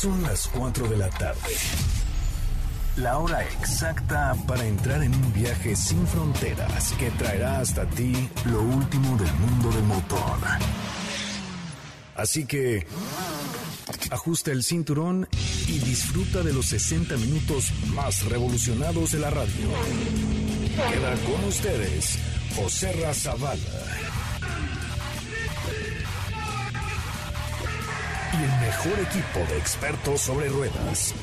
Son 0.00 0.22
las 0.24 0.48
4 0.48 0.88
de 0.88 0.96
la 0.96 1.08
tarde. 1.08 1.54
La 2.96 3.18
hora 3.18 3.42
exacta 3.44 4.34
para 4.46 4.66
entrar 4.66 5.02
en 5.02 5.14
un 5.14 5.32
viaje 5.32 5.76
sin 5.76 6.04
fronteras 6.06 6.92
que 6.98 7.10
traerá 7.12 7.60
hasta 7.60 7.86
ti 7.86 8.28
lo 8.46 8.60
último 8.62 9.16
del 9.16 9.32
mundo 9.34 9.70
del 9.70 9.84
motor. 9.84 10.38
Así 12.16 12.44
que 12.44 12.86
ajusta 14.10 14.50
el 14.50 14.64
cinturón 14.64 15.28
y 15.68 15.78
disfruta 15.78 16.42
de 16.42 16.52
los 16.52 16.66
60 16.66 17.16
minutos 17.16 17.72
más 17.94 18.24
revolucionados 18.24 19.12
de 19.12 19.18
la 19.20 19.30
radio. 19.30 19.68
Queda 20.90 21.14
con 21.24 21.44
ustedes 21.44 22.18
José 22.56 22.92
Razabala. 22.92 24.23
Y 28.34 28.42
el 28.42 28.60
mejor 28.60 28.98
equipo 28.98 29.38
de 29.48 29.58
expertos 29.58 30.22
sobre 30.22 30.48
ruedas. 30.48 31.14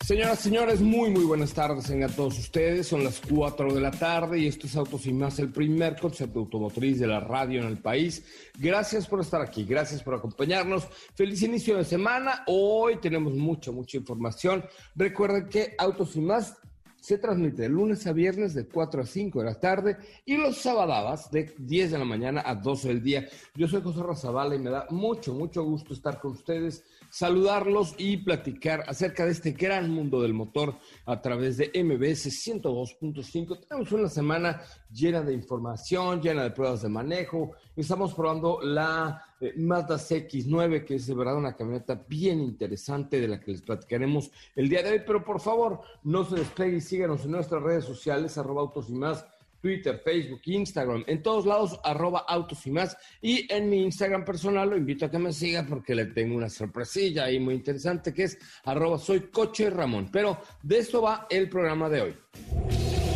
Señoras 0.00 0.40
y 0.40 0.42
señores, 0.44 0.80
muy 0.80 1.10
muy 1.10 1.22
buenas 1.22 1.52
tardes 1.52 1.88
a 1.90 2.08
todos 2.08 2.36
ustedes. 2.36 2.88
Son 2.88 3.04
las 3.04 3.20
4 3.30 3.74
de 3.74 3.80
la 3.80 3.92
tarde 3.92 4.40
y 4.40 4.48
esto 4.48 4.66
es 4.66 4.74
Autos 4.74 5.06
y 5.06 5.12
Más, 5.12 5.38
el 5.38 5.52
primer 5.52 5.96
concepto 5.96 6.40
automotriz 6.40 6.98
de 6.98 7.06
la 7.06 7.20
radio 7.20 7.60
en 7.60 7.68
el 7.68 7.78
país. 7.78 8.24
Gracias 8.58 9.06
por 9.06 9.20
estar 9.20 9.40
aquí, 9.40 9.64
gracias 9.64 10.02
por 10.02 10.14
acompañarnos. 10.14 10.88
Feliz 11.14 11.42
inicio 11.42 11.76
de 11.76 11.84
semana. 11.84 12.42
Hoy 12.48 12.96
tenemos 12.96 13.34
mucha, 13.34 13.70
mucha 13.70 13.98
información. 13.98 14.64
Recuerden 14.96 15.48
que 15.48 15.76
Autos 15.78 16.16
y 16.16 16.20
Más 16.22 16.56
se 17.00 17.18
transmite 17.18 17.62
de 17.62 17.68
lunes 17.68 18.06
a 18.06 18.12
viernes 18.12 18.54
de 18.54 18.66
4 18.66 19.02
a 19.02 19.06
5 19.06 19.38
de 19.38 19.44
la 19.44 19.60
tarde 19.60 19.96
y 20.24 20.36
los 20.36 20.58
sábados 20.58 21.30
de 21.30 21.54
10 21.58 21.92
de 21.92 21.98
la 21.98 22.04
mañana 22.04 22.42
a 22.44 22.54
12 22.54 22.88
del 22.88 23.02
día. 23.02 23.28
Yo 23.54 23.68
soy 23.68 23.82
José 23.82 24.02
Razabala 24.02 24.54
y 24.54 24.58
me 24.58 24.70
da 24.70 24.86
mucho, 24.90 25.34
mucho 25.34 25.62
gusto 25.62 25.94
estar 25.94 26.20
con 26.20 26.32
ustedes 26.32 26.84
saludarlos 27.10 27.94
y 27.98 28.18
platicar 28.18 28.84
acerca 28.86 29.24
de 29.24 29.32
este 29.32 29.52
gran 29.52 29.90
mundo 29.90 30.20
del 30.20 30.34
motor 30.34 30.76
a 31.06 31.20
través 31.20 31.56
de 31.56 31.70
MBS 31.74 32.26
102.5. 32.46 33.66
Tenemos 33.66 33.92
una 33.92 34.08
semana 34.08 34.60
llena 34.90 35.22
de 35.22 35.32
información, 35.32 36.20
llena 36.20 36.42
de 36.42 36.50
pruebas 36.50 36.82
de 36.82 36.88
manejo. 36.88 37.52
Estamos 37.76 38.14
probando 38.14 38.60
la 38.62 39.27
eh, 39.40 39.54
Mazda 39.56 39.96
CX9, 39.96 40.84
que 40.84 40.96
es 40.96 41.06
de 41.06 41.14
verdad 41.14 41.36
una 41.36 41.56
camioneta 41.56 42.04
bien 42.08 42.40
interesante 42.40 43.20
de 43.20 43.28
la 43.28 43.40
que 43.40 43.52
les 43.52 43.62
platicaremos 43.62 44.30
el 44.56 44.68
día 44.68 44.82
de 44.82 44.92
hoy. 44.92 45.02
Pero 45.06 45.24
por 45.24 45.40
favor, 45.40 45.80
no 46.04 46.24
se 46.24 46.36
despegue 46.36 46.78
y 46.78 46.80
síganos 46.80 47.24
en 47.24 47.32
nuestras 47.32 47.62
redes 47.62 47.84
sociales, 47.84 48.36
arroba 48.38 48.62
autos 48.62 48.88
y 48.90 48.94
más 48.94 49.24
Twitter, 49.60 50.00
Facebook, 50.04 50.40
Instagram, 50.44 51.04
en 51.06 51.22
todos 51.22 51.44
lados, 51.44 51.80
arroba 51.82 52.24
autos 52.28 52.66
y 52.66 52.70
más. 52.70 52.96
Y 53.20 53.52
en 53.52 53.68
mi 53.68 53.82
Instagram 53.82 54.24
personal 54.24 54.70
lo 54.70 54.76
invito 54.76 55.06
a 55.06 55.10
que 55.10 55.18
me 55.18 55.32
siga 55.32 55.66
porque 55.68 55.94
le 55.94 56.06
tengo 56.06 56.36
una 56.36 56.48
sorpresilla 56.48 57.24
ahí 57.24 57.40
muy 57.40 57.54
interesante 57.54 58.14
que 58.14 58.24
es 58.24 58.38
arroba 58.64 58.98
soy 58.98 59.20
coche 59.30 59.70
Ramón. 59.70 60.08
Pero 60.12 60.40
de 60.62 60.78
esto 60.78 61.02
va 61.02 61.26
el 61.30 61.48
programa 61.48 61.88
de 61.88 62.02
hoy. 62.02 62.16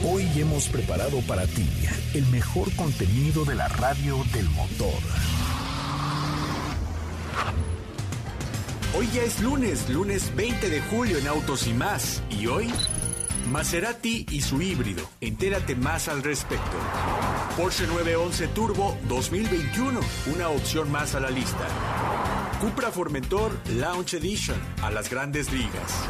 Hoy 0.05 0.27
hemos 0.37 0.69
preparado 0.69 1.21
para 1.29 1.47
ti 1.47 1.69
el 2.15 2.27
mejor 2.27 2.75
contenido 2.75 3.45
de 3.45 3.55
la 3.55 3.69
radio 3.69 4.17
del 4.35 4.49
motor. 4.51 5.42
Hoy 8.97 9.09
ya 9.15 9.23
es 9.23 9.41
lunes, 9.41 9.89
lunes 9.89 10.35
20 10.37 10.69
de 10.69 10.81
julio 10.83 11.19
en 11.19 11.27
Autos 11.27 11.67
y 11.67 11.73
más. 11.73 12.23
Y 12.31 12.47
hoy 12.47 12.71
Maserati 13.51 14.27
y 14.31 14.41
su 14.41 14.61
híbrido. 14.61 15.03
Entérate 15.21 15.75
más 15.75 16.09
al 16.09 16.23
respecto. 16.23 16.77
Porsche 17.57 17.87
911 17.87 18.49
Turbo 18.49 18.97
2021, 19.09 20.01
una 20.35 20.49
opción 20.49 20.91
más 20.91 21.15
a 21.15 21.21
la 21.21 21.31
lista. 21.31 21.67
Cupra 22.61 22.91
Formentor 22.91 23.53
Launch 23.77 24.15
Edition 24.15 24.57
a 24.83 24.91
las 24.91 25.11
grandes 25.11 25.53
ligas. 25.53 26.09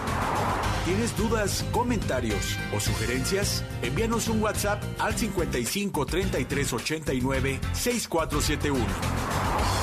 ¿Tienes 0.84 1.16
dudas, 1.16 1.64
comentarios 1.72 2.58
o 2.74 2.80
sugerencias? 2.80 3.64
Envíanos 3.82 4.28
un 4.28 4.42
WhatsApp 4.42 4.82
al 4.98 5.16
55 5.16 6.06
33 6.06 6.72
89 6.72 7.60
6471. 7.72 9.81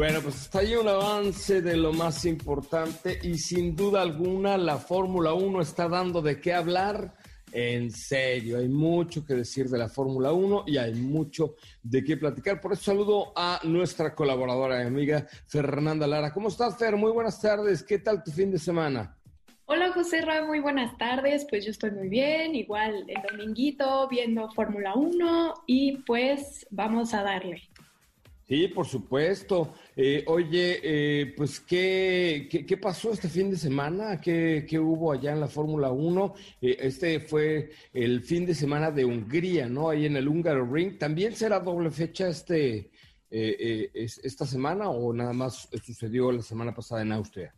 Bueno, 0.00 0.22
pues 0.22 0.36
está 0.36 0.60
ahí 0.60 0.74
un 0.76 0.88
avance 0.88 1.60
de 1.60 1.76
lo 1.76 1.92
más 1.92 2.24
importante 2.24 3.18
y 3.22 3.36
sin 3.36 3.76
duda 3.76 4.00
alguna 4.00 4.56
la 4.56 4.78
Fórmula 4.78 5.34
1 5.34 5.60
está 5.60 5.90
dando 5.90 6.22
de 6.22 6.40
qué 6.40 6.54
hablar. 6.54 7.12
En 7.52 7.90
serio, 7.90 8.56
hay 8.56 8.68
mucho 8.70 9.26
que 9.26 9.34
decir 9.34 9.68
de 9.68 9.76
la 9.76 9.90
Fórmula 9.90 10.32
1 10.32 10.64
y 10.68 10.78
hay 10.78 10.94
mucho 10.94 11.56
de 11.82 12.02
qué 12.02 12.16
platicar. 12.16 12.62
Por 12.62 12.72
eso 12.72 12.82
saludo 12.82 13.34
a 13.36 13.60
nuestra 13.64 14.14
colaboradora 14.14 14.82
y 14.82 14.86
amiga 14.86 15.26
Fernanda 15.46 16.06
Lara. 16.06 16.32
¿Cómo 16.32 16.48
estás, 16.48 16.78
Fer? 16.78 16.96
Muy 16.96 17.12
buenas 17.12 17.38
tardes. 17.38 17.82
¿Qué 17.82 17.98
tal 17.98 18.24
tu 18.24 18.30
fin 18.30 18.50
de 18.50 18.58
semana? 18.58 19.18
Hola 19.66 19.92
José 19.92 20.22
Ra, 20.22 20.46
muy 20.46 20.60
buenas 20.60 20.96
tardes. 20.96 21.46
Pues 21.50 21.66
yo 21.66 21.72
estoy 21.72 21.90
muy 21.90 22.08
bien, 22.08 22.54
igual 22.54 23.04
el 23.06 23.20
dominguito 23.30 24.08
viendo 24.08 24.50
Fórmula 24.52 24.94
1 24.94 25.54
y 25.66 25.98
pues 26.06 26.66
vamos 26.70 27.12
a 27.12 27.22
darle. 27.22 27.69
Sí, 28.50 28.66
por 28.66 28.84
supuesto. 28.84 29.74
Eh, 29.94 30.24
oye, 30.26 30.80
eh, 30.82 31.34
pues, 31.36 31.60
¿qué, 31.60 32.48
¿qué, 32.66 32.76
pasó 32.76 33.12
este 33.12 33.28
fin 33.28 33.48
de 33.48 33.56
semana? 33.56 34.20
¿Qué, 34.20 34.66
qué 34.68 34.76
hubo 34.76 35.12
allá 35.12 35.30
en 35.30 35.38
la 35.38 35.46
Fórmula 35.46 35.92
1? 35.92 36.34
Eh, 36.60 36.76
este 36.80 37.20
fue 37.20 37.70
el 37.94 38.22
fin 38.22 38.44
de 38.46 38.56
semana 38.56 38.90
de 38.90 39.04
Hungría, 39.04 39.68
¿no? 39.68 39.88
Ahí 39.88 40.04
en 40.04 40.16
el 40.16 40.26
Húngaro 40.26 40.66
Ring. 40.66 40.98
¿También 40.98 41.36
será 41.36 41.60
doble 41.60 41.92
fecha 41.92 42.26
este, 42.26 42.90
esta 43.30 44.44
semana 44.44 44.90
o 44.90 45.12
nada 45.12 45.32
más 45.32 45.68
sucedió 45.84 46.32
la 46.32 46.42
semana 46.42 46.74
pasada 46.74 47.02
en 47.02 47.12
Austria? 47.12 47.54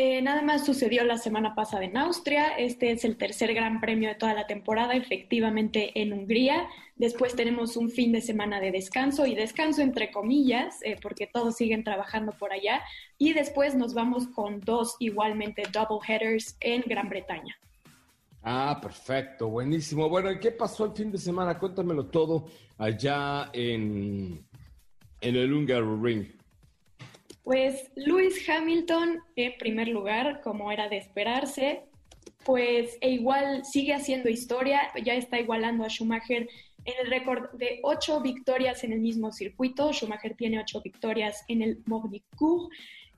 Eh, 0.00 0.22
nada 0.22 0.42
más 0.42 0.64
sucedió 0.64 1.02
la 1.02 1.18
semana 1.18 1.56
pasada 1.56 1.82
en 1.82 1.96
Austria. 1.96 2.56
Este 2.56 2.92
es 2.92 3.04
el 3.04 3.16
tercer 3.16 3.52
gran 3.52 3.80
premio 3.80 4.08
de 4.08 4.14
toda 4.14 4.32
la 4.32 4.46
temporada, 4.46 4.94
efectivamente 4.94 5.90
en 6.00 6.12
Hungría. 6.12 6.68
Después 6.94 7.34
tenemos 7.34 7.76
un 7.76 7.90
fin 7.90 8.12
de 8.12 8.20
semana 8.20 8.60
de 8.60 8.70
descanso 8.70 9.26
y 9.26 9.34
descanso 9.34 9.82
entre 9.82 10.12
comillas, 10.12 10.76
eh, 10.84 10.96
porque 11.02 11.26
todos 11.26 11.56
siguen 11.56 11.82
trabajando 11.82 12.30
por 12.30 12.52
allá. 12.52 12.80
Y 13.18 13.32
después 13.32 13.74
nos 13.74 13.92
vamos 13.92 14.28
con 14.28 14.60
dos 14.60 14.94
igualmente 15.00 15.64
double 15.72 15.98
headers 16.06 16.56
en 16.60 16.82
Gran 16.86 17.08
Bretaña. 17.08 17.58
Ah, 18.44 18.78
perfecto, 18.80 19.48
buenísimo. 19.48 20.08
Bueno, 20.08 20.30
¿y 20.30 20.38
qué 20.38 20.52
pasó 20.52 20.84
el 20.84 20.92
fin 20.92 21.10
de 21.10 21.18
semana? 21.18 21.58
Cuéntamelo 21.58 22.06
todo 22.06 22.46
allá 22.78 23.50
en, 23.52 24.46
en 25.20 25.34
el 25.34 25.52
Húngaro 25.52 26.00
Ring. 26.00 26.37
Pues 27.48 27.90
Lewis 27.94 28.46
Hamilton 28.46 29.20
en 29.34 29.56
primer 29.56 29.88
lugar, 29.88 30.42
como 30.42 30.70
era 30.70 30.90
de 30.90 30.98
esperarse, 30.98 31.84
pues 32.44 32.98
e 33.00 33.08
igual 33.08 33.64
sigue 33.64 33.94
haciendo 33.94 34.28
historia, 34.28 34.92
ya 35.02 35.14
está 35.14 35.40
igualando 35.40 35.82
a 35.82 35.88
Schumacher 35.88 36.46
en 36.84 36.94
el 37.00 37.10
récord 37.10 37.50
de 37.52 37.80
ocho 37.84 38.20
victorias 38.20 38.84
en 38.84 38.92
el 38.92 39.00
mismo 39.00 39.32
circuito. 39.32 39.94
Schumacher 39.94 40.34
tiene 40.34 40.60
ocho 40.60 40.82
victorias 40.82 41.42
en 41.48 41.62
el 41.62 41.78
Mornicourt. 41.86 42.70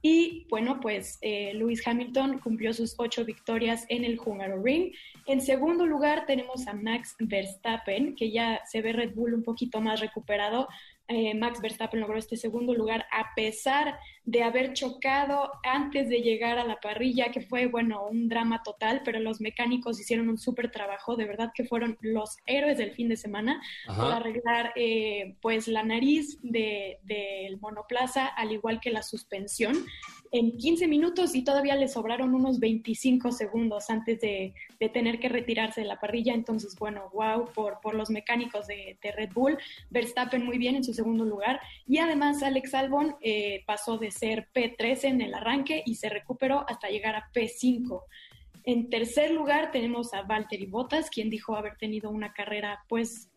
Y 0.03 0.47
bueno, 0.49 0.81
pues 0.81 1.19
eh, 1.21 1.53
Lewis 1.55 1.87
Hamilton 1.87 2.39
cumplió 2.39 2.73
sus 2.73 2.95
ocho 2.99 3.25
victorias 3.25 3.85
en 3.89 4.05
el 4.05 4.19
Hungaroring. 4.19 4.93
En 5.27 5.41
segundo 5.43 5.87
lugar 5.87 6.25
tenemos 6.27 6.69
a 6.69 6.73
Max 6.73 7.17
Verstappen, 7.19 8.15
que 8.15 8.31
ya 8.31 8.63
se 8.65 8.81
ve 8.81 8.93
Red 8.93 9.15
Bull 9.15 9.35
un 9.35 9.43
poquito 9.43 9.81
más 9.81 10.01
recuperado. 10.01 10.69
Eh, 11.07 11.35
Max 11.35 11.61
Verstappen 11.61 12.01
logró 12.01 12.17
este 12.17 12.37
segundo 12.37 12.73
lugar 12.73 13.05
a 13.11 13.35
pesar 13.35 13.99
de 14.25 14.43
haber 14.43 14.75
chocado 14.75 15.51
antes 15.63 16.09
de 16.09 16.21
llegar 16.21 16.59
a 16.59 16.65
la 16.65 16.81
parrilla, 16.81 17.31
que 17.33 17.41
fue, 17.41 17.67
bueno, 17.67 18.07
un 18.07 18.29
drama 18.29 18.63
total, 18.63 19.03
pero 19.05 19.19
los 19.19 19.41
mecánicos 19.41 20.01
hicieron 20.01 20.29
un 20.29 20.39
súper 20.39 20.71
trabajo, 20.71 21.17
de 21.17 21.25
verdad 21.25 21.53
que 21.55 21.65
fueron 21.65 21.99
los 22.01 22.37
héroes 22.47 22.79
del 22.79 22.93
fin 22.93 23.09
de 23.09 23.17
semana 23.17 23.61
para 23.87 24.17
arreglar, 24.17 24.73
eh, 24.77 25.37
pues, 25.41 25.69
la 25.69 25.83
nariz 25.83 26.39
del 26.43 26.99
de, 27.03 27.59
monoplaza, 27.61 28.27
al 28.27 28.53
igual 28.53 28.81
que 28.81 28.91
la 28.91 29.03
suspensión 29.03 29.85
en 30.33 30.57
15 30.57 30.87
minutos 30.87 31.35
y 31.35 31.43
todavía 31.43 31.75
le 31.75 31.89
sobraron 31.89 32.35
unos 32.35 32.61
25 32.61 33.33
segundos 33.33 33.91
antes 33.91 34.21
de, 34.21 34.55
tener 34.93 35.21
que 35.21 35.29
retirarse 35.29 35.83
de 35.83 35.87
la 35.87 36.01
parrilla. 36.01 36.35
Entonces, 36.35 36.75
bueno, 36.79 37.11
wow 37.13 37.47
por, 37.53 37.81
por 37.81 37.95
los 37.95 38.11
mecánicos 38.11 38.67
de, 38.67 38.99
Red 39.03 39.33
Bull. 39.33 39.59
Verstappen 39.91 40.45
muy 40.45 40.59
bien 40.59 40.77
en 40.77 40.85
su 40.85 40.95
segundo 40.95 41.25
lugar. 41.25 41.61
Y 41.87 41.99
además 41.99 42.43
Alex 42.43 42.75
Albon 42.75 43.17
eh, 43.21 43.63
pasó 43.67 43.99
de 43.99 44.10
ser 44.11 44.49
P13 44.55 45.05
en 45.05 45.21
el 45.21 45.35
arranque 45.35 45.83
y 45.85 45.97
se 45.97 46.09
recuperó 46.09 46.65
hasta 46.69 46.89
llegar 46.89 47.15
a 47.17 47.31
P5. 47.33 48.03
En 48.65 48.91
tercer 48.91 49.31
lugar 49.31 49.71
tenemos 49.71 50.13
a 50.13 50.23
Valtteri 50.23 50.67
Bottas, 50.67 51.09
quien 51.11 51.31
dijo 51.31 51.57
haber 51.57 51.77
tenido 51.77 52.11
una 52.11 52.33
carrera 52.33 52.85
pues 52.89 53.31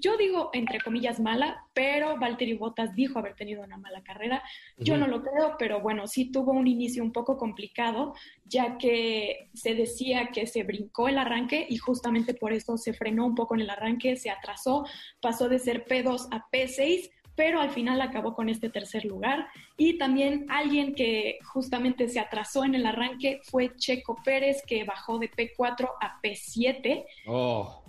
yo 0.00 0.16
digo 0.16 0.50
entre 0.52 0.80
comillas 0.80 1.18
mala, 1.18 1.66
pero 1.74 2.16
Valtteri 2.18 2.54
Bottas 2.54 2.94
dijo 2.94 3.18
haber 3.18 3.34
tenido 3.34 3.62
una 3.62 3.78
mala 3.78 4.02
carrera. 4.02 4.42
Yo 4.76 4.96
no 4.96 5.08
lo 5.08 5.22
creo, 5.22 5.56
pero 5.58 5.80
bueno, 5.80 6.06
sí 6.06 6.30
tuvo 6.30 6.52
un 6.52 6.66
inicio 6.66 7.02
un 7.02 7.12
poco 7.12 7.36
complicado, 7.36 8.14
ya 8.44 8.78
que 8.78 9.50
se 9.54 9.74
decía 9.74 10.28
que 10.32 10.46
se 10.46 10.62
brincó 10.62 11.08
el 11.08 11.18
arranque 11.18 11.66
y 11.68 11.78
justamente 11.78 12.34
por 12.34 12.52
eso 12.52 12.76
se 12.76 12.92
frenó 12.92 13.26
un 13.26 13.34
poco 13.34 13.54
en 13.54 13.62
el 13.62 13.70
arranque, 13.70 14.16
se 14.16 14.30
atrasó, 14.30 14.86
pasó 15.20 15.48
de 15.48 15.58
ser 15.58 15.84
P2 15.84 16.28
a 16.30 16.48
P6 16.50 17.10
pero 17.38 17.60
al 17.60 17.70
final 17.70 18.00
acabó 18.00 18.34
con 18.34 18.48
este 18.48 18.68
tercer 18.68 19.04
lugar. 19.04 19.46
Y 19.76 19.96
también 19.96 20.46
alguien 20.48 20.92
que 20.92 21.38
justamente 21.44 22.08
se 22.08 22.18
atrasó 22.18 22.64
en 22.64 22.74
el 22.74 22.84
arranque 22.84 23.40
fue 23.44 23.76
Checo 23.76 24.16
Pérez, 24.24 24.64
que 24.66 24.82
bajó 24.82 25.20
de 25.20 25.30
P4 25.30 25.88
a 26.00 26.20
P7. 26.20 27.04
Oh. 27.28 27.84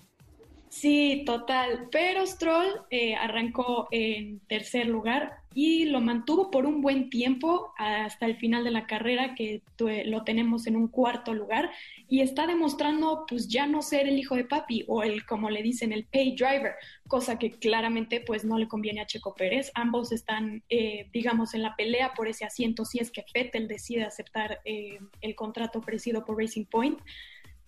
Sí, 0.79 1.23
total. 1.25 1.89
Pero 1.91 2.25
Stroll 2.25 2.83
eh, 2.89 3.13
arrancó 3.13 3.89
en 3.91 4.39
tercer 4.47 4.87
lugar 4.87 5.41
y 5.53 5.83
lo 5.83 5.99
mantuvo 5.99 6.49
por 6.51 6.65
un 6.65 6.81
buen 6.81 7.09
tiempo 7.09 7.73
hasta 7.77 8.25
el 8.25 8.37
final 8.37 8.63
de 8.63 8.71
la 8.71 8.87
carrera, 8.87 9.35
que 9.35 9.61
lo 10.05 10.23
tenemos 10.23 10.67
en 10.67 10.77
un 10.77 10.87
cuarto 10.87 11.33
lugar, 11.33 11.69
y 12.07 12.21
está 12.21 12.47
demostrando 12.47 13.25
pues 13.27 13.49
ya 13.49 13.67
no 13.67 13.81
ser 13.81 14.07
el 14.07 14.17
hijo 14.17 14.37
de 14.37 14.45
papi 14.45 14.85
o 14.87 15.03
el, 15.03 15.25
como 15.25 15.49
le 15.49 15.63
dicen, 15.63 15.91
el 15.91 16.05
pay 16.05 16.33
driver, 16.37 16.75
cosa 17.09 17.37
que 17.37 17.51
claramente 17.51 18.21
pues 18.21 18.45
no 18.45 18.57
le 18.57 18.69
conviene 18.69 19.01
a 19.01 19.05
Checo 19.05 19.35
Pérez. 19.35 19.71
Ambos 19.73 20.13
están, 20.13 20.63
eh, 20.69 21.09
digamos, 21.11 21.55
en 21.55 21.63
la 21.63 21.75
pelea 21.75 22.13
por 22.13 22.29
ese 22.29 22.45
asiento 22.45 22.85
si 22.85 22.99
es 22.99 23.11
que 23.11 23.25
Fettel 23.33 23.67
decide 23.67 24.05
aceptar 24.05 24.61
eh, 24.63 24.99
el 25.19 25.35
contrato 25.35 25.79
ofrecido 25.79 26.23
por 26.23 26.37
Racing 26.37 26.67
Point, 26.71 26.99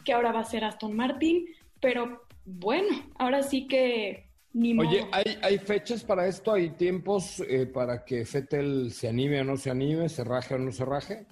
que 0.05 0.13
ahora 0.13 0.31
va 0.31 0.39
a 0.39 0.45
ser 0.45 0.63
Aston 0.63 0.95
Martin, 0.95 1.45
pero 1.81 2.21
bueno, 2.45 2.89
ahora 3.15 3.43
sí 3.43 3.67
que 3.67 4.31
ni 4.53 4.77
Oye, 4.77 5.07
¿hay, 5.11 5.37
¿hay, 5.41 5.57
fechas 5.59 6.03
para 6.03 6.27
esto? 6.27 6.53
¿Hay 6.53 6.71
tiempos 6.71 7.39
eh, 7.47 7.65
para 7.65 8.03
que 8.03 8.25
Fettel 8.25 8.91
se 8.91 9.07
anime 9.07 9.39
o 9.39 9.43
no 9.45 9.55
se 9.55 9.69
anime, 9.69 10.09
se 10.09 10.25
raje 10.25 10.55
o 10.55 10.57
no 10.57 10.71
se 10.73 10.83
raje? 10.83 11.25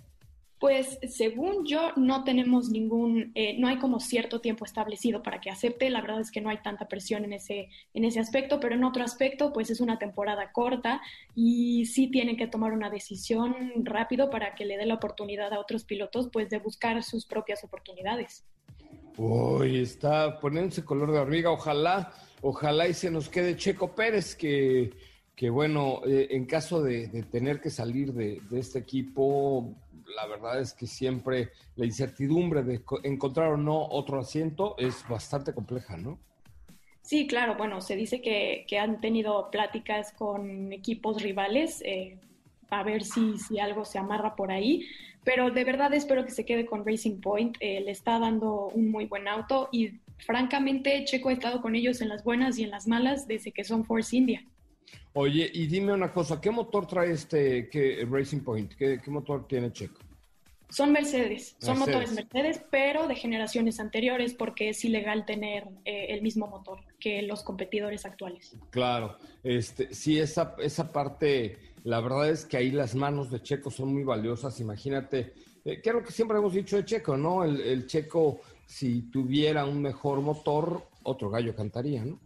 Pues 0.57 1.00
según 1.07 1.65
yo 1.65 1.94
no 1.95 2.25
tenemos 2.25 2.69
ningún, 2.69 3.31
eh, 3.33 3.57
no 3.57 3.69
hay 3.69 3.77
como 3.77 4.01
cierto 4.01 4.41
tiempo 4.41 4.65
establecido 4.65 5.23
para 5.23 5.39
que 5.39 5.50
acepte. 5.50 5.89
La 5.89 6.01
verdad 6.01 6.19
es 6.19 6.31
que 6.31 6.41
no 6.41 6.50
hay 6.50 6.61
tanta 6.61 6.88
presión 6.88 7.23
en 7.23 7.33
ese, 7.33 7.69
en 7.94 8.03
ese 8.03 8.19
aspecto, 8.19 8.59
pero 8.59 8.75
en 8.75 8.83
otro 8.83 9.03
aspecto, 9.03 9.53
pues 9.53 9.69
es 9.69 9.79
una 9.79 9.97
temporada 10.00 10.51
corta 10.51 11.01
y 11.33 11.85
sí 11.85 12.07
tienen 12.07 12.35
que 12.35 12.47
tomar 12.47 12.73
una 12.73 12.89
decisión 12.89 13.85
rápido 13.85 14.29
para 14.29 14.55
que 14.55 14.65
le 14.65 14.77
dé 14.77 14.85
la 14.85 14.95
oportunidad 14.95 15.53
a 15.53 15.59
otros 15.59 15.85
pilotos, 15.85 16.29
pues 16.31 16.50
de 16.50 16.59
buscar 16.59 17.01
sus 17.03 17.25
propias 17.25 17.63
oportunidades. 17.63 18.45
Uy, 19.21 19.81
está 19.81 20.39
poniéndose 20.39 20.86
color 20.86 21.12
de 21.12 21.19
hormiga. 21.19 21.51
Ojalá, 21.51 22.13
ojalá 22.42 22.88
y 22.88 22.94
se 22.94 23.12
nos 23.12 23.27
quede 23.27 23.57
Checo 23.57 23.94
Pérez, 23.94 24.33
que, 24.33 24.92
que 25.36 25.50
bueno, 25.50 26.00
eh, 26.07 26.30
en 26.31 26.45
caso 26.45 26.81
de, 26.81 27.10
tener 27.30 27.60
que 27.60 27.69
salir 27.69 28.13
de, 28.13 28.42
este 28.54 28.80
equipo, 28.80 29.75
la 30.16 30.25
verdad 30.25 30.62
es 30.62 30.71
que 30.74 30.88
siempre 30.88 31.50
la 31.75 31.86
incertidumbre 31.86 32.63
de 32.63 32.81
encontrar 33.04 33.51
o 33.51 33.57
no 33.57 33.89
otro 33.89 34.21
asiento 34.21 34.75
es 34.77 35.06
bastante 35.10 35.54
compleja, 35.54 35.98
¿no? 35.98 36.18
Sí, 37.01 37.27
claro, 37.27 37.56
bueno, 37.57 37.81
se 37.81 37.98
dice 37.98 38.22
que, 38.22 38.63
que 38.69 38.80
han 38.80 39.01
tenido 39.01 39.51
pláticas 39.51 40.13
con 40.13 40.72
equipos 40.72 41.22
rivales 41.22 41.81
eh, 41.83 42.18
a 42.69 42.83
ver 42.83 43.04
si, 43.04 43.38
si 43.38 43.60
algo 43.60 43.83
se 43.83 43.98
amarra 43.98 44.36
por 44.36 44.51
ahí, 44.51 44.86
pero 45.24 45.51
de 45.51 45.63
verdad 45.63 45.94
espero 45.94 46.25
que 46.25 46.31
se 46.31 46.45
quede 46.45 46.66
con 46.66 46.86
Racing 46.86 47.19
Point. 47.19 47.57
Eh, 47.60 47.81
le 47.81 47.92
está 47.92 48.19
dando 48.19 48.69
un 48.74 48.92
muy 48.92 49.06
buen 49.06 49.27
auto 49.27 49.69
y 49.71 50.00
francamente 50.18 51.04
Checo 51.06 51.30
ha 51.30 51.33
estado 51.33 51.62
con 51.62 51.75
ellos 51.75 52.01
en 52.01 52.10
las 52.10 52.24
buenas 52.24 52.57
y 52.57 52.63
en 52.63 52.71
las 52.71 52.88
malas 52.88 53.27
desde 53.27 53.51
que 53.51 53.63
son 53.63 53.86
Force 53.86 54.16
India. 54.16 54.45
Oye, 55.13 55.50
y 55.54 55.68
dime 55.68 55.94
una 55.94 56.13
cosa, 56.13 56.39
¿qué 56.39 56.51
motor 56.51 56.88
trae 56.88 57.12
este 57.12 57.69
Racing 58.10 58.42
Point? 58.42 58.74
¿Qué, 58.75 59.01
motor 59.07 59.48
tiene 59.48 59.71
Checo? 59.71 60.00
Son 60.69 60.92
Mercedes, 60.92 61.56
son 61.60 61.80
motores 61.80 62.12
Mercedes, 62.12 62.62
pero 62.69 63.07
de 63.07 63.16
generaciones 63.16 63.80
anteriores 63.80 64.33
porque 64.33 64.69
es 64.69 64.86
ilegal 64.86 65.25
tener 65.25 65.68
eh, 65.86 66.07
el 66.10 66.21
mismo 66.21 66.48
motor 66.48 66.80
que 67.00 67.24
los 67.24 67.42
competidores 67.42 68.06
actuales. 68.06 68.56
Claro, 68.69 69.18
este, 69.44 69.94
sí, 69.94 70.19
esa, 70.19 70.56
esa 70.60 70.92
parte 70.92 71.57
la 71.83 72.01
verdad 72.01 72.30
es 72.30 72.45
que 72.45 72.57
ahí 72.57 72.71
las 72.71 72.95
manos 72.95 73.31
de 73.31 73.42
Checo 73.42 73.71
son 73.71 73.94
muy 73.94 74.04
valiosas. 74.04 74.60
Imagínate, 74.60 75.33
eh, 75.63 75.81
que 75.81 75.89
es 75.89 75.95
lo 75.95 76.04
que 76.04 76.12
siempre 76.12 76.38
hemos 76.38 76.54
dicho 76.54 76.75
de 76.75 76.86
Checo, 76.86 77.18
¿no? 77.18 77.44
El, 77.44 77.88
Checo, 77.88 78.42
si 78.65 79.04
tuviera 79.04 79.65
un 79.65 79.81
mejor 79.81 80.22
motor, 80.22 80.88
otro 81.04 81.30
gallo 81.30 81.56
cantaría, 81.56 82.04
¿no? 82.04 82.19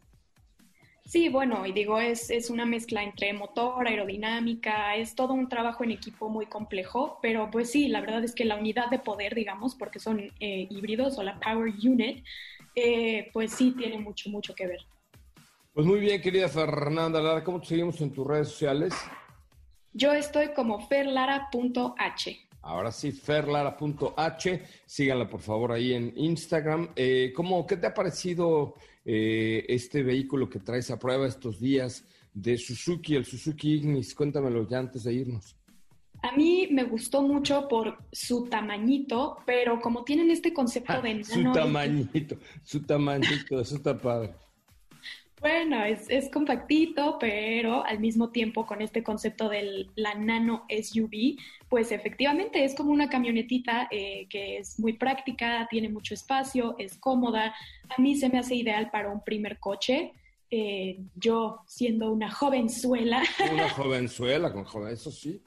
Sí, 1.13 1.30
bueno, 1.30 1.63
y 1.63 1.74
digo, 1.74 2.00
es, 2.00 2.31
es, 2.31 2.50
una 2.50 2.65
mezcla 2.65 3.04
entre 3.04 3.33
motor, 3.33 3.88
aerodinámica, 3.88 4.95
es 4.95 5.13
todo 5.13 5.33
un 5.33 5.48
trabajo 5.48 5.83
en 5.83 5.92
equipo 5.92 6.27
muy 6.27 6.48
complejo, 6.48 7.19
pero 7.21 7.51
pues 7.51 7.69
sí, 7.69 7.88
la 7.88 8.01
verdad 8.01 8.24
es 8.24 8.33
que 8.33 8.45
la 8.45 8.56
unidad 8.56 8.89
de 8.89 8.98
poder, 8.98 9.36
digamos, 9.36 9.75
porque 9.75 10.00
son 10.00 10.21
eh, 10.39 10.68
híbridos 10.71 11.19
o 11.19 11.21
la 11.21 11.39
Power 11.39 11.71
Unit, 11.71 12.25
eh, 12.74 13.30
pues 13.31 13.54
sí 13.54 13.75
tiene 13.77 14.00
mucho, 14.00 14.31
mucho 14.31 14.56
que 14.56 14.65
ver. 14.65 14.80
Pues 15.71 15.86
muy 15.86 16.00
bien, 16.00 16.19
querida 16.19 16.50
Fernanda 16.50 17.21
Lara, 17.21 17.44
¿cómo 17.44 17.62
te 17.62 17.68
seguimos 17.68 18.01
en 18.01 18.12
tus 18.12 18.25
redes 18.25 18.48
sociales? 18.48 18.95
Yo 19.94 20.13
estoy 20.13 20.48
como 20.56 20.88
ferlara.h. 20.88 22.39
Ahora 22.63 22.92
sí, 22.92 23.12
ferlara.h. 23.12 24.63
Síganla 24.88 25.30
por 25.30 25.42
favor 25.42 25.74
ahí 25.74 25.94
en 25.94 26.12
Instagram. 26.15 26.89
Eh, 26.95 27.31
¿cómo, 27.36 27.68
¿Qué 27.68 27.77
te 27.77 27.86
ha 27.86 27.94
parecido 27.94 28.74
eh, 29.05 29.65
este 29.67 30.03
vehículo 30.03 30.50
que 30.50 30.59
traes 30.59 30.89
a 30.91 31.00
prueba 31.00 31.27
estos 31.27 31.59
días 31.59 32.05
de 32.33 32.57
Suzuki, 32.57 33.15
el 33.15 33.25
Suzuki 33.25 33.75
Ignis? 33.75 34.15
Cuéntamelo 34.15 34.67
ya 34.67 34.79
antes 34.79 35.03
de 35.03 35.13
irnos. 35.13 35.55
A 36.21 36.31
mí 36.38 36.69
me 36.71 36.85
gustó 36.85 37.21
mucho 37.21 37.67
por 37.67 37.97
su 38.11 38.45
tamañito, 38.45 39.39
pero 39.45 39.81
como 39.81 40.05
tienen 40.05 40.31
este 40.31 40.53
concepto 40.53 41.01
de... 41.01 41.21
su 41.23 41.51
tamañito, 41.51 42.38
su 42.63 42.81
tamañito, 42.81 43.59
eso 43.59 43.75
está 43.75 43.97
padre. 43.97 44.33
Bueno, 45.44 45.84
es, 45.84 46.30
compactito, 46.30 47.18
pero 47.19 47.86
al 47.86 48.00
mismo 48.00 48.30
tiempo 48.30 48.66
con 48.66 48.81
este 48.81 49.04
concepto 49.04 49.50
de 49.50 49.88
la 49.94 50.16
nano 50.16 50.66
SUV, 50.69 51.38
pues 51.68 51.92
efectivamente 51.92 52.63
es 52.63 52.74
como 52.74 52.94
una 52.94 53.10
camionetita 53.10 53.90
eh, 53.92 54.25
que 54.30 54.60
es 54.60 54.80
muy 54.80 54.94
práctica, 54.94 55.68
tiene 55.69 55.90
mucho 55.90 56.13
espacio, 56.13 56.75
es 56.80 56.98
cómoda. 56.98 57.54
A 57.90 58.01
mí 58.01 58.16
se 58.16 58.30
me 58.30 58.40
hace 58.40 58.56
ideal 58.56 58.90
para 58.90 59.12
un 59.12 59.22
primer 59.22 59.60
coche. 59.60 60.13
Eh, 60.50 61.01
yo 61.13 61.60
siendo 61.68 62.13
una 62.13 62.31
jovenzuela. 62.31 63.22
Una 63.51 63.68
jovenzuela, 63.75 64.54
con 64.54 64.63
joven, 64.63 64.94
eso 64.94 65.12
sí. 65.12 65.44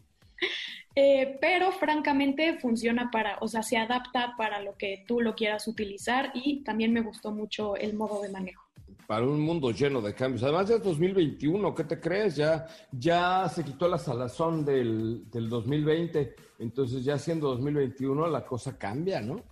Eh, 0.95 1.39
pero 1.41 1.73
francamente 1.73 2.59
funciona 2.59 3.11
para, 3.11 3.39
o 3.41 3.49
sea, 3.49 3.63
se 3.63 3.79
adapta 3.79 4.35
para 4.37 4.61
lo 4.61 4.77
que 4.77 5.05
tú 5.09 5.23
lo 5.23 5.35
quieras 5.35 5.67
utilizar 5.67 6.33
y 6.35 6.63
también 6.65 6.93
me 6.93 7.01
gustó 7.01 7.33
mucho 7.33 7.77
el 7.77 7.95
modo 7.95 8.21
de 8.21 8.29
manejo 8.29 8.66
para 9.07 9.27
un 9.27 9.41
mundo 9.41 9.71
lleno 9.71 10.01
de 10.01 10.15
cambios. 10.15 10.43
Además, 10.43 10.69
ya 10.69 10.77
es 10.77 10.83
2021, 10.83 11.75
¿qué 11.75 11.85
te 11.85 12.01
crees? 12.01 12.37
Ya, 12.37 12.67
ya 12.93 13.49
se 13.49 13.65
quitó 13.65 13.89
la 13.89 13.99
salazón 13.99 14.65
del, 14.65 15.31
del 15.31 15.49
2020, 15.49 16.35
entonces 16.59 17.05
ya 17.05 17.19
siendo 17.19 17.49
2021 17.49 18.27
la 18.29 18.45
cosa 18.45 18.77
cambia, 18.79 19.21
¿no? 19.21 19.43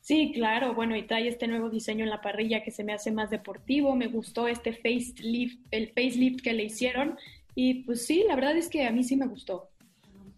Sí, 0.00 0.32
claro, 0.34 0.74
bueno, 0.74 0.94
y 0.96 1.04
trae 1.04 1.28
este 1.28 1.48
nuevo 1.48 1.70
diseño 1.70 2.04
en 2.04 2.10
la 2.10 2.20
parrilla 2.20 2.62
que 2.62 2.70
se 2.70 2.84
me 2.84 2.92
hace 2.92 3.10
más 3.10 3.30
deportivo, 3.30 3.96
me 3.96 4.08
gustó 4.08 4.46
este 4.46 4.74
facelift, 4.74 5.66
el 5.70 5.88
facelift 5.88 6.42
que 6.42 6.52
le 6.52 6.64
hicieron, 6.64 7.16
y 7.54 7.84
pues 7.84 8.06
sí, 8.06 8.24
la 8.28 8.34
verdad 8.34 8.56
es 8.56 8.68
que 8.68 8.86
a 8.86 8.92
mí 8.92 9.02
sí 9.02 9.16
me 9.16 9.26
gustó. 9.26 9.70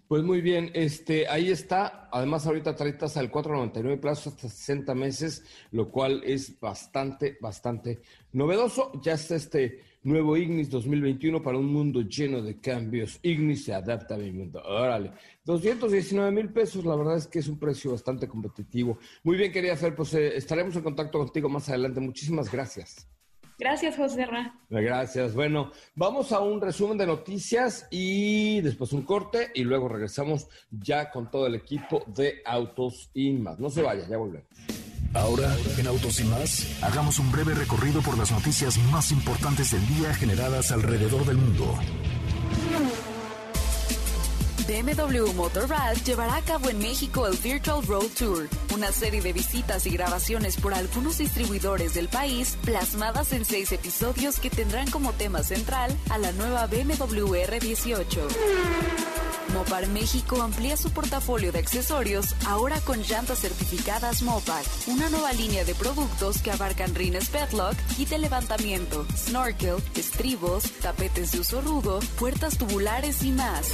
Pues 0.08 0.22
muy 0.22 0.40
bien, 0.40 0.70
este, 0.74 1.26
ahí 1.26 1.50
está. 1.50 2.08
Además, 2.12 2.46
ahorita 2.46 2.76
trae 2.76 2.92
tasa 2.92 3.20
del 3.20 3.32
4.99 3.32 3.98
plazo 3.98 4.30
hasta 4.30 4.48
60 4.48 4.94
meses, 4.94 5.44
lo 5.72 5.90
cual 5.90 6.22
es 6.24 6.60
bastante, 6.60 7.36
bastante 7.40 8.00
novedoso. 8.32 8.92
Ya 9.02 9.14
está 9.14 9.34
este 9.34 9.80
nuevo 10.04 10.36
Ignis 10.36 10.70
2021 10.70 11.42
para 11.42 11.58
un 11.58 11.66
mundo 11.66 12.02
lleno 12.02 12.40
de 12.40 12.60
cambios. 12.60 13.18
Ignis 13.22 13.64
se 13.64 13.74
adapta 13.74 14.14
a 14.14 14.18
mi 14.18 14.30
mundo. 14.30 14.62
Órale, 14.64 15.10
219 15.44 16.30
mil 16.30 16.52
pesos, 16.52 16.84
la 16.84 16.94
verdad 16.94 17.16
es 17.16 17.26
que 17.26 17.40
es 17.40 17.48
un 17.48 17.58
precio 17.58 17.90
bastante 17.90 18.28
competitivo. 18.28 18.98
Muy 19.24 19.36
bien, 19.36 19.50
quería 19.50 19.76
Fer, 19.76 19.96
pues 19.96 20.14
eh, 20.14 20.36
estaremos 20.36 20.76
en 20.76 20.82
contacto 20.82 21.18
contigo 21.18 21.48
más 21.48 21.68
adelante. 21.68 21.98
Muchísimas 21.98 22.50
gracias. 22.52 23.08
Gracias, 23.58 23.96
José 23.96 24.26
Ra. 24.26 24.54
Gracias. 24.68 25.34
Bueno, 25.34 25.72
vamos 25.94 26.32
a 26.32 26.40
un 26.40 26.60
resumen 26.60 26.98
de 26.98 27.06
noticias 27.06 27.86
y 27.90 28.60
después 28.60 28.92
un 28.92 29.02
corte 29.02 29.50
y 29.54 29.64
luego 29.64 29.88
regresamos 29.88 30.48
ya 30.70 31.10
con 31.10 31.30
todo 31.30 31.46
el 31.46 31.54
equipo 31.54 32.04
de 32.06 32.42
Autos 32.44 33.10
y 33.14 33.32
más. 33.32 33.58
No 33.58 33.70
se 33.70 33.82
vaya, 33.82 34.06
ya 34.08 34.18
volvemos. 34.18 34.46
Ahora, 35.14 35.56
en 35.78 35.86
Autos 35.86 36.20
y 36.20 36.24
más, 36.24 36.82
hagamos 36.82 37.18
un 37.18 37.32
breve 37.32 37.54
recorrido 37.54 38.02
por 38.02 38.18
las 38.18 38.30
noticias 38.30 38.76
más 38.92 39.10
importantes 39.12 39.70
del 39.70 39.86
día 39.86 40.12
generadas 40.12 40.70
alrededor 40.72 41.24
del 41.24 41.38
mundo. 41.38 41.74
BMW 44.66 45.32
Motorrad 45.34 45.96
llevará 46.04 46.36
a 46.36 46.42
cabo 46.42 46.68
en 46.68 46.78
México 46.78 47.26
el 47.28 47.36
Virtual 47.36 47.86
Road 47.86 48.08
Tour, 48.18 48.48
una 48.74 48.90
serie 48.90 49.22
de 49.22 49.32
visitas 49.32 49.86
y 49.86 49.90
grabaciones 49.90 50.56
por 50.56 50.74
algunos 50.74 51.18
distribuidores 51.18 51.94
del 51.94 52.08
país, 52.08 52.58
plasmadas 52.64 53.32
en 53.32 53.44
seis 53.44 53.70
episodios 53.70 54.40
que 54.40 54.50
tendrán 54.50 54.90
como 54.90 55.12
tema 55.12 55.44
central 55.44 55.96
a 56.10 56.18
la 56.18 56.32
nueva 56.32 56.66
BMW 56.66 57.34
R18. 57.46 59.26
Mopar 59.54 59.86
México 59.88 60.42
amplía 60.42 60.76
su 60.76 60.90
portafolio 60.90 61.52
de 61.52 61.60
accesorios 61.60 62.34
ahora 62.46 62.80
con 62.80 63.00
llantas 63.02 63.38
certificadas 63.40 64.22
Mopar, 64.22 64.64
una 64.88 65.08
nueva 65.08 65.32
línea 65.32 65.64
de 65.64 65.74
productos 65.74 66.42
que 66.42 66.50
abarcan 66.50 66.94
rines 66.94 67.28
Petlock, 67.28 67.76
kit 67.96 68.08
de 68.08 68.18
levantamiento, 68.18 69.06
snorkel, 69.16 69.76
estribos, 69.94 70.64
tapetes 70.82 71.32
de 71.32 71.40
uso 71.40 71.60
rudo, 71.60 72.00
puertas 72.18 72.58
tubulares 72.58 73.22
y 73.22 73.30
más. 73.30 73.70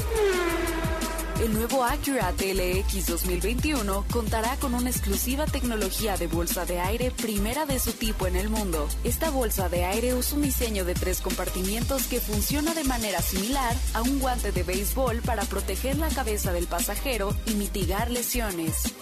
El 1.43 1.55
nuevo 1.55 1.83
Acura 1.83 2.33
TLX 2.37 3.07
2021 3.07 4.05
contará 4.13 4.57
con 4.59 4.75
una 4.75 4.91
exclusiva 4.91 5.45
tecnología 5.45 6.17
de 6.17 6.29
bolsa 6.29 6.67
de 6.67 6.79
aire 6.79 7.11
primera 7.11 7.67
de 7.67 7.81
su 7.81 7.91
tipo 7.91 8.29
en 8.29 8.37
el 8.37 8.49
mundo. 8.49 8.89
Esta 9.03 9.29
bolsa 9.31 9.69
de 9.69 9.85
aire 9.85 10.15
usa 10.15 10.37
un 10.37 10.43
diseño 10.43 10.85
de 10.85 10.95
tres 10.95 11.21
compartimientos 11.21 12.07
que 12.07 12.21
funciona 12.21 12.75
de 12.75 12.85
manera 12.85 13.21
similar 13.21 13.75
a 13.93 14.03
un 14.03 14.21
guante 14.21 14.53
de 14.53 14.63
béisbol 14.63 15.21
para 15.23 15.43
proteger 15.43 15.99
la 15.99 16.11
cabeza 16.11 16.53
del 16.53 16.69
pasajero 16.69 17.35
y 17.47 17.55
mitigar 17.55 18.09
lesiones. 18.13 18.95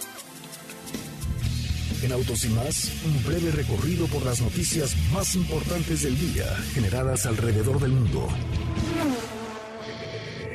En 2.01 2.11
Autos 2.11 2.43
y 2.45 2.49
más, 2.49 2.91
un 3.05 3.23
breve 3.23 3.51
recorrido 3.51 4.07
por 4.07 4.25
las 4.25 4.41
noticias 4.41 4.95
más 5.13 5.35
importantes 5.35 6.01
del 6.01 6.17
día 6.17 6.45
generadas 6.73 7.27
alrededor 7.27 7.79
del 7.79 7.91
mundo. 7.91 8.27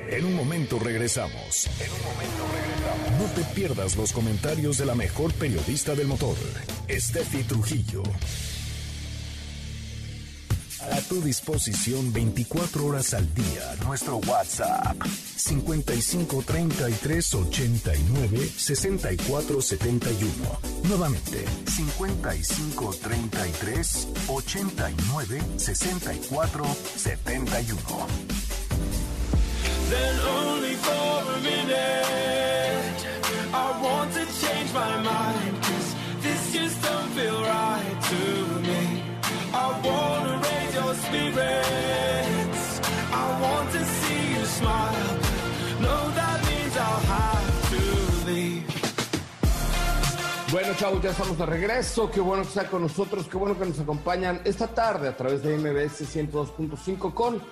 En 0.09 0.25
un 0.25 0.35
momento 0.35 0.79
regresamos. 0.79 1.67
En 1.81 1.91
un 1.93 2.03
momento 2.03 2.45
regresamos. 2.55 3.21
No 3.21 3.25
te 3.35 3.55
pierdas 3.55 3.97
los 3.97 4.13
comentarios 4.13 4.79
de 4.79 4.87
la 4.87 4.95
mejor 4.95 5.33
periodista 5.35 5.95
del 5.95 6.07
motor, 6.07 6.37
Steffi 6.89 7.43
Trujillo. 7.43 8.03
A 10.93 11.01
tu 11.09 11.21
disposición 11.21 12.13
24 12.13 12.87
horas 12.87 13.15
al 13.15 13.35
día. 13.35 13.75
Nuestro 13.85 14.19
WhatsApp 14.19 14.97
55 15.05 16.43
33 16.47 17.35
89 17.35 18.51
64 18.57 19.61
71. 19.61 20.33
Nuevamente 20.85 21.45
55 21.67 22.95
33 23.03 24.09
89 24.29 25.43
64 25.57 26.65
71. 26.97 28.56
Then 29.89 30.15
only 30.21 30.75
for 30.87 31.33
a 31.37 31.39
minute 31.43 32.99
I 33.55 33.69
want 33.83 34.13
to 34.15 34.25
change 34.41 34.73
my 34.75 34.97
mind 35.03 35.63
Cause 35.63 35.95
this 36.23 36.53
just 36.53 36.83
don't 36.83 37.11
feel 37.11 37.41
right 37.43 37.99
to 38.11 38.23
me. 38.69 39.03
I 39.53 39.67
wanna 39.87 40.35
raise 40.47 40.75
your 40.75 40.95
spirits. 40.95 42.81
I 43.13 43.27
want 43.41 43.71
to 43.73 43.85
see 43.85 44.23
you 44.35 44.45
smile. 44.59 45.13
No, 45.81 45.95
that 46.19 46.39
means 46.49 46.77
I'll 46.77 47.05
have 47.17 47.71
to 47.71 47.83
leave. 48.31 48.65
Bueno, 50.53 50.75
chavos, 50.75 51.03
ya 51.03 51.11
estamos 51.11 51.39
de 51.39 51.47
regreso. 51.47 52.11
Qué 52.11 52.21
bueno 52.21 52.43
que 52.43 52.49
están 52.49 52.67
con 52.67 52.83
nosotros, 52.83 53.27
qué 53.31 53.37
bueno 53.37 53.59
que 53.59 53.67
nos 53.67 53.81
acompañan 53.81 54.41
esta 54.45 54.69
tarde 54.69 55.09
a 55.09 55.17
través 55.17 55.43
de 55.43 55.57
MBS 55.57 56.03
102.5 56.03 57.15
con 57.15 57.43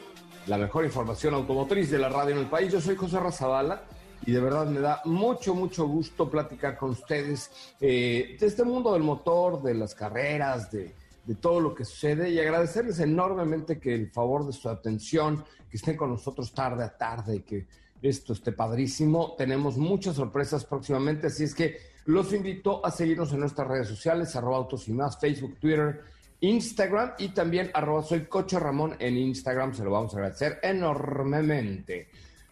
la 0.46 0.58
mejor 0.58 0.84
información 0.84 1.34
automotriz 1.34 1.90
de 1.90 1.98
la 1.98 2.08
radio 2.08 2.34
en 2.34 2.40
el 2.40 2.46
país. 2.46 2.72
Yo 2.72 2.80
soy 2.80 2.96
José 2.96 3.18
Razabala 3.18 3.82
y 4.26 4.32
de 4.32 4.40
verdad 4.40 4.66
me 4.66 4.80
da 4.80 5.00
mucho, 5.04 5.54
mucho 5.54 5.86
gusto 5.86 6.30
platicar 6.30 6.76
con 6.76 6.90
ustedes 6.90 7.50
eh, 7.80 8.36
de 8.38 8.46
este 8.46 8.64
mundo 8.64 8.92
del 8.92 9.02
motor, 9.02 9.62
de 9.62 9.74
las 9.74 9.94
carreras, 9.94 10.70
de, 10.70 10.94
de, 11.24 11.34
todo 11.34 11.60
lo 11.60 11.74
que 11.74 11.84
sucede 11.84 12.30
y 12.30 12.38
agradecerles 12.38 13.00
enormemente 13.00 13.78
que 13.78 13.94
el 13.94 14.10
favor 14.10 14.46
de 14.46 14.52
su 14.52 14.68
atención, 14.68 15.44
que 15.70 15.76
estén 15.76 15.96
con 15.96 16.10
nosotros 16.10 16.52
tarde 16.52 16.84
a 16.84 16.96
tarde, 16.96 17.42
que 17.42 17.66
esto 18.02 18.34
esté 18.34 18.52
padrísimo. 18.52 19.34
Tenemos 19.36 19.78
muchas 19.78 20.16
sorpresas 20.16 20.64
próximamente, 20.64 21.28
así 21.28 21.44
es 21.44 21.54
que 21.54 21.78
los 22.04 22.34
invito 22.34 22.84
a 22.84 22.90
seguirnos 22.90 23.32
en 23.32 23.40
nuestras 23.40 23.66
redes 23.66 23.88
sociales, 23.88 24.36
arroba 24.36 24.58
autos 24.58 24.88
y 24.88 24.92
más, 24.92 25.18
Facebook, 25.18 25.56
Twitter, 25.58 26.02
Instagram 26.44 27.12
y 27.18 27.28
también 27.28 27.70
arroba 27.72 28.02
soy 28.02 28.26
Coche 28.26 28.58
Ramón 28.58 28.96
en 28.98 29.16
Instagram, 29.16 29.74
se 29.74 29.84
lo 29.84 29.90
vamos 29.90 30.12
a 30.14 30.18
agradecer 30.18 30.58
enormemente. 30.62 32.08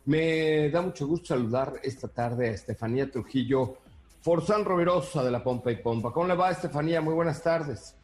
Me 0.07 0.71
da 0.71 0.83
mucho 0.83 1.07
gusto 1.07 1.29
saludar 1.29 1.75
esta 1.83 2.09
tarde 2.09 2.49
a 2.49 2.53
Estefanía 2.53 3.11
Trujillo, 3.11 3.79
Forzán 4.23 4.65
Rovirosa 4.65 5.23
de 5.23 5.31
la 5.31 5.43
Pompa 5.43 5.71
y 5.71 5.77
Pompa. 5.77 6.11
¿Cómo 6.11 6.27
le 6.27 6.35
va, 6.35 6.51
Estefanía? 6.51 7.01
Muy 7.01 7.15
buenas 7.15 7.43
tardes. 7.43 7.95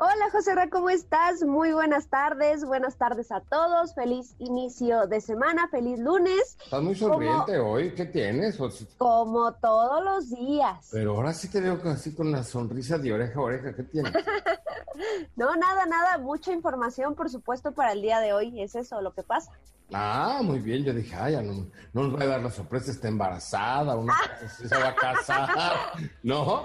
Hola 0.00 0.30
José 0.30 0.54
Ra, 0.54 0.70
¿cómo 0.70 0.90
estás? 0.90 1.42
Muy 1.42 1.72
buenas 1.72 2.06
tardes, 2.06 2.64
buenas 2.64 2.94
tardes 2.94 3.32
a 3.32 3.40
todos, 3.40 3.96
feliz 3.96 4.36
inicio 4.38 5.08
de 5.08 5.20
semana, 5.20 5.66
feliz 5.66 5.98
lunes. 5.98 6.56
Estás 6.62 6.80
muy 6.80 6.94
sonriente 6.94 7.58
hoy, 7.58 7.92
¿qué 7.96 8.04
tienes? 8.06 8.56
Como 8.96 9.54
todos 9.54 10.04
los 10.04 10.30
días. 10.30 10.88
Pero 10.92 11.16
ahora 11.16 11.32
sí 11.32 11.50
te 11.50 11.60
veo 11.60 11.80
así 11.86 12.14
con 12.14 12.28
una 12.28 12.44
sonrisa 12.44 12.96
de 12.96 13.12
oreja 13.12 13.40
a 13.40 13.42
oreja, 13.42 13.74
¿qué 13.74 13.82
tienes? 13.82 14.12
no, 15.36 15.56
nada, 15.56 15.84
nada, 15.86 16.16
mucha 16.18 16.52
información 16.52 17.16
por 17.16 17.28
supuesto 17.28 17.72
para 17.72 17.90
el 17.90 18.00
día 18.00 18.20
de 18.20 18.32
hoy, 18.32 18.62
es 18.62 18.76
eso 18.76 19.00
lo 19.00 19.12
que 19.14 19.24
pasa. 19.24 19.50
Ah, 19.92 20.40
muy 20.42 20.58
bien, 20.58 20.84
yo 20.84 20.92
dije, 20.92 21.14
ay, 21.16 21.34
no, 21.36 21.66
no 21.94 22.08
nos 22.08 22.20
va 22.20 22.24
a 22.24 22.26
dar 22.26 22.42
la 22.42 22.50
sorpresa, 22.50 22.90
está 22.90 23.08
embarazada, 23.08 23.96
una 23.96 24.14
se 24.48 24.68
va 24.68 24.88
a 24.88 24.94
casar, 24.94 25.48
¿no? 26.22 26.64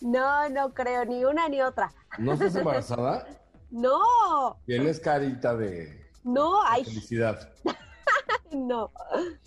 No, 0.00 0.48
no 0.48 0.74
creo, 0.74 1.04
ni 1.04 1.24
una 1.24 1.48
ni 1.48 1.62
otra. 1.62 1.92
¿No 2.18 2.32
estás 2.32 2.56
embarazada? 2.68 3.26
No. 3.70 4.58
Tienes 4.66 5.00
carita 5.00 5.56
de, 5.56 6.06
no, 6.24 6.62
hay... 6.64 6.84
felicidad. 6.84 7.48
no, 8.52 8.90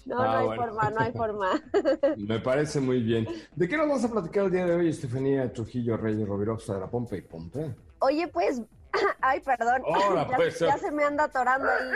no, 0.06 0.20
ah, 0.20 0.42
no 0.44 0.52
hay 0.52 0.58
forma, 0.58 0.90
no 0.90 1.00
hay 1.00 1.12
forma. 1.12 1.62
Me 2.18 2.40
parece 2.40 2.80
muy 2.80 3.02
bien. 3.02 3.28
¿De 3.56 3.68
qué 3.68 3.78
nos 3.78 3.90
vas 3.90 4.04
a 4.04 4.10
platicar 4.10 4.46
el 4.46 4.52
día 4.52 4.66
de 4.66 4.76
hoy, 4.76 4.90
Estefanía 4.90 5.52
Trujillo 5.52 5.98
Reyes 5.98 6.28
Rovirosa 6.28 6.76
de 6.76 6.80
la 6.82 6.88
Pompe 6.88 7.18
y 7.18 7.22
Pompe? 7.22 7.76
Oye, 8.00 8.28
pues 8.28 8.62
Ay, 9.22 9.40
perdón. 9.42 9.84
Pues, 10.36 10.60
ya, 10.60 10.78
se 10.78 10.92
me 10.92 11.04
anda 11.04 11.26
atorando 11.26 11.68
ahí 11.70 11.92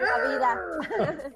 la 0.00 0.28
vida. 0.28 1.32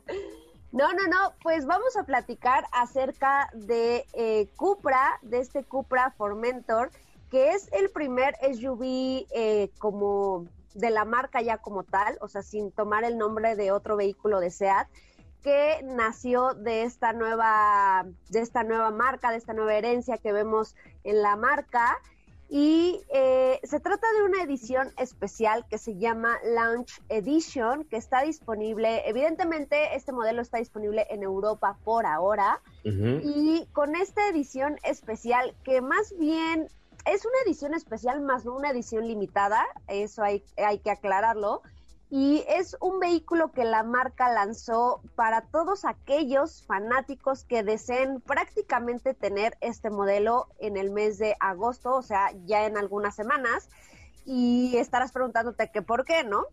No, 0.72 0.92
no, 0.92 1.06
no, 1.06 1.34
pues 1.42 1.66
vamos 1.66 1.96
a 1.96 2.04
platicar 2.04 2.64
acerca 2.72 3.48
de 3.52 4.04
eh, 4.12 4.48
Cupra, 4.56 5.18
de 5.22 5.38
este 5.38 5.62
Cupra 5.62 6.12
Formentor, 6.16 6.90
que 7.34 7.50
es 7.50 7.68
el 7.72 7.90
primer 7.90 8.36
SUV 8.42 9.26
eh, 9.34 9.68
como 9.78 10.46
de 10.74 10.90
la 10.90 11.04
marca 11.04 11.42
ya 11.42 11.58
como 11.58 11.82
tal, 11.82 12.16
o 12.20 12.28
sea, 12.28 12.42
sin 12.42 12.70
tomar 12.70 13.02
el 13.02 13.18
nombre 13.18 13.56
de 13.56 13.72
otro 13.72 13.96
vehículo 13.96 14.38
de 14.38 14.52
SEAT, 14.52 14.86
que 15.42 15.80
nació 15.82 16.54
de 16.54 16.84
esta 16.84 17.12
nueva, 17.12 18.06
de 18.28 18.38
esta 18.38 18.62
nueva 18.62 18.92
marca, 18.92 19.32
de 19.32 19.38
esta 19.38 19.52
nueva 19.52 19.74
herencia 19.74 20.16
que 20.16 20.30
vemos 20.30 20.76
en 21.02 21.22
la 21.22 21.34
marca. 21.34 21.98
Y 22.48 23.00
eh, 23.12 23.58
se 23.64 23.80
trata 23.80 24.06
de 24.12 24.22
una 24.22 24.40
edición 24.44 24.92
especial 24.96 25.66
que 25.68 25.78
se 25.78 25.96
llama 25.96 26.38
Launch 26.44 27.02
Edition, 27.08 27.82
que 27.82 27.96
está 27.96 28.22
disponible, 28.22 29.08
evidentemente 29.08 29.96
este 29.96 30.12
modelo 30.12 30.40
está 30.40 30.58
disponible 30.58 31.04
en 31.10 31.24
Europa 31.24 31.78
por 31.82 32.06
ahora. 32.06 32.60
Y 32.84 33.66
con 33.72 33.96
esta 33.96 34.28
edición 34.28 34.78
especial, 34.84 35.52
que 35.64 35.80
más 35.80 36.14
bien 36.16 36.68
es 37.04 37.24
una 37.24 37.36
edición 37.46 37.74
especial 37.74 38.20
más 38.20 38.44
no 38.44 38.54
una 38.56 38.70
edición 38.70 39.06
limitada, 39.06 39.64
eso 39.88 40.22
hay, 40.22 40.44
hay 40.56 40.78
que 40.78 40.90
aclararlo 40.90 41.62
y 42.16 42.44
es 42.46 42.76
un 42.80 43.00
vehículo 43.00 43.50
que 43.50 43.64
la 43.64 43.82
marca 43.82 44.32
lanzó 44.32 45.02
para 45.16 45.40
todos 45.40 45.84
aquellos 45.84 46.62
fanáticos 46.64 47.42
que 47.42 47.64
deseen 47.64 48.20
prácticamente 48.20 49.14
tener 49.14 49.56
este 49.60 49.90
modelo 49.90 50.46
en 50.60 50.76
el 50.76 50.90
mes 50.92 51.18
de 51.18 51.34
agosto, 51.40 51.94
o 51.94 52.02
sea, 52.02 52.30
ya 52.44 52.66
en 52.66 52.76
algunas 52.76 53.16
semanas. 53.16 53.68
Y 54.24 54.76
estarás 54.76 55.10
preguntándote 55.10 55.72
que 55.72 55.82
por 55.82 56.04
qué, 56.04 56.22
¿no? 56.22 56.44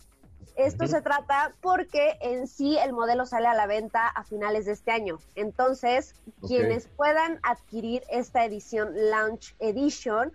Esto 0.55 0.87
se 0.87 1.01
trata 1.01 1.55
porque 1.61 2.17
en 2.21 2.47
sí 2.47 2.77
el 2.77 2.93
modelo 2.93 3.25
sale 3.25 3.47
a 3.47 3.53
la 3.53 3.67
venta 3.67 4.07
a 4.07 4.23
finales 4.23 4.65
de 4.65 4.73
este 4.73 4.91
año. 4.91 5.17
Entonces, 5.35 6.15
quienes 6.45 6.87
puedan 6.87 7.39
adquirir 7.43 8.03
esta 8.09 8.45
edición 8.45 8.91
Launch 8.93 9.55
Edition, 9.59 10.33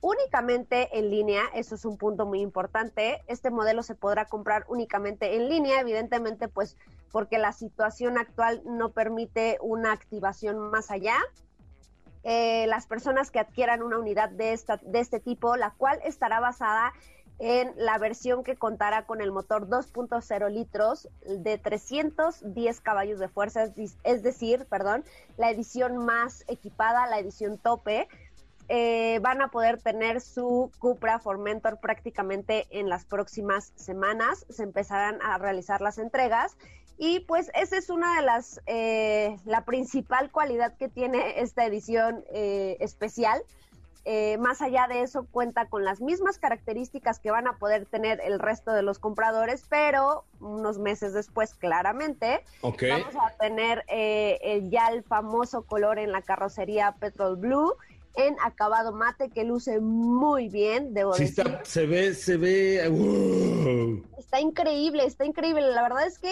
únicamente 0.00 0.96
en 0.96 1.10
línea, 1.10 1.42
eso 1.54 1.74
es 1.74 1.84
un 1.84 1.98
punto 1.98 2.26
muy 2.26 2.40
importante. 2.40 3.22
Este 3.26 3.50
modelo 3.50 3.82
se 3.82 3.94
podrá 3.94 4.26
comprar 4.26 4.64
únicamente 4.68 5.36
en 5.36 5.48
línea, 5.48 5.80
evidentemente, 5.80 6.48
pues 6.48 6.76
porque 7.10 7.38
la 7.38 7.52
situación 7.52 8.18
actual 8.18 8.62
no 8.64 8.90
permite 8.90 9.58
una 9.60 9.92
activación 9.92 10.58
más 10.70 10.90
allá. 10.90 11.16
Eh, 12.22 12.66
las 12.66 12.86
personas 12.86 13.30
que 13.30 13.38
adquieran 13.38 13.82
una 13.82 13.98
unidad 13.98 14.30
de, 14.30 14.52
esta, 14.52 14.78
de 14.82 15.00
este 15.00 15.20
tipo, 15.20 15.56
la 15.56 15.70
cual 15.70 16.00
estará 16.04 16.40
basada 16.40 16.92
en 16.92 17.15
la 17.38 17.98
versión 17.98 18.42
que 18.44 18.56
contará 18.56 19.04
con 19.04 19.20
el 19.20 19.30
motor 19.30 19.68
2.0 19.68 20.50
litros 20.50 21.08
de 21.26 21.58
310 21.58 22.80
caballos 22.80 23.18
de 23.18 23.28
fuerza, 23.28 23.72
es 24.04 24.22
decir, 24.22 24.66
perdón, 24.70 25.04
la 25.36 25.50
edición 25.50 25.98
más 25.98 26.44
equipada, 26.48 27.06
la 27.06 27.18
edición 27.18 27.58
tope. 27.58 28.08
Eh, 28.68 29.20
van 29.22 29.42
a 29.42 29.48
poder 29.48 29.80
tener 29.80 30.20
su 30.20 30.72
Cupra 30.80 31.20
Formentor 31.20 31.78
prácticamente 31.78 32.66
en 32.70 32.88
las 32.88 33.04
próximas 33.04 33.72
semanas. 33.76 34.44
Se 34.48 34.64
empezarán 34.64 35.22
a 35.22 35.38
realizar 35.38 35.80
las 35.80 35.98
entregas 35.98 36.56
y 36.98 37.20
pues 37.20 37.50
esa 37.54 37.76
es 37.76 37.90
una 37.90 38.16
de 38.16 38.22
las, 38.22 38.60
eh, 38.66 39.36
la 39.44 39.64
principal 39.64 40.32
cualidad 40.32 40.76
que 40.76 40.88
tiene 40.88 41.40
esta 41.40 41.64
edición 41.66 42.24
eh, 42.32 42.76
especial 42.80 43.42
eh, 44.08 44.38
más 44.38 44.62
allá 44.62 44.86
de 44.86 45.02
eso, 45.02 45.26
cuenta 45.32 45.66
con 45.66 45.84
las 45.84 46.00
mismas 46.00 46.38
características 46.38 47.18
que 47.18 47.32
van 47.32 47.48
a 47.48 47.58
poder 47.58 47.86
tener 47.86 48.20
el 48.24 48.38
resto 48.38 48.70
de 48.70 48.82
los 48.82 49.00
compradores, 49.00 49.64
pero 49.68 50.22
unos 50.38 50.78
meses 50.78 51.12
después, 51.12 51.54
claramente, 51.54 52.44
vamos 52.62 53.16
a 53.20 53.36
tener 53.40 53.84
eh, 53.88 54.38
el 54.42 54.70
ya 54.70 54.90
el 54.90 55.02
famoso 55.02 55.62
color 55.62 55.98
en 55.98 56.12
la 56.12 56.22
carrocería 56.22 56.94
Petrol 57.00 57.36
Blue 57.36 57.74
en 58.14 58.36
acabado 58.44 58.92
mate 58.92 59.28
que 59.28 59.42
luce 59.42 59.80
muy 59.80 60.48
bien, 60.48 60.94
debo 60.94 61.14
decir. 61.16 61.44
se 61.64 61.86
ve, 61.86 62.14
se 62.14 62.36
ve. 62.36 64.02
Está 64.16 64.40
increíble, 64.40 65.04
está 65.04 65.24
increíble. 65.24 65.62
La 65.62 65.82
verdad 65.82 66.06
es 66.06 66.20
que 66.20 66.30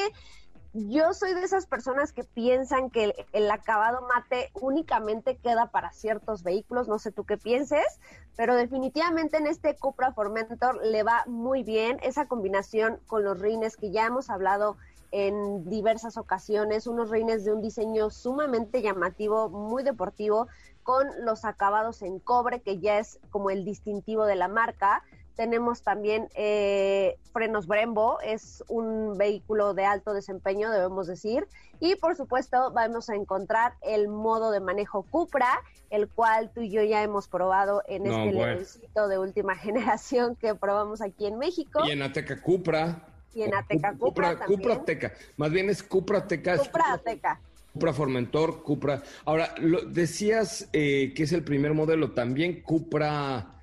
yo 0.74 1.14
soy 1.14 1.34
de 1.34 1.44
esas 1.44 1.66
personas 1.66 2.12
que 2.12 2.24
piensan 2.24 2.90
que 2.90 3.14
el, 3.32 3.50
acabado 3.50 4.06
mate 4.12 4.50
únicamente 4.54 5.36
queda 5.36 5.70
para 5.70 5.92
ciertos 5.92 6.42
vehículos, 6.42 6.88
no 6.88 6.98
sé 6.98 7.12
tú 7.12 7.24
qué 7.24 7.36
pienses, 7.38 8.00
pero 8.36 8.56
definitivamente 8.56 9.36
en 9.36 9.46
este 9.46 9.76
Cupra 9.76 10.12
Formentor 10.12 10.84
le 10.84 11.04
va 11.04 11.22
muy 11.26 11.62
bien. 11.62 12.00
Esa 12.02 12.26
combinación 12.26 12.98
con 13.06 13.22
los 13.22 13.38
rines 13.40 13.76
que 13.76 13.92
ya 13.92 14.06
hemos 14.06 14.30
hablado 14.30 14.76
en 15.12 15.70
diversas 15.70 16.16
ocasiones, 16.16 16.88
unos 16.88 17.08
rines 17.08 17.44
de 17.44 17.52
un 17.52 17.62
diseño 17.62 18.10
sumamente 18.10 18.82
llamativo, 18.82 19.48
muy 19.48 19.84
deportivo, 19.84 20.48
con 20.82 21.06
los 21.24 21.44
acabados 21.44 22.02
en 22.02 22.18
cobre, 22.18 22.62
que 22.62 22.80
ya 22.80 22.98
es 22.98 23.20
como 23.30 23.50
el 23.50 23.64
distintivo 23.64 24.26
de 24.26 24.34
la 24.34 24.48
marca 24.48 25.04
tenemos 25.36 25.82
también 25.82 26.28
eh, 26.34 27.16
frenos 27.32 27.66
Brembo, 27.66 28.20
es 28.20 28.62
un 28.68 29.18
vehículo 29.18 29.74
de 29.74 29.84
alto 29.84 30.12
desempeño, 30.12 30.70
debemos 30.70 31.06
decir. 31.06 31.46
Y 31.80 31.96
por 31.96 32.16
supuesto 32.16 32.70
vamos 32.72 33.10
a 33.10 33.14
encontrar 33.14 33.74
el 33.82 34.08
modo 34.08 34.50
de 34.50 34.60
manejo 34.60 35.02
Cupra, 35.02 35.62
el 35.90 36.08
cual 36.08 36.50
tú 36.54 36.62
y 36.62 36.70
yo 36.70 36.82
ya 36.82 37.02
hemos 37.02 37.28
probado 37.28 37.82
en 37.88 38.06
este 38.06 38.32
bueno. 38.32 39.08
de 39.08 39.18
última 39.18 39.56
generación 39.56 40.36
que 40.36 40.54
probamos 40.54 41.00
aquí 41.00 41.26
en 41.26 41.38
México. 41.38 41.82
Y 41.84 41.90
en 41.90 42.02
Ateca 42.02 42.40
Cupra. 42.40 43.08
Y 43.34 43.42
en 43.42 43.54
Ateca 43.54 43.92
Cupra, 43.98 44.38
Cupra, 44.38 44.46
Cupra 44.46 44.74
Ateca. 44.74 45.12
Más 45.36 45.50
bien 45.50 45.68
es 45.68 45.82
Cupra 45.82 46.18
Ateca. 46.18 46.56
Cupra 46.56 46.92
Ateca. 46.92 47.40
Cupra 47.72 47.92
Formentor, 47.92 48.62
Cupra. 48.62 49.02
Ahora, 49.24 49.52
lo, 49.58 49.82
decías 49.82 50.68
eh, 50.72 51.12
que 51.16 51.24
es 51.24 51.32
el 51.32 51.42
primer 51.42 51.74
modelo, 51.74 52.12
también 52.12 52.62
Cupra 52.62 53.53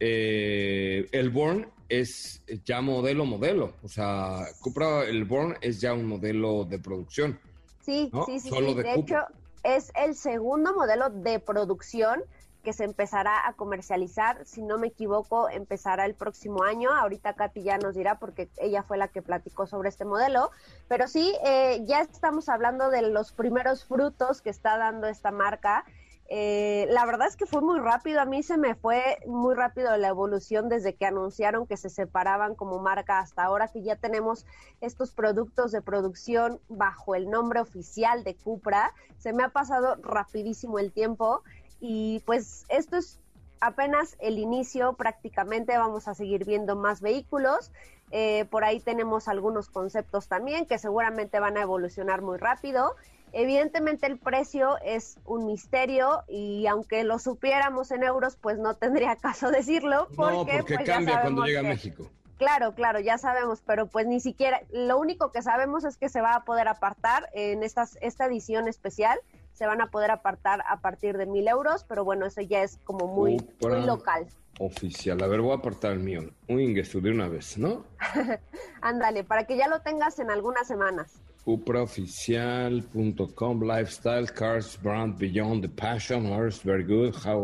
eh, 0.00 1.08
el 1.12 1.30
Born 1.30 1.70
es 1.88 2.42
ya 2.64 2.80
modelo 2.80 3.24
modelo, 3.24 3.74
o 3.82 3.88
sea, 3.88 4.44
Cupra 4.60 5.04
el 5.04 5.24
Born 5.24 5.56
es 5.60 5.80
ya 5.80 5.94
un 5.94 6.06
modelo 6.06 6.64
de 6.64 6.78
producción. 6.78 7.40
Sí, 7.80 8.10
sí, 8.26 8.40
sí, 8.40 8.50
de, 8.50 8.94
hecho 8.94 9.26
es 9.62 9.90
el 9.94 10.14
segundo 10.14 10.74
modelo 10.74 11.08
de 11.08 11.40
producción 11.40 12.22
que 12.62 12.72
se 12.72 12.84
empezará 12.84 13.48
a 13.48 13.54
comercializar, 13.54 14.44
si 14.44 14.62
no 14.62 14.78
me 14.78 14.88
equivoco, 14.88 15.48
empezará 15.48 16.04
el 16.04 16.14
próximo 16.14 16.64
año. 16.64 16.90
Ahorita 16.92 17.32
Katy 17.34 17.62
ya 17.62 17.78
nos 17.78 17.94
dirá 17.94 18.18
porque 18.18 18.48
ella 18.58 18.82
fue 18.82 18.98
la 18.98 19.08
que 19.08 19.22
platicó 19.22 19.66
sobre 19.66 19.88
este 19.88 20.04
modelo, 20.04 20.50
pero 20.86 21.08
sí, 21.08 21.34
eh, 21.46 21.82
ya 21.86 22.00
estamos 22.00 22.48
hablando 22.48 22.90
de 22.90 23.02
los 23.02 23.32
primeros 23.32 23.84
frutos 23.84 24.42
que 24.42 24.50
está 24.50 24.76
dando 24.76 25.06
esta 25.06 25.30
marca 25.30 25.84
eh, 26.30 26.86
la 26.90 27.06
verdad 27.06 27.26
es 27.26 27.36
que 27.36 27.46
fue 27.46 27.62
muy 27.62 27.80
rápido, 27.80 28.20
a 28.20 28.26
mí 28.26 28.42
se 28.42 28.58
me 28.58 28.74
fue 28.74 29.18
muy 29.26 29.54
rápido 29.54 29.96
la 29.96 30.08
evolución 30.08 30.68
desde 30.68 30.94
que 30.94 31.06
anunciaron 31.06 31.66
que 31.66 31.78
se 31.78 31.88
separaban 31.88 32.54
como 32.54 32.78
marca 32.80 33.18
hasta 33.18 33.44
ahora 33.44 33.68
que 33.68 33.82
ya 33.82 33.96
tenemos 33.96 34.44
estos 34.82 35.12
productos 35.12 35.72
de 35.72 35.80
producción 35.80 36.60
bajo 36.68 37.14
el 37.14 37.30
nombre 37.30 37.60
oficial 37.60 38.24
de 38.24 38.34
Cupra. 38.36 38.92
Se 39.16 39.32
me 39.32 39.42
ha 39.42 39.48
pasado 39.48 39.96
rapidísimo 40.02 40.78
el 40.78 40.92
tiempo 40.92 41.42
y 41.80 42.22
pues 42.26 42.66
esto 42.68 42.98
es 42.98 43.20
apenas 43.60 44.16
el 44.20 44.38
inicio, 44.38 44.92
prácticamente 44.92 45.78
vamos 45.78 46.08
a 46.08 46.14
seguir 46.14 46.44
viendo 46.44 46.76
más 46.76 47.00
vehículos. 47.00 47.72
Eh, 48.10 48.44
por 48.50 48.64
ahí 48.64 48.80
tenemos 48.80 49.28
algunos 49.28 49.70
conceptos 49.70 50.28
también 50.28 50.66
que 50.66 50.78
seguramente 50.78 51.40
van 51.40 51.56
a 51.56 51.62
evolucionar 51.62 52.20
muy 52.20 52.36
rápido 52.36 52.96
Evidentemente 53.32 54.06
el 54.06 54.18
precio 54.18 54.78
es 54.84 55.18
un 55.24 55.46
misterio 55.46 56.22
y 56.28 56.66
aunque 56.66 57.04
lo 57.04 57.18
supiéramos 57.18 57.90
en 57.90 58.02
euros, 58.02 58.36
pues 58.36 58.58
no 58.58 58.74
tendría 58.74 59.16
caso 59.22 59.50
decirlo. 59.50 60.08
Porque, 60.16 60.52
no, 60.52 60.58
porque 60.58 60.74
pues, 60.76 60.86
cambia 60.86 61.20
cuando 61.20 61.44
llega 61.44 61.60
a 61.60 61.64
México. 61.64 62.10
Claro, 62.38 62.72
claro, 62.72 63.00
ya 63.00 63.18
sabemos, 63.18 63.62
pero 63.66 63.88
pues 63.88 64.06
ni 64.06 64.20
siquiera, 64.20 64.62
lo 64.70 64.96
único 64.96 65.32
que 65.32 65.42
sabemos 65.42 65.84
es 65.84 65.96
que 65.96 66.08
se 66.08 66.20
va 66.20 66.34
a 66.34 66.44
poder 66.44 66.68
apartar 66.68 67.28
en 67.32 67.64
estas, 67.64 67.98
esta 68.00 68.26
edición 68.26 68.68
especial, 68.68 69.18
se 69.54 69.66
van 69.66 69.80
a 69.80 69.90
poder 69.90 70.12
apartar 70.12 70.62
a 70.68 70.80
partir 70.80 71.18
de 71.18 71.26
mil 71.26 71.48
euros, 71.48 71.84
pero 71.88 72.04
bueno, 72.04 72.26
eso 72.26 72.40
ya 72.40 72.62
es 72.62 72.78
como 72.84 73.08
muy, 73.08 73.44
muy 73.60 73.84
local. 73.84 74.28
Oficial, 74.60 75.20
a 75.20 75.26
ver, 75.26 75.40
voy 75.40 75.50
a 75.50 75.56
apartar 75.56 75.92
el 75.92 75.98
mío, 75.98 76.30
un 76.46 76.60
ingreso 76.60 77.00
de 77.00 77.10
una 77.10 77.26
vez, 77.26 77.58
¿no? 77.58 77.84
Ándale, 78.82 79.24
para 79.24 79.44
que 79.44 79.56
ya 79.56 79.66
lo 79.66 79.80
tengas 79.80 80.20
en 80.20 80.30
algunas 80.30 80.68
semanas 80.68 81.20
cupraoficial.com 81.48 83.62
lifestyle 83.62 84.26
cars 84.26 84.76
brand 84.82 85.16
beyond 85.16 85.64
the 85.64 85.68
passion 85.68 86.26
horse 86.26 86.58
very 86.58 86.84
good 86.84 87.14
how 87.24 87.38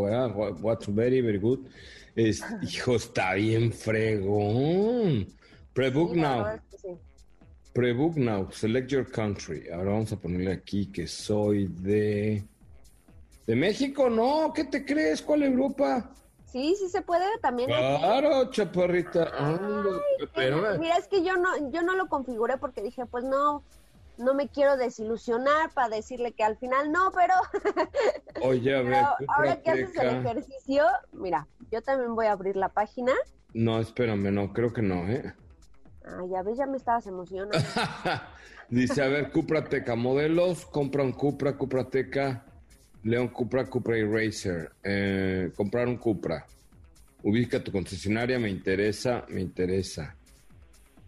what's 0.61 0.85
very 0.87 1.23
very 1.23 1.39
good. 1.39 1.67
Es, 2.15 2.43
hijo 2.63 2.97
está 2.97 3.33
bien 3.35 3.73
fregón. 3.73 5.27
Prebook 5.73 6.15
now. 6.15 6.61
prebook 7.75 8.17
now. 8.17 8.47
Select 8.51 8.93
your 8.93 9.11
country. 9.11 9.71
Ahora 9.73 9.93
vamos 9.93 10.13
a 10.13 10.17
ponerle 10.17 10.53
aquí 10.53 10.93
que 10.93 11.07
soy 11.07 11.69
de 11.69 12.45
de 13.47 13.57
México 13.57 14.11
no 14.11 14.53
qué 14.55 14.65
te 14.65 14.85
crees 14.85 15.23
cuál 15.23 15.45
Europa 15.45 16.11
Sí, 16.55 16.77
sí 16.79 16.89
se 16.89 17.03
puede 17.03 17.27
también. 17.43 17.69
Claro, 17.69 18.49
chaparrita. 18.51 19.29
pero, 20.37 20.79
mira, 20.79 20.99
es 20.99 21.09
que 21.09 21.25
yo 21.25 21.37
no, 21.37 21.49
yo 21.73 21.83
no 21.83 21.97
lo 21.97 22.07
configuré 22.07 22.59
porque 22.59 22.81
dije, 22.81 23.07
pues 23.07 23.25
no, 23.25 23.65
no 24.19 24.35
me 24.35 24.49
quiero 24.49 24.77
desilusionar 24.77 25.73
para 25.73 25.95
decirle 25.95 26.33
que 26.33 26.45
al 26.45 26.57
final 26.57 26.93
no, 26.93 27.11
pero, 27.13 27.35
Oye, 28.43 28.77
a 28.77 28.83
ver, 28.83 29.05
ahora 29.29 29.61
que 29.63 29.71
haces 29.71 29.97
el 29.97 30.27
ejercicio, 30.27 30.85
mira, 31.13 31.47
yo 31.71 31.83
también 31.83 32.15
voy 32.15 32.27
a 32.27 32.33
abrir 32.33 32.57
la 32.57 32.69
página. 32.69 33.13
No, 33.53 33.81
espérame, 33.81 34.33
no, 34.33 34.53
creo 34.53 34.73
que 34.73 34.83
no, 34.83 35.09
¿eh? 35.09 35.35
Ah, 36.05 36.23
ya 36.31 36.43
ves, 36.43 36.59
ya 36.59 36.67
me 36.67 36.77
estabas 36.77 37.07
emocionando. 37.07 37.57
Dice, 38.69 39.03
a 39.03 39.09
ver, 39.09 39.31
Cuprateca, 39.31 39.95
modelos, 39.95 40.67
compra 40.67 41.03
un 41.03 41.13
Cupra, 41.13 41.57
Cuprateca, 41.57 42.45
León 43.03 43.29
Cupra, 43.29 43.67
Cupra 43.67 43.97
Eraser, 43.97 44.73
eh, 44.83 45.53
comprar 45.55 45.89
un 45.89 45.97
Cupra. 45.97 46.47
Ubica 47.23 47.63
tu 47.63 47.73
concesionaria, 47.73 48.39
me 48.39 48.51
interesa, 48.51 49.25
me 49.29 49.41
interesa. 49.41 50.17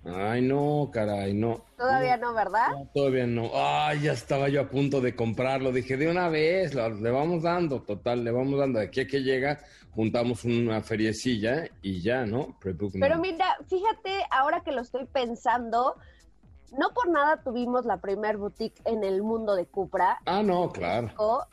Ay, 0.08 0.40
no, 0.42 0.90
caray, 0.92 1.34
no. 1.34 1.64
Todavía 1.76 2.16
no, 2.16 2.32
¿verdad? 2.32 2.68
todavía 2.94 3.26
no. 3.26 3.50
Ay, 3.54 4.02
ya 4.02 4.12
estaba 4.12 4.48
yo 4.48 4.60
a 4.60 4.68
punto 4.68 5.00
de 5.00 5.16
comprarlo. 5.16 5.72
Dije, 5.72 5.96
de 5.96 6.08
una 6.08 6.28
vez, 6.28 6.74
le 6.74 7.10
vamos 7.10 7.42
dando, 7.42 7.82
total, 7.82 8.22
le 8.22 8.30
vamos 8.30 8.58
dando. 8.58 8.78
De 8.78 8.86
aquí 8.86 9.00
a 9.00 9.06
que 9.06 9.22
llega, 9.22 9.58
juntamos 9.90 10.44
una 10.44 10.80
feriecilla 10.82 11.68
y 11.82 12.02
ya, 12.02 12.24
¿no? 12.24 12.56
Pero 12.60 13.18
mira, 13.18 13.56
fíjate, 13.66 14.24
ahora 14.30 14.60
que 14.60 14.70
lo 14.72 14.82
estoy 14.82 15.06
pensando, 15.06 15.96
no 16.78 16.90
por 16.94 17.08
nada 17.08 17.42
tuvimos 17.42 17.84
la 17.84 17.96
primer 17.96 18.36
boutique 18.36 18.80
en 18.84 19.02
el 19.02 19.22
mundo 19.22 19.56
de 19.56 19.66
Cupra. 19.66 20.20
Ah, 20.26 20.42
no, 20.42 20.70
claro. 20.70 21.10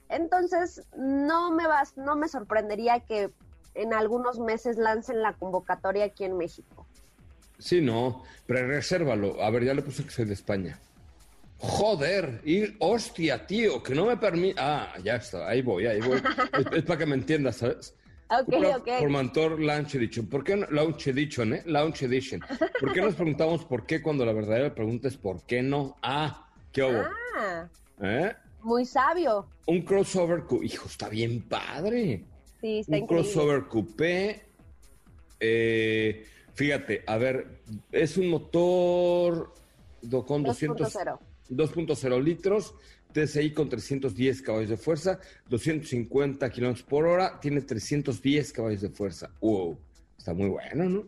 Entonces, 0.10 0.84
no 0.96 1.52
me 1.52 1.66
vas, 1.66 1.98
no 1.98 2.16
me 2.16 2.28
sorprendería 2.28 3.00
que 3.00 3.32
en 3.76 3.94
algunos 3.94 4.40
meses 4.40 4.78
lancen 4.78 5.22
la 5.22 5.34
convocatoria 5.34 6.06
aquí 6.06 6.24
en 6.24 6.38
México. 6.38 6.83
Sí, 7.64 7.80
no, 7.80 8.24
pero 8.46 8.68
resérvalo. 8.68 9.42
A 9.42 9.50
ver, 9.50 9.64
ya 9.64 9.74
le 9.74 9.82
puse 9.82 10.04
que 10.04 10.10
soy 10.10 10.26
de 10.26 10.34
España. 10.34 10.78
Joder, 11.60 12.42
y 12.44 12.76
hostia, 12.80 13.48
tío, 13.48 13.82
que 13.82 13.96
no 13.96 14.06
me 14.06 14.18
permite. 14.18 14.60
Ah, 14.60 14.96
ya 15.02 15.16
está, 15.16 15.48
ahí 15.48 15.62
voy, 15.62 15.86
ahí 15.86 16.02
voy. 16.02 16.22
es, 16.76 16.84
para 16.84 17.00
que 17.00 17.06
me 17.06 17.16
entiendas, 17.16 17.58
¿sabes? 17.58 17.96
Ok, 18.30 18.54
ok. 18.78 18.90
Formantor 19.00 19.60
Launch 19.62 19.96
Edition. 19.96 20.26
¿Por 20.26 20.44
qué 20.44 20.56
no, 20.56 20.66
Launch 20.72 21.08
Edition, 21.08 21.54
eh? 21.54 21.62
Launch 21.66 22.02
Edition. 22.02 22.42
¿Por 22.80 22.92
qué 22.92 23.00
nos 23.02 23.14
preguntamos 23.14 23.64
por 23.64 23.86
qué 23.86 24.02
cuando 24.02 24.26
la 24.26 24.34
verdadera 24.34 24.74
pregunta 24.74 25.08
es 25.08 25.18
por 25.18 25.46
qué 25.46 25.62
no? 25.62 25.98
Ah, 26.02 26.50
¿qué 26.72 26.82
hubo? 26.84 27.04
Ah, 27.38 27.70
¿Eh? 28.02 28.34
Muy 28.64 28.86
sabio. 28.86 29.48
Un 29.68 29.84
crossover, 29.84 30.44
hijo, 30.64 30.88
está 30.88 31.10
bien 31.10 31.44
padre. 31.44 32.24
Sí, 32.60 32.80
está 32.80 32.98
Un 32.98 33.08
crossover 33.08 33.66
coupé. 33.66 34.42
Eh, 35.40 36.26
Fíjate, 36.54 37.04
a 37.08 37.18
ver, 37.18 37.62
es 37.92 38.16
un 38.18 38.30
motor 38.30 39.54
con 40.26 40.44
2.0 40.44 42.24
litros, 42.24 42.76
TSI 43.12 43.54
con 43.54 43.70
310 43.70 44.42
caballos 44.42 44.70
de 44.70 44.78
fuerza, 44.78 45.20
250 45.50 46.50
kilómetros 46.50 46.84
por 46.84 47.06
hora, 47.06 47.40
tiene 47.40 47.62
310 47.62 48.54
caballos 48.54 48.82
de 48.82 48.90
fuerza. 48.90 49.32
Wow, 49.42 49.78
está 50.18 50.34
muy 50.34 50.50
bueno, 50.50 50.86
¿no? 50.86 51.04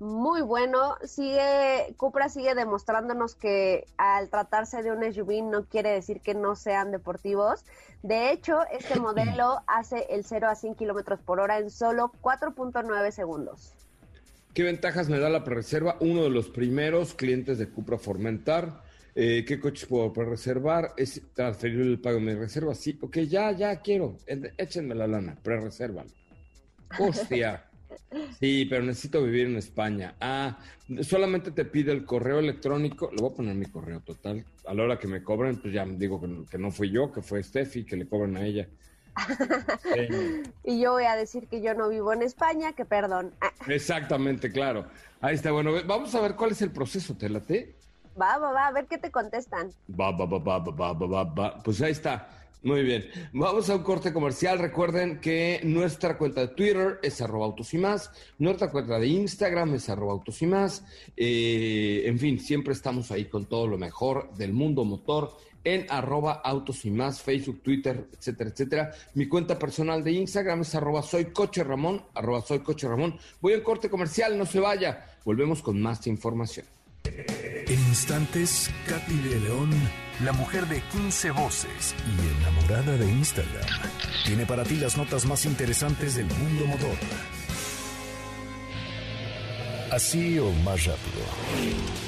Muy 0.00 0.42
bueno, 0.42 0.94
sigue, 1.02 1.92
Cupra 1.96 2.28
sigue 2.28 2.54
demostrándonos 2.54 3.34
que 3.34 3.84
al 3.96 4.28
tratarse 4.28 4.84
de 4.84 4.92
un 4.92 5.02
SUV 5.02 5.42
no 5.42 5.64
quiere 5.64 5.90
decir 5.90 6.20
que 6.20 6.34
no 6.34 6.54
sean 6.54 6.92
deportivos. 6.92 7.64
De 8.04 8.30
hecho, 8.30 8.60
este 8.70 9.00
modelo 9.00 9.60
hace 9.66 10.06
el 10.10 10.24
0 10.24 10.48
a 10.48 10.54
100 10.54 10.76
kilómetros 10.76 11.18
por 11.18 11.40
hora 11.40 11.58
en 11.58 11.68
solo 11.68 12.12
4.9 12.22 13.10
segundos. 13.10 13.74
¿Qué 14.58 14.64
ventajas 14.64 15.08
me 15.08 15.20
da 15.20 15.30
la 15.30 15.44
pre-reserva? 15.44 15.98
Uno 16.00 16.24
de 16.24 16.30
los 16.30 16.48
primeros 16.48 17.14
clientes 17.14 17.58
de 17.58 17.68
Cupra 17.68 17.96
Formentar. 17.96 18.82
Eh, 19.14 19.44
¿Qué 19.46 19.60
coches 19.60 19.86
puedo 19.86 20.12
pre-reservar? 20.12 20.94
¿Es 20.96 21.22
transferir 21.32 21.82
el 21.82 22.00
pago 22.00 22.18
de 22.18 22.24
mi 22.24 22.34
reserva? 22.34 22.74
Sí, 22.74 22.98
ok, 23.00 23.18
ya, 23.18 23.52
ya 23.52 23.80
quiero. 23.80 24.18
Échenme 24.56 24.96
la 24.96 25.06
lana, 25.06 25.38
pre-reserva. 25.44 26.04
Hostia. 26.98 27.66
Sí, 28.40 28.66
pero 28.68 28.82
necesito 28.82 29.22
vivir 29.22 29.46
en 29.46 29.58
España. 29.58 30.16
Ah, 30.20 30.58
solamente 31.02 31.52
te 31.52 31.64
pide 31.64 31.92
el 31.92 32.04
correo 32.04 32.40
electrónico. 32.40 33.12
Le 33.12 33.22
voy 33.22 33.30
a 33.30 33.36
poner 33.36 33.54
mi 33.54 33.66
correo 33.66 34.00
total. 34.00 34.44
A 34.66 34.74
la 34.74 34.82
hora 34.82 34.98
que 34.98 35.06
me 35.06 35.22
cobren, 35.22 35.58
pues 35.62 35.72
ya 35.72 35.86
digo 35.86 36.20
que, 36.50 36.58
no 36.58 36.72
fui 36.72 36.90
yo, 36.90 37.12
que 37.12 37.22
fue 37.22 37.44
Steffi, 37.44 37.84
que 37.84 37.94
le 37.94 38.08
cobren 38.08 38.36
a 38.36 38.44
ella. 38.44 38.68
y 40.64 40.80
yo 40.80 40.92
voy 40.92 41.04
a 41.04 41.16
decir 41.16 41.48
que 41.48 41.60
yo 41.60 41.74
no 41.74 41.88
vivo 41.88 42.12
en 42.12 42.22
España, 42.22 42.72
que 42.72 42.84
perdón. 42.84 43.32
Exactamente, 43.66 44.50
claro. 44.50 44.86
Ahí 45.20 45.34
está, 45.34 45.50
bueno, 45.50 45.72
vamos 45.86 46.14
a 46.14 46.20
ver 46.20 46.36
cuál 46.36 46.52
es 46.52 46.62
el 46.62 46.70
proceso, 46.70 47.14
¿te 47.16 47.28
late? 47.28 47.74
Va, 48.20 48.38
va, 48.38 48.52
va, 48.52 48.66
a 48.66 48.72
ver 48.72 48.86
qué 48.86 48.98
te 48.98 49.10
contestan. 49.10 49.72
Va, 49.88 50.10
va, 50.10 50.26
va, 50.26 50.38
va, 50.38 50.58
va, 50.58 50.92
va, 50.92 51.06
va, 51.06 51.24
va. 51.24 51.62
Pues 51.62 51.80
ahí 51.82 51.92
está. 51.92 52.28
Muy 52.62 52.82
bien. 52.82 53.08
Vamos 53.32 53.70
a 53.70 53.76
un 53.76 53.84
corte 53.84 54.12
comercial. 54.12 54.58
Recuerden 54.58 55.20
que 55.20 55.60
nuestra 55.62 56.18
cuenta 56.18 56.40
de 56.40 56.48
Twitter 56.48 56.98
es 57.02 57.20
arroba 57.20 57.46
autos 57.46 57.72
y 57.72 57.78
más. 57.78 58.10
Nuestra 58.38 58.70
cuenta 58.72 58.98
de 58.98 59.06
Instagram 59.06 59.74
es 59.74 59.88
arroba 59.88 60.12
autos 60.12 60.42
y 60.42 60.46
más. 60.46 60.84
Eh, 61.16 62.02
en 62.06 62.18
fin, 62.18 62.40
siempre 62.40 62.72
estamos 62.72 63.12
ahí 63.12 63.26
con 63.26 63.46
todo 63.46 63.68
lo 63.68 63.78
mejor 63.78 64.34
del 64.34 64.52
mundo 64.52 64.84
motor 64.84 65.36
en 65.74 65.86
arroba 65.88 66.40
autos 66.44 66.82
Facebook, 67.22 67.62
Twitter, 67.62 68.08
etcétera, 68.16 68.50
etcétera. 68.50 68.90
Mi 69.14 69.28
cuenta 69.28 69.58
personal 69.58 70.02
de 70.02 70.12
Instagram 70.12 70.62
es 70.62 70.74
arroba 70.74 71.02
soy 71.02 71.26
coche 71.26 71.62
Ramón, 71.62 72.02
arroba 72.14 72.40
soy. 72.40 72.62
Voy 73.40 73.52
en 73.52 73.62
corte 73.62 73.88
comercial, 73.90 74.38
no 74.38 74.46
se 74.46 74.60
vaya. 74.60 75.06
Volvemos 75.24 75.62
con 75.62 75.80
más 75.80 76.06
información. 76.06 76.66
En 77.04 77.78
instantes, 77.88 78.70
Katy 78.88 79.18
de 79.18 79.40
León, 79.40 79.70
la 80.24 80.32
mujer 80.32 80.66
de 80.66 80.80
15 80.92 81.30
voces 81.32 81.94
y 82.06 82.42
enamorada 82.42 82.96
de 82.96 83.10
Instagram, 83.10 83.66
tiene 84.24 84.46
para 84.46 84.64
ti 84.64 84.76
las 84.76 84.96
notas 84.96 85.26
más 85.26 85.44
interesantes 85.44 86.16
del 86.16 86.26
mundo 86.26 86.66
motor. 86.66 86.96
Así 89.90 90.38
o 90.38 90.50
más 90.64 90.84
rápido. 90.84 92.07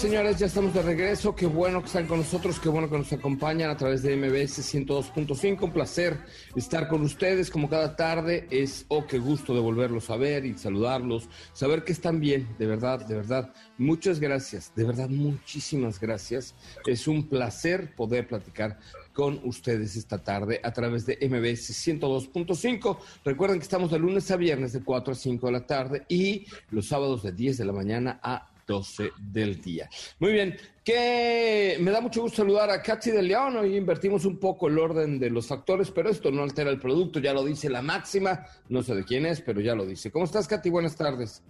Señores, 0.00 0.38
ya 0.38 0.46
estamos 0.46 0.72
de 0.72 0.80
regreso. 0.80 1.36
Qué 1.36 1.44
bueno 1.44 1.80
que 1.80 1.88
están 1.88 2.06
con 2.06 2.20
nosotros, 2.20 2.58
qué 2.58 2.70
bueno 2.70 2.88
que 2.88 2.96
nos 2.96 3.12
acompañan 3.12 3.68
a 3.68 3.76
través 3.76 4.02
de 4.02 4.16
MBS 4.16 4.74
102.5. 4.74 5.62
Un 5.62 5.72
placer 5.72 6.16
estar 6.56 6.88
con 6.88 7.02
ustedes 7.02 7.50
como 7.50 7.68
cada 7.68 7.96
tarde. 7.96 8.46
Es, 8.50 8.86
oh, 8.88 9.06
qué 9.06 9.18
gusto 9.18 9.52
de 9.52 9.60
volverlos 9.60 10.08
a 10.08 10.16
ver 10.16 10.46
y 10.46 10.56
saludarlos, 10.56 11.28
saber 11.52 11.84
que 11.84 11.92
están 11.92 12.18
bien, 12.18 12.48
de 12.58 12.66
verdad, 12.66 13.04
de 13.06 13.16
verdad. 13.16 13.52
Muchas 13.76 14.20
gracias, 14.20 14.72
de 14.74 14.84
verdad, 14.84 15.10
muchísimas 15.10 16.00
gracias. 16.00 16.54
Es 16.86 17.06
un 17.06 17.28
placer 17.28 17.94
poder 17.94 18.26
platicar 18.26 18.78
con 19.12 19.38
ustedes 19.44 19.96
esta 19.96 20.16
tarde 20.16 20.60
a 20.64 20.72
través 20.72 21.04
de 21.04 21.18
MBS 21.20 21.74
102.5. 21.86 22.96
Recuerden 23.22 23.58
que 23.58 23.64
estamos 23.64 23.90
de 23.90 23.98
lunes 23.98 24.30
a 24.30 24.36
viernes 24.36 24.72
de 24.72 24.82
4 24.82 25.12
a 25.12 25.16
5 25.16 25.46
de 25.46 25.52
la 25.52 25.66
tarde 25.66 26.06
y 26.08 26.46
los 26.70 26.88
sábados 26.88 27.22
de 27.22 27.32
10 27.32 27.58
de 27.58 27.64
la 27.66 27.72
mañana 27.72 28.18
a 28.22 28.49
12 28.70 29.10
del 29.18 29.60
día. 29.60 29.90
Muy 30.20 30.32
bien, 30.32 30.56
que 30.84 31.76
me 31.80 31.90
da 31.90 32.00
mucho 32.00 32.22
gusto 32.22 32.36
saludar 32.36 32.70
a 32.70 32.80
Katy 32.80 33.10
de 33.10 33.22
León. 33.22 33.56
Hoy 33.56 33.76
invertimos 33.76 34.24
un 34.24 34.38
poco 34.38 34.68
el 34.68 34.78
orden 34.78 35.18
de 35.18 35.28
los 35.28 35.48
factores, 35.48 35.90
pero 35.90 36.08
esto 36.08 36.30
no 36.30 36.44
altera 36.44 36.70
el 36.70 36.78
producto, 36.78 37.18
ya 37.18 37.34
lo 37.34 37.44
dice 37.44 37.68
la 37.68 37.82
máxima. 37.82 38.46
No 38.68 38.84
sé 38.84 38.94
de 38.94 39.04
quién 39.04 39.26
es, 39.26 39.40
pero 39.40 39.60
ya 39.60 39.74
lo 39.74 39.84
dice. 39.84 40.12
¿Cómo 40.12 40.24
estás, 40.24 40.46
Katy? 40.46 40.70
Buenas 40.70 40.94
tardes. 40.94 41.42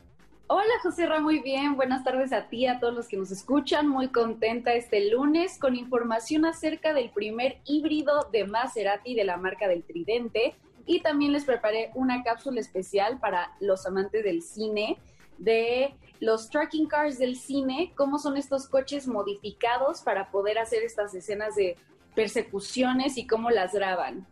Hola 0.46 0.72
José 0.82 1.04
Ra, 1.04 1.20
muy 1.20 1.40
bien. 1.40 1.76
Buenas 1.76 2.02
tardes 2.04 2.32
a 2.32 2.48
ti, 2.48 2.66
a 2.66 2.80
todos 2.80 2.94
los 2.94 3.06
que 3.06 3.18
nos 3.18 3.30
escuchan. 3.30 3.86
Muy 3.86 4.08
contenta 4.08 4.72
este 4.72 5.10
lunes 5.10 5.58
con 5.58 5.76
información 5.76 6.46
acerca 6.46 6.94
del 6.94 7.10
primer 7.10 7.58
híbrido 7.66 8.30
de 8.32 8.46
Maserati 8.46 9.14
de 9.14 9.24
la 9.24 9.36
marca 9.36 9.68
del 9.68 9.84
Tridente. 9.84 10.54
Y 10.86 11.02
también 11.02 11.32
les 11.32 11.44
preparé 11.44 11.90
una 11.94 12.22
cápsula 12.22 12.60
especial 12.60 13.20
para 13.20 13.52
los 13.60 13.84
amantes 13.84 14.24
del 14.24 14.40
cine 14.40 14.96
de 15.40 15.94
los 16.20 16.50
tracking 16.50 16.86
cars 16.86 17.18
del 17.18 17.34
cine, 17.34 17.92
cómo 17.96 18.18
son 18.18 18.36
estos 18.36 18.68
coches 18.68 19.08
modificados 19.08 20.02
para 20.02 20.30
poder 20.30 20.58
hacer 20.58 20.82
estas 20.82 21.14
escenas 21.14 21.56
de 21.56 21.76
persecuciones 22.14 23.16
y 23.16 23.26
cómo 23.26 23.50
las 23.50 23.72
graban. 23.72 24.26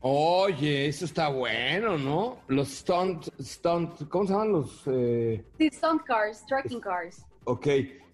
Oye, 0.00 0.86
eso 0.86 1.04
está 1.04 1.28
bueno, 1.28 1.96
¿no? 1.96 2.40
Los 2.48 2.68
stunt, 2.68 3.28
stunt, 3.40 4.08
¿cómo 4.08 4.26
se 4.26 4.32
llaman 4.32 4.52
los? 4.52 4.82
Eh? 4.86 5.44
Sí, 5.58 5.70
stunt 5.70 6.02
cars, 6.02 6.44
tracking 6.46 6.80
cars. 6.80 7.24
Ok, 7.44 7.68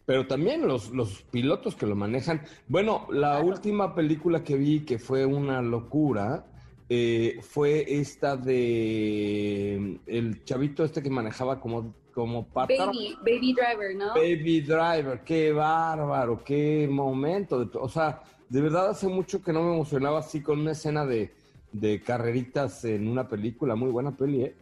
pero 0.05 0.27
también 0.27 0.68
los, 0.68 0.90
los 0.90 1.22
pilotos 1.31 1.74
que 1.74 1.87
lo 1.87 1.96
manejan. 1.96 2.42
Bueno, 2.66 3.07
la 3.11 3.40
última 3.40 3.94
película 3.94 4.44
que 4.44 4.57
vi 4.57 4.85
que 4.85 4.98
fue 4.98 5.24
una 5.24 5.62
locura 5.62 6.44
eh, 6.88 7.38
fue 7.42 7.85
esta 7.87 8.37
de 8.37 10.01
el 10.07 10.44
chavito 10.44 10.85
este 10.85 11.03
que 11.03 11.11
manejaba 11.11 11.61
como 11.61 11.94
como 12.18 12.48
Baby, 12.53 13.16
baby 13.20 13.55
Driver, 13.55 13.94
¿no? 13.94 14.09
Baby 14.09 14.61
Driver, 14.62 15.20
qué 15.24 15.53
bárbaro, 15.53 16.42
qué 16.42 16.88
momento. 16.90 17.70
o 17.74 17.88
sea, 17.88 18.24
de 18.48 18.61
verdad 18.61 18.88
hace 18.88 19.07
mucho 19.07 19.40
que 19.40 19.53
no 19.53 19.62
me 19.62 19.72
emocionaba 19.74 20.18
así 20.18 20.42
con 20.42 20.59
una 20.59 20.72
escena 20.72 21.07
de, 21.07 21.33
de 21.70 22.01
carreritas 22.03 22.85
en 22.85 23.07
una 23.07 23.29
película, 23.29 23.77
muy 23.77 23.90
buena 23.90 24.16
peli, 24.16 24.42
¿eh? 24.42 24.57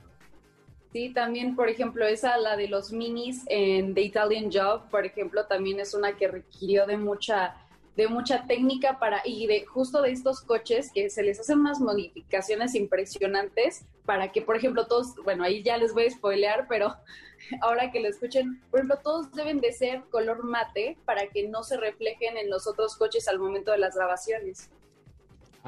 Sí, 0.92 1.12
también, 1.14 1.56
por 1.56 1.68
ejemplo, 1.68 2.06
esa, 2.06 2.36
la 2.36 2.56
de 2.56 2.68
los 2.68 2.92
minis 2.92 3.44
en 3.48 3.94
The 3.94 4.02
Italian 4.02 4.50
Job, 4.52 4.88
por 4.90 5.06
ejemplo, 5.06 5.46
también 5.46 5.80
es 5.80 5.94
una 5.94 6.16
que 6.16 6.28
requirió 6.28 6.86
de 6.86 6.96
mucha 6.96 7.54
de 7.96 8.08
mucha 8.08 8.46
técnica 8.46 8.98
para 8.98 9.22
y 9.24 9.46
de 9.46 9.64
justo 9.64 10.02
de 10.02 10.12
estos 10.12 10.42
coches 10.42 10.90
que 10.92 11.08
se 11.08 11.22
les 11.22 11.40
hacen 11.40 11.60
unas 11.60 11.80
modificaciones 11.80 12.74
impresionantes 12.74 13.86
para 14.04 14.32
que, 14.32 14.42
por 14.42 14.56
ejemplo, 14.56 14.86
todos, 14.86 15.14
bueno, 15.24 15.44
ahí 15.44 15.62
ya 15.62 15.78
les 15.78 15.94
voy 15.94 16.04
a 16.04 16.10
spoilear, 16.10 16.66
pero 16.68 16.94
ahora 17.62 17.90
que 17.90 18.00
lo 18.00 18.08
escuchen, 18.08 18.60
por 18.70 18.80
ejemplo, 18.80 18.98
todos 19.02 19.32
deben 19.32 19.60
de 19.60 19.72
ser 19.72 20.02
color 20.10 20.44
mate 20.44 20.98
para 21.06 21.26
que 21.28 21.48
no 21.48 21.62
se 21.62 21.78
reflejen 21.78 22.36
en 22.36 22.50
los 22.50 22.66
otros 22.66 22.96
coches 22.96 23.26
al 23.28 23.38
momento 23.38 23.72
de 23.72 23.78
las 23.78 23.96
grabaciones. 23.96 24.70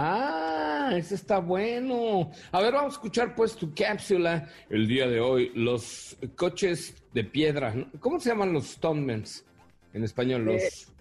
Ah, 0.00 0.92
eso 0.94 1.16
está 1.16 1.38
bueno. 1.40 2.30
A 2.52 2.60
ver, 2.60 2.72
vamos 2.72 2.92
a 2.92 2.96
escuchar 2.96 3.34
pues 3.34 3.56
tu 3.56 3.74
cápsula 3.74 4.48
el 4.70 4.86
día 4.86 5.08
de 5.08 5.18
hoy. 5.18 5.50
Los 5.56 6.16
coches 6.36 6.94
de 7.12 7.24
piedra. 7.24 7.74
¿Cómo 7.98 8.20
se 8.20 8.28
llaman 8.28 8.52
los 8.52 8.66
Stonemans 8.68 9.44
en 9.92 10.04
español? 10.04 10.44
Los... 10.44 10.92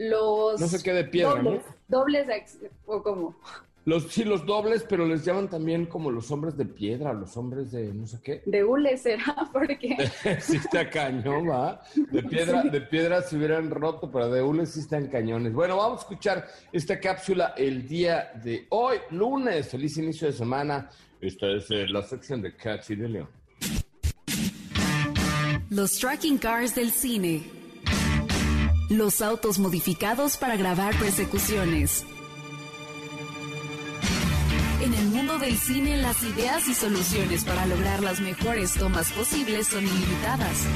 Los... 0.00 0.58
No 0.58 0.66
sé 0.66 0.82
qué 0.82 0.94
de 0.94 1.04
piedra, 1.04 1.42
dobles, 1.42 1.62
Dobles 1.88 2.58
o 2.86 3.02
cómo. 3.02 3.36
Los, 3.84 4.04
sí, 4.04 4.24
los 4.24 4.46
dobles, 4.46 4.86
pero 4.88 5.06
les 5.06 5.26
llaman 5.26 5.48
también 5.48 5.84
como 5.84 6.10
los 6.10 6.30
hombres 6.30 6.56
de 6.56 6.64
piedra, 6.64 7.12
los 7.12 7.36
hombres 7.36 7.70
de 7.70 7.92
no 7.92 8.06
sé 8.06 8.18
qué. 8.22 8.42
De 8.46 8.64
hule 8.64 8.96
será, 8.96 9.36
porque. 9.52 9.96
sí 10.40 10.56
está 10.56 10.88
cañón, 10.88 11.50
¿va? 11.50 11.82
De 11.94 12.22
piedra, 12.22 12.62
de 12.62 12.80
piedra 12.80 13.20
se 13.20 13.36
hubieran 13.36 13.68
roto, 13.68 14.10
pero 14.10 14.30
de 14.30 14.40
hule 14.40 14.64
sí 14.64 14.80
están 14.80 15.08
cañones. 15.08 15.52
Bueno, 15.52 15.76
vamos 15.76 15.98
a 15.98 16.02
escuchar 16.02 16.48
esta 16.72 16.98
cápsula 16.98 17.52
el 17.58 17.86
día 17.86 18.32
de 18.42 18.66
hoy, 18.70 18.96
lunes. 19.10 19.68
Feliz 19.68 19.98
inicio 19.98 20.28
de 20.28 20.32
semana. 20.32 20.88
Esta 21.20 21.46
es 21.50 21.70
eh, 21.70 21.86
la 21.88 22.02
sección 22.02 22.40
de 22.40 22.56
Cats 22.56 22.88
y 22.88 22.96
de 22.96 23.08
León. 23.08 23.28
Los 25.68 25.98
tracking 25.98 26.38
cars 26.38 26.74
del 26.74 26.90
cine. 26.90 27.59
Los 28.90 29.22
autos 29.22 29.60
modificados 29.60 30.36
para 30.36 30.56
grabar 30.56 30.98
persecuciones. 30.98 32.04
En 34.82 34.92
el 34.92 35.06
mundo 35.10 35.38
del 35.38 35.56
cine, 35.56 35.96
las 35.98 36.20
ideas 36.24 36.66
y 36.66 36.74
soluciones 36.74 37.44
para 37.44 37.66
lograr 37.66 38.02
las 38.02 38.18
mejores 38.18 38.74
tomas 38.74 39.12
posibles 39.12 39.68
son 39.68 39.86
ilimitadas. 39.86 40.66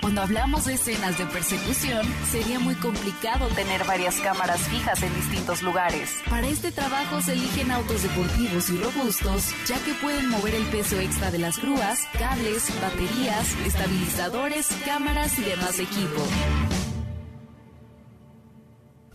Cuando 0.00 0.22
hablamos 0.22 0.64
de 0.64 0.72
escenas 0.72 1.18
de 1.18 1.26
persecución, 1.26 2.06
sería 2.30 2.58
muy 2.58 2.76
complicado 2.76 3.46
tener 3.48 3.84
varias 3.84 4.16
cámaras 4.20 4.60
fijas 4.62 5.02
en 5.02 5.14
distintos 5.14 5.60
lugares. 5.60 6.14
Para 6.30 6.48
este 6.48 6.72
trabajo 6.72 7.20
se 7.20 7.34
eligen 7.34 7.70
autos 7.72 8.02
deportivos 8.02 8.70
y 8.70 8.78
robustos, 8.78 9.54
ya 9.66 9.78
que 9.84 9.92
pueden 10.00 10.30
mover 10.30 10.54
el 10.54 10.64
peso 10.68 10.98
extra 10.98 11.30
de 11.30 11.40
las 11.40 11.60
grúas, 11.60 12.08
cables, 12.18 12.72
baterías, 12.80 13.54
estabilizadores, 13.66 14.68
cámaras 14.86 15.38
y 15.38 15.42
demás 15.42 15.78
equipo. 15.78 16.26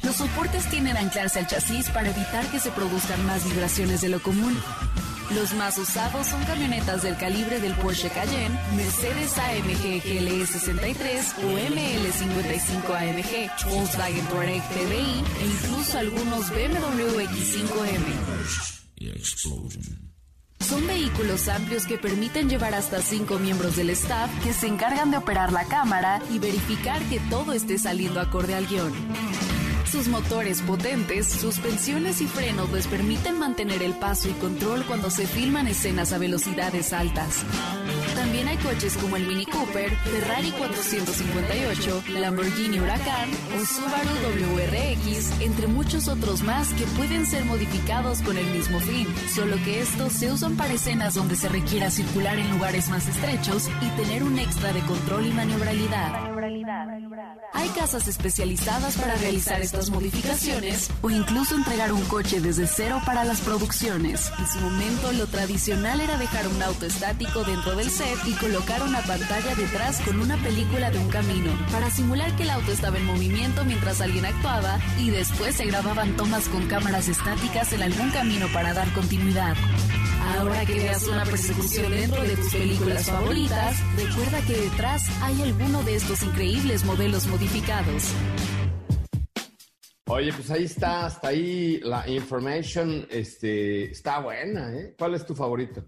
Los 0.06 0.18
soportes 0.18 0.70
tienen 0.70 0.96
a 0.98 1.00
anclarse 1.00 1.39
al 1.39 1.48
chasis 1.48 1.89
para 1.89 2.12
evitar 2.12 2.46
que 2.52 2.60
se 2.60 2.70
produzcan 2.70 3.26
más 3.26 3.44
vibraciones 3.44 4.02
de 4.02 4.10
lo 4.10 4.22
común. 4.22 4.56
Los 5.34 5.56
más 5.56 5.80
usados 5.80 6.28
son 6.28 6.44
camionetas 6.44 7.02
del 7.02 7.18
calibre 7.18 7.60
del 7.60 7.74
Porsche 7.74 8.10
Cayenne, 8.10 8.56
Mercedes 8.76 9.36
AMG 9.36 10.04
GLE 10.04 10.46
63 10.46 11.34
o 11.39 11.58
ML55 11.58 12.94
AMG, 12.94 13.50
Volkswagen 13.68 14.26
Touareg 14.28 14.62
TDI 14.70 15.24
e 15.41 15.46
incluso 15.48 15.98
algunos 15.98 16.52
BMW 16.52 17.22
X5M. 17.22 18.06
Son 20.60 20.86
vehículos 20.86 21.48
amplios 21.48 21.88
que 21.88 21.98
permiten 21.98 22.48
llevar 22.48 22.76
hasta 22.76 23.02
cinco 23.02 23.39
miembros 23.39 23.76
del 23.76 23.89
staff 23.89 24.30
que 24.44 24.54
se 24.54 24.68
encargan 24.68 25.10
de 25.10 25.18
operar 25.18 25.52
la 25.52 25.65
cámara 25.65 26.22
y 26.32 26.38
verificar 26.38 27.02
que 27.04 27.20
todo 27.32 27.54
esté 27.54 27.80
saliendo 27.80 28.22
acorde 28.22 28.54
al 28.54 28.68
guion. 28.68 28.94
Sus 29.96 30.10
motores 30.10 30.62
potentes, 30.62 31.26
suspensiones 31.26 32.20
y 32.20 32.28
frenos 32.28 32.70
les 32.74 32.86
permiten 32.86 33.40
mantener 33.40 33.82
el 33.82 33.94
paso 33.94 34.28
y 34.28 34.34
control 34.34 34.84
cuando 34.86 35.10
se 35.10 35.26
filman 35.26 35.68
escenas 35.68 36.12
a 36.12 36.18
velocidades 36.18 36.92
altas. 36.92 37.46
También 38.14 38.50
hay 38.50 38.58
coches 38.58 38.98
como 38.98 39.16
el 39.16 39.26
Mini 39.26 39.46
Cooper, 39.46 39.96
Ferrari 39.96 40.52
458, 40.52 42.04
Lamborghini 42.20 42.78
Huracán 42.78 43.30
o 43.58 43.66
Subaru 43.66 44.10
WRX, 44.58 45.40
entre 45.40 45.68
muchos 45.68 46.10
otros 46.10 46.44
más 46.44 46.74
que 46.74 46.84
pueden 46.98 47.26
ser 47.26 47.46
modificados 47.46 48.22
con 48.22 48.38
el 48.38 48.48
mismo 48.48 48.82
fin, 48.82 49.08
solo 49.34 49.56
que 49.64 49.80
estos 49.80 50.12
se 50.12 50.30
usan 50.30 50.58
para 50.58 50.74
escenas 50.74 51.14
donde 51.14 51.38
se 51.38 51.48
requiera 51.48 51.90
circular 51.90 52.38
en 52.38 52.52
lugares 52.52 52.90
más 52.90 53.08
estrechos 53.08 53.70
y 53.80 53.88
tener 54.02 54.24
un 54.24 54.40
extra 54.40 54.74
de 54.74 54.82
control 54.82 55.26
y 55.26 55.32
maniobrabilidad. 55.32 56.34
Hay 57.54 57.69
casas 57.69 58.08
especializadas 58.08 58.97
para 58.97 59.15
realizar 59.15 59.62
estas 59.62 59.89
modificaciones 59.89 60.89
o 61.01 61.10
incluso 61.10 61.56
entregar 61.56 61.93
un 61.93 62.04
coche 62.06 62.41
desde 62.41 62.67
cero 62.67 63.01
para 63.06 63.23
las 63.23 63.41
producciones. 63.41 64.32
En 64.38 64.47
su 64.47 64.60
momento, 64.60 65.12
lo 65.13 65.28
tradicional 65.28 66.01
era 66.01 66.17
dejar 66.17 66.47
un 66.47 66.62
auto 66.62 66.86
estático 66.86 67.43
dentro 67.43 67.75
del 67.75 67.89
set 67.89 68.17
y 68.25 68.34
colocar 68.34 68.82
una 68.84 69.01
pantalla 69.01 69.56
detrás 69.56 70.01
con 70.01 70.19
una 70.19 70.38
película 70.38 70.91
de 70.91 70.99
un 70.99 71.10
camino 71.10 71.51
para 71.71 71.89
simular 71.89 72.36
que 72.36 72.43
el 72.43 72.49
auto 72.49 72.71
estaba 72.71 72.97
en 72.97 73.06
movimiento 73.06 73.63
mientras 73.65 74.01
alguien 74.01 74.25
actuaba 74.25 74.80
y 74.99 75.10
después 75.10 75.56
se 75.56 75.65
grababan 75.65 76.15
tomas 76.17 76.47
con 76.49 76.67
cámaras 76.67 77.08
estáticas 77.08 77.71
en 77.73 77.84
algún 77.84 78.10
camino 78.12 78.47
para 78.54 78.73
dar 78.73 78.91
continuidad. 78.93 79.56
Ahora 80.26 80.66
que 80.66 80.74
veas 80.74 81.08
una 81.08 81.24
persecución 81.24 81.92
dentro 81.92 82.22
de 82.24 82.36
tus 82.36 82.52
películas 82.52 83.10
favoritas, 83.10 83.76
recuerda 83.96 84.42
que 84.48 84.54
detrás 84.54 85.04
hay 85.22 85.42
alguno 85.42 85.84
de 85.84 85.96
estos 85.96 86.24
increíbles 86.24 86.84
modelos 86.84 87.28
modificados. 87.28 88.12
Oye, 90.08 90.34
pues 90.34 90.50
ahí 90.50 90.66
está, 90.66 91.06
hasta 91.06 91.28
ahí 91.28 91.80
la 91.82 92.08
information, 92.08 93.08
este, 93.10 93.92
está 93.92 94.20
buena, 94.20 94.74
¿eh? 94.74 94.96
¿Cuál 94.98 95.16
es 95.16 95.26
tu 95.26 95.36
favorito? 95.36 95.84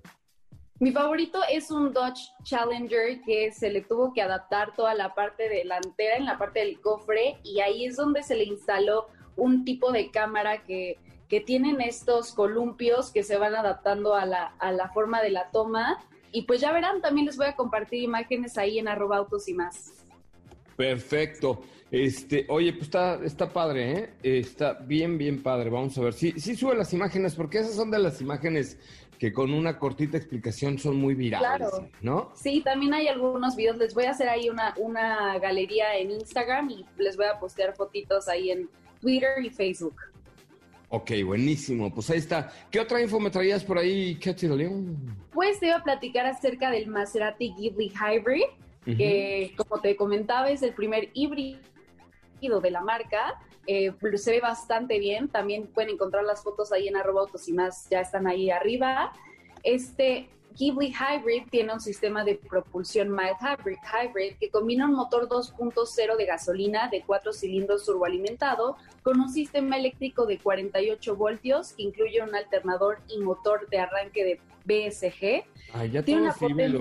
Mi 0.80 0.91
favorito 0.91 1.39
es 1.52 1.71
un 1.71 1.91
Dodge 1.91 2.30
Challenger 2.43 3.21
que 3.21 3.52
se 3.52 3.71
le 3.71 3.82
tuvo 3.82 4.13
que 4.13 4.21
adaptar 4.21 4.76
toda 4.76 4.93
la 4.93 5.15
parte 5.15 5.50
delantera 5.50 6.17
en 6.17 6.26
la 6.26 6.38
parte 6.38 6.60
del 6.60 6.80
cofre 6.80 7.39
y 7.43 7.62
ahí 7.62 7.86
es 7.86 7.95
donde 7.95 8.21
se 8.21 8.36
le 8.36 8.43
instaló 8.43 9.08
un 9.38 9.63
tipo 9.63 9.91
de 9.91 10.12
cámara 10.12 10.63
que 10.63 10.97
que 11.28 11.41
tienen 11.41 11.82
estos 11.82 12.32
columpios 12.32 13.12
que 13.12 13.23
se 13.23 13.38
van 13.38 13.56
adaptando 13.56 14.15
a 14.15 14.26
la, 14.26 14.54
a 14.60 14.71
la 14.71 14.89
forma 14.89 15.21
de 15.21 15.32
la 15.32 15.50
toma. 15.52 16.04
Y 16.32 16.43
pues 16.43 16.62
ya 16.62 16.71
verán, 16.71 17.02
también 17.02 17.26
les 17.26 17.38
voy 17.38 17.47
a 17.47 17.56
compartir 17.56 18.02
imágenes 18.02 18.58
ahí 18.58 18.80
en 18.80 18.88
arroba 18.88 19.17
autos 19.17 19.47
y 19.47 19.54
más. 19.54 19.93
Perfecto. 20.76 21.63
Este, 21.89 22.45
oye, 22.50 22.73
pues 22.73 22.84
está, 22.84 23.15
está 23.23 23.52
padre, 23.52 23.91
¿eh? 23.91 24.13
Está 24.23 24.73
bien, 24.73 25.17
bien 25.17 25.41
padre. 25.41 25.69
Vamos 25.69 25.97
a 25.97 26.02
ver. 26.02 26.13
Sí, 26.13 26.34
sí 26.38 26.56
sube 26.56 26.76
las 26.76 26.93
imágenes, 26.93 27.36
porque 27.36 27.60
esas 27.60 27.76
son 27.76 27.91
de 27.91 28.00
las 28.00 28.21
imágenes 28.21 28.78
que 29.17 29.34
con 29.34 29.52
una 29.52 29.80
cortita 29.80 30.15
explicación 30.15 30.78
son 30.78 30.97
muy 30.97 31.15
virales, 31.15 31.47
claro. 31.47 31.89
¿no? 32.02 32.32
Sí, 32.36 32.62
también 32.62 32.93
hay 32.93 33.08
algunos 33.08 33.56
videos. 33.56 33.78
Les 33.78 33.93
voy 33.95 34.06
a 34.06 34.12
hacer 34.12 34.30
ahí 34.30 34.50
una, 34.50 34.76
una 34.78 35.39
galería 35.39 35.97
en 35.97 36.12
Instagram 36.12 36.69
y 36.69 36.86
les 36.97 37.17
voy 37.17 37.26
a 37.26 37.39
postear 37.39 37.76
fotitos 37.76 38.28
ahí 38.28 38.52
en 38.52 38.69
Twitter 38.99 39.43
y 39.43 39.49
Facebook. 39.49 39.95
Ok, 40.89 41.12
buenísimo. 41.25 41.93
Pues 41.93 42.10
ahí 42.10 42.19
está. 42.19 42.51
¿Qué 42.71 42.79
otra 42.79 43.01
info 43.01 43.19
me 43.19 43.29
traías 43.29 43.63
por 43.63 43.77
ahí, 43.77 44.15
Katy 44.15 44.47
León? 44.47 45.17
Pues 45.33 45.60
te 45.60 45.67
iba 45.67 45.77
a 45.77 45.83
platicar 45.83 46.25
acerca 46.25 46.71
del 46.71 46.88
Maserati 46.88 47.53
Ghibli 47.53 47.89
Hybrid, 47.89 48.45
que 48.86 49.53
como 49.57 49.81
te 49.81 49.97
comentaba 49.97 50.49
es 50.49 50.63
el 50.63 50.73
primer 50.73 51.10
híbrido 51.13 51.60
de 52.62 52.71
la 52.71 52.81
marca. 52.81 53.36
Eh, 53.65 53.93
se 54.15 54.31
ve 54.31 54.39
bastante 54.39 54.97
bien. 54.97 55.27
También 55.27 55.67
pueden 55.67 55.91
encontrar 55.91 56.23
las 56.23 56.41
fotos 56.41 56.71
ahí 56.71 56.88
en 56.88 56.95
arroba 56.95 57.21
autos 57.21 57.49
y 57.49 57.53
más, 57.53 57.89
ya 57.89 57.99
están 57.99 58.25
ahí 58.25 58.49
arriba. 58.49 59.12
Este 59.63 60.29
Ghibli 60.58 60.91
Hybrid 60.91 61.50
tiene 61.52 61.74
un 61.74 61.80
sistema 61.80 62.24
de 62.24 62.36
propulsión 62.36 63.12
mild 63.12 63.38
hybrid, 63.39 63.78
hybrid 63.78 64.38
que 64.39 64.50
combina 64.50 64.86
un 64.86 64.93
motor 64.93 65.30
2.0 65.30 66.17
de 66.17 66.26
gasolina 66.26 66.89
de 66.89 67.04
cuatro 67.04 67.32
cilindros 67.32 67.86
turboalimentado 67.86 68.76
con 69.04 69.20
un 69.20 69.30
sistema 69.30 69.78
eléctrico 69.78 70.26
de 70.26 70.39
48 70.39 71.15
voltios 71.15 71.74
que 71.74 71.84
incluye 71.84 72.24
un 72.24 72.34
alternador 72.34 73.00
y 73.08 73.20
motor 73.20 73.70
de 73.70 73.80
arranque 73.80 74.24
de 74.24 74.39
BSG. 74.65 75.46
Ay, 75.74 75.91
ya 75.91 76.02
tiene 76.02 76.24
una 76.24 76.34
potencia... 76.34 76.80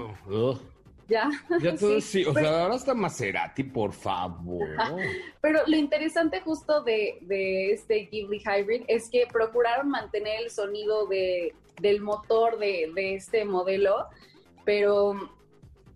Ya. 1.08 1.30
Ya 1.60 1.74
todo 1.78 2.00
sí, 2.00 2.24
o 2.24 2.32
sea, 2.34 2.62
ahora 2.62 2.76
está 2.76 2.94
Maserati, 2.94 3.62
por 3.62 3.92
favor. 3.92 4.68
Pero 5.40 5.60
lo 5.66 5.76
interesante 5.76 6.40
justo 6.40 6.82
de, 6.82 7.18
de 7.22 7.72
este 7.72 8.08
Ghibli 8.10 8.38
Hybrid 8.38 8.82
es 8.88 9.08
que 9.08 9.26
procuraron 9.32 9.88
mantener 9.88 10.42
el 10.42 10.50
sonido 10.50 11.06
de, 11.06 11.54
del 11.80 12.00
motor 12.00 12.58
de, 12.58 13.14
este 13.14 13.44
modelo, 13.44 14.06
pero 14.64 15.14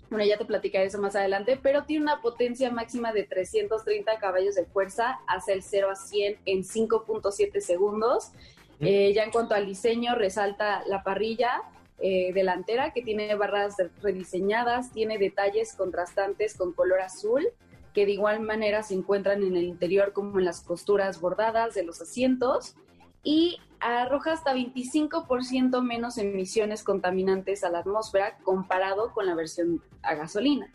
bueno, 0.08 0.24
ya 0.24 0.36
te 0.36 0.44
platicaré 0.44 0.86
eso 0.86 1.00
más 1.00 1.14
adelante, 1.16 1.58
pero 1.60 1.84
tiene 1.84 2.02
una 2.02 2.20
potencia 2.20 2.70
máxima 2.70 3.12
de 3.12 3.24
330 3.24 4.18
caballos 4.18 4.56
de 4.56 4.64
fuerza 4.66 5.20
hacia 5.26 5.54
el 5.54 5.62
0 5.62 5.88
a 5.90 5.96
100 5.96 6.38
en 6.44 6.58
5.7 6.62 7.60
segundos. 7.60 8.32
Eh, 8.80 9.12
ya 9.14 9.24
en 9.24 9.30
cuanto 9.30 9.54
al 9.54 9.66
diseño, 9.66 10.14
resalta 10.14 10.82
la 10.86 11.02
parrilla 11.02 11.62
eh, 12.00 12.32
delantera 12.32 12.92
que 12.92 13.02
tiene 13.02 13.34
barras 13.34 13.76
rediseñadas, 14.02 14.92
tiene 14.92 15.18
detalles 15.18 15.74
contrastantes 15.74 16.56
con 16.56 16.72
color 16.72 17.00
azul, 17.00 17.46
que 17.92 18.06
de 18.06 18.12
igual 18.12 18.40
manera 18.40 18.82
se 18.82 18.94
encuentran 18.94 19.42
en 19.42 19.56
el 19.56 19.64
interior 19.64 20.12
como 20.12 20.38
en 20.38 20.44
las 20.44 20.60
costuras 20.60 21.20
bordadas 21.20 21.74
de 21.74 21.82
los 21.82 22.00
asientos 22.00 22.74
y 23.22 23.58
arroja 23.80 24.32
hasta 24.32 24.54
25% 24.54 25.82
menos 25.82 26.18
emisiones 26.18 26.82
contaminantes 26.82 27.64
a 27.64 27.70
la 27.70 27.80
atmósfera 27.80 28.38
comparado 28.44 29.12
con 29.12 29.26
la 29.26 29.34
versión 29.34 29.82
a 30.02 30.14
gasolina. 30.14 30.72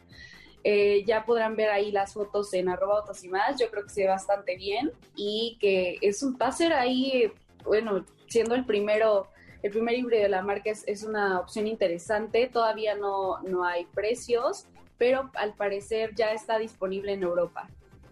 Eh, 0.64 1.04
ya 1.06 1.26
podrán 1.26 1.56
ver 1.56 1.70
ahí 1.70 1.92
las 1.92 2.14
fotos 2.14 2.52
en 2.56 2.70
arroba 2.70 3.00
autos 3.00 3.24
y 3.24 3.30
más, 3.30 3.60
yo 3.60 3.70
creo 3.70 3.84
que 3.84 3.90
se 3.90 4.02
ve 4.02 4.08
bastante 4.08 4.56
bien 4.58 4.92
y 5.16 5.58
que 5.60 6.00
es 6.02 6.24
un, 6.24 6.38
va 6.42 6.50
ahí, 6.80 7.32
bueno, 7.64 8.04
siendo 8.28 8.56
el 8.56 8.66
primero, 8.66 9.28
el 9.66 9.72
primer 9.72 9.96
híbrido 9.96 10.22
de 10.22 10.30
la 10.30 10.44
marca 10.44 10.70
es, 10.70 10.84
es 10.86 11.02
una 11.02 11.40
opción 11.40 11.66
interesante, 11.66 12.48
todavía 12.54 12.94
no, 12.94 13.42
no 13.42 13.64
hay 13.66 13.86
precios, 13.96 14.68
pero 15.00 15.32
al 15.34 15.56
parecer 15.56 16.14
ya 16.14 16.34
está 16.34 16.60
disponible 16.60 17.14
en 17.14 17.24
Europa. 17.24 17.68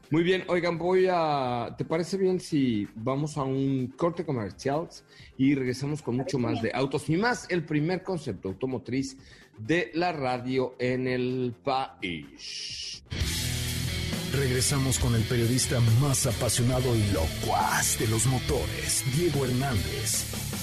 Muy 0.10 0.24
bien, 0.24 0.44
oigan, 0.48 0.80
voy 0.80 1.08
a. 1.12 1.76
¿Te 1.78 1.86
parece 1.86 2.18
bien 2.18 2.40
si 2.40 2.88
vamos 2.96 3.38
a 3.38 3.44
un 3.44 3.94
corte 3.96 4.26
comercial 4.26 4.90
y 5.38 5.54
regresamos 5.54 6.02
con 6.02 6.18
mucho 6.18 6.40
más 6.40 6.60
de 6.60 6.72
autos 6.74 7.08
y 7.10 7.18
más? 7.18 7.46
El 7.52 7.64
primer 7.64 8.02
concepto 8.02 8.50
automotriz 8.50 9.16
de 9.56 9.92
la 9.94 10.12
radio 10.12 10.74
en 10.80 11.08
el 11.08 11.54
país. 11.64 13.04
Regresamos 14.34 14.98
con 14.98 15.14
el 15.14 15.22
periodista 15.22 15.80
más 16.02 16.26
apasionado 16.26 16.96
y 16.96 17.12
locuaz 17.14 18.00
de 18.00 18.08
los 18.08 18.26
motores, 18.26 19.04
Diego 19.16 19.46
Hernández. 19.46 20.63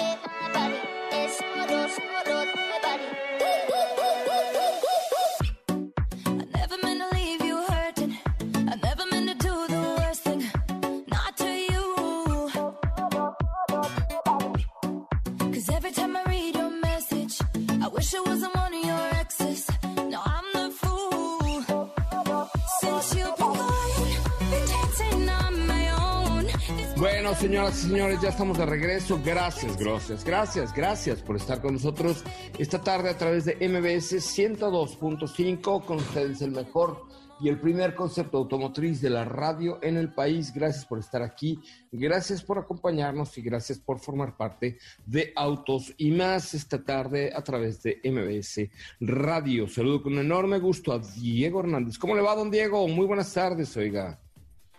Señoras 27.39 27.83
y 27.83 27.87
señores, 27.87 28.21
ya 28.21 28.29
estamos 28.29 28.57
de 28.59 28.65
regreso. 28.65 29.19
Gracias, 29.25 29.75
gracias, 29.77 30.23
gracias, 30.23 30.73
gracias 30.73 31.21
por 31.21 31.35
estar 31.35 31.59
con 31.59 31.73
nosotros 31.73 32.23
esta 32.59 32.79
tarde 32.81 33.09
a 33.09 33.17
través 33.17 33.45
de 33.45 33.55
MBS 33.55 34.13
102.5. 34.37 35.85
Con 35.85 35.97
ustedes 35.97 36.41
el 36.43 36.51
mejor 36.51 37.07
y 37.39 37.49
el 37.49 37.59
primer 37.59 37.95
concepto 37.95 38.37
automotriz 38.37 39.01
de 39.01 39.09
la 39.09 39.25
radio 39.25 39.79
en 39.81 39.97
el 39.97 40.13
país. 40.13 40.53
Gracias 40.53 40.85
por 40.85 40.99
estar 40.99 41.23
aquí, 41.23 41.59
gracias 41.91 42.43
por 42.43 42.59
acompañarnos 42.59 43.35
y 43.37 43.41
gracias 43.41 43.79
por 43.79 43.99
formar 43.99 44.37
parte 44.37 44.77
de 45.03 45.33
Autos 45.35 45.93
y 45.97 46.11
más 46.11 46.53
esta 46.53 46.83
tarde 46.83 47.31
a 47.35 47.43
través 47.43 47.81
de 47.81 47.99
MBS 48.03 48.69
Radio. 48.99 49.67
Saludo 49.67 50.03
con 50.03 50.19
enorme 50.19 50.59
gusto 50.59 50.93
a 50.93 50.99
Diego 50.99 51.61
Hernández. 51.61 51.97
¿Cómo 51.97 52.15
le 52.15 52.21
va, 52.21 52.35
don 52.35 52.51
Diego? 52.51 52.87
Muy 52.87 53.07
buenas 53.07 53.33
tardes, 53.33 53.75
oiga. 53.75 54.19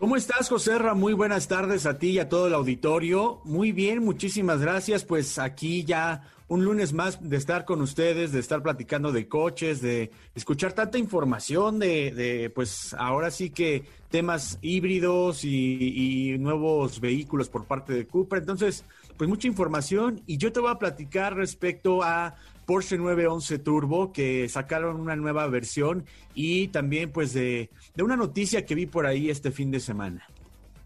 ¿Cómo 0.03 0.17
estás, 0.17 0.49
José 0.49 0.81
Ra? 0.81 0.95
Muy 0.95 1.12
buenas 1.12 1.47
tardes 1.47 1.87
a 1.87 1.97
ti 1.97 2.09
y 2.09 2.19
a 2.19 2.29
todo 2.29 2.49
el 2.49 2.55
auditorio. 2.55 3.41
Muy 3.45 3.71
bien, 3.71 4.05
muchísimas 4.05 4.61
gracias. 4.61 5.05
Pues 5.05 5.38
aquí 5.38 5.85
ya 5.85 6.23
un 6.49 6.65
lunes 6.65 6.93
más 6.93 7.21
de 7.23 7.37
estar 7.37 7.65
con 7.65 7.81
ustedes, 7.81 8.33
de 8.33 8.41
estar 8.41 8.65
platicando 8.65 9.12
de 9.12 9.29
coches, 9.29 9.81
de 9.81 10.11
escuchar 10.35 10.73
tanta 10.73 10.99
información, 10.99 11.79
de, 11.79 12.51
pues 12.53 12.95
ahora 12.95 13.31
sí 13.31 13.51
que 13.51 13.85
temas 14.11 14.59
híbridos 14.61 15.45
y, 15.45 16.33
y, 16.33 16.37
nuevos 16.37 16.99
vehículos 16.99 17.49
por 17.49 17.67
parte 17.67 17.93
de 17.93 18.05
Cooper. 18.05 18.41
Entonces, 18.41 18.85
pues 19.17 19.31
mucha 19.31 19.47
información 19.47 20.21
y 20.27 20.37
yo 20.37 20.51
te 20.51 20.59
voy 20.59 20.73
a 20.73 20.81
platicar 20.81 21.37
respecto 21.37 22.03
a 22.03 22.35
Porsche 22.73 22.97
911 22.97 23.59
Turbo, 23.59 24.13
que 24.15 24.49
sacaron 24.49 24.99
una 24.99 25.15
nueva 25.15 25.47
versión 25.47 26.07
y 26.35 26.69
también 26.69 27.13
pues 27.13 27.35
de, 27.35 27.69
una 28.03 28.17
noticia 28.17 28.65
que 28.65 28.75
vi 28.75 28.87
por 28.87 29.05
ahí 29.05 29.29
este 29.29 29.51
fin 29.51 29.71
de 29.71 29.79
semana. 29.79 30.27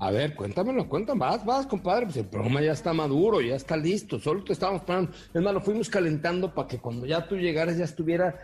A 0.01 0.11
ver, 0.11 0.35
cuéntamelo, 0.35 0.89
cuéntame, 0.89 1.21
vas, 1.21 1.47
vas, 1.47 1.65
compadre, 1.65 2.07
pues 2.07 2.17
el 2.17 2.27
programa 2.27 2.61
ya 2.61 2.73
está 2.73 2.93
maduro, 2.93 3.41
ya 3.41 3.55
está 3.55 3.77
listo, 3.77 4.19
solo 4.19 4.43
te 4.43 4.53
estábamos 4.53 4.81
esperando. 4.81 5.13
Es 5.33 5.41
más, 5.41 5.55
lo 5.55 5.61
fuimos 5.61 5.89
calentando 5.89 6.53
para 6.53 6.67
que 6.67 6.79
cuando 6.79 7.07
ya 7.07 7.29
tú 7.29 7.37
llegaras 7.37 7.79
ya 7.79 7.85
estuviera 7.85 8.35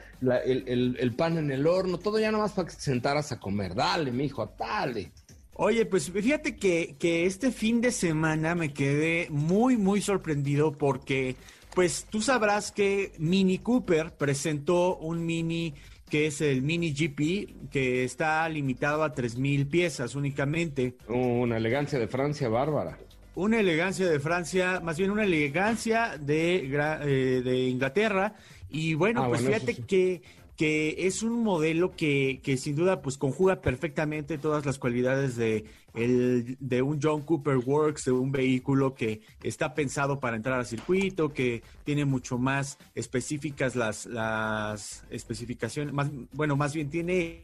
el, 0.45 1.15
pan 1.17 1.37
en 1.37 1.51
el 1.51 1.67
horno, 1.67 1.99
todo 1.99 2.21
ya 2.21 2.31
nomás 2.31 2.53
para 2.53 2.69
que 2.69 2.77
te 2.77 2.81
sentaras 2.81 3.33
a 3.33 3.41
comer. 3.41 3.75
Dale, 3.75 4.13
mijo, 4.13 4.49
dale. 4.57 5.11
Oye, 5.55 5.85
pues 5.85 6.13
fíjate 6.13 6.55
que, 6.55 6.95
que 6.97 7.27
este 7.27 7.51
fin 7.51 7.81
de 7.81 7.91
semana 7.91 8.55
me 8.55 8.73
quedé 8.73 9.27
muy, 9.31 9.77
muy 9.77 10.01
sorprendido 10.01 10.71
porque 10.71 11.35
pues 11.75 12.07
tú 12.09 12.21
sabrás 12.21 12.73
que 12.73 13.13
Mini 13.19 13.59
Cooper 13.59 14.13
presentó 14.13 14.97
un 14.97 15.25
Mini 15.25 15.75
que 16.13 16.27
es 16.27 16.43
el 16.43 16.61
Mini 16.61 16.93
GP, 16.93 17.71
que 17.71 18.05
está 18.05 18.47
limitado 18.47 19.03
a 19.03 19.15
3.000 19.15 19.67
piezas 19.67 20.15
únicamente. 20.15 20.95
Una 21.09 21.57
elegancia 21.57 21.99
de 21.99 22.07
Francia 22.07 22.51
bárbara. 22.51 22.99
Una 23.35 23.59
elegancia 23.59 24.07
de 24.07 24.21
Francia, 24.21 24.81
más 24.81 24.99
bien 24.99 25.11
una 25.11 25.25
elegancia 25.25 26.19
de, 26.21 26.67
eh, 26.67 27.43
de 27.43 27.59
Inglaterra. 27.67 28.35
Y 28.69 28.93
bueno, 28.93 29.25
ah, 29.25 29.29
pues 29.29 29.41
fíjate 29.41 29.75
que 29.75 30.21
que 30.63 31.09
es 31.09 31.25
un 31.25 31.43
modelo 31.43 31.97
que, 31.97 32.39
que, 32.41 32.57
sin 32.57 32.77
duda 32.77 33.03
pues 33.03 33.19
conjuga 33.19 33.61
perfectamente 33.61 34.39
todas 34.39 34.65
las 34.65 34.79
cualidades 34.79 35.35
de, 35.35 35.65
el, 35.93 36.57
de 36.61 36.83
un 36.83 37.01
John 37.03 37.23
Cooper 37.23 37.57
Works, 37.57 38.05
de 38.05 38.13
un 38.13 38.31
vehículo 38.31 38.95
que 38.95 39.23
está 39.43 39.75
pensado 39.75 40.21
para 40.21 40.37
entrar 40.37 40.61
al 40.61 40.65
circuito, 40.65 41.33
que 41.33 41.65
tiene 41.83 42.05
mucho 42.05 42.39
más 42.39 42.79
específicas 42.95 43.75
las, 43.75 44.07
las 44.07 45.03
especificaciones, 45.11 45.93
más, 45.93 46.13
bueno, 46.33 46.55
más 46.55 46.75
bien 46.75 46.91
tiene 46.91 47.43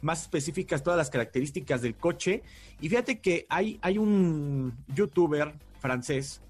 más 0.00 0.22
específicas 0.22 0.82
todas 0.82 0.96
las 0.96 1.10
características 1.10 1.82
del 1.82 1.94
coche. 1.94 2.42
Y 2.80 2.88
fíjate 2.88 3.18
que 3.18 3.44
hay, 3.50 3.78
hay 3.82 3.98
un 3.98 4.72
youtuber 4.94 5.52
francés 5.78 6.40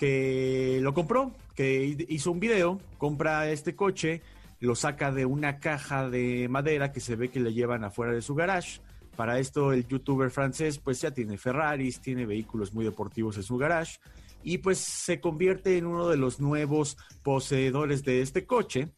que 0.00 0.80
lo 0.82 0.92
compró, 0.94 1.30
que 1.54 1.96
hizo 2.08 2.32
un 2.32 2.40
video, 2.40 2.80
compra 2.98 3.48
este 3.48 3.76
coche, 3.76 4.20
lo 4.60 4.74
saca 4.74 5.12
de 5.12 5.24
una 5.24 5.58
caja 5.58 6.08
de 6.08 6.48
madera 6.48 6.92
que 6.92 7.00
se 7.00 7.16
ve 7.16 7.30
que 7.30 7.40
le 7.40 7.52
llevan 7.52 7.84
afuera 7.84 8.12
de 8.12 8.22
su 8.22 8.34
garage. 8.34 8.80
Para 9.16 9.38
esto 9.38 9.72
el 9.72 9.86
youtuber 9.86 10.30
francés 10.30 10.78
pues 10.78 11.00
ya 11.00 11.10
tiene 11.10 11.38
Ferraris, 11.38 12.00
tiene 12.00 12.26
vehículos 12.26 12.72
muy 12.72 12.84
deportivos 12.84 13.36
en 13.36 13.42
su 13.42 13.56
garage 13.56 13.98
y 14.42 14.58
pues 14.58 14.78
se 14.78 15.20
convierte 15.20 15.76
en 15.76 15.86
uno 15.86 16.08
de 16.08 16.16
los 16.16 16.40
nuevos 16.40 16.96
poseedores 17.22 18.04
de 18.04 18.22
este 18.22 18.46
coche 18.46 18.90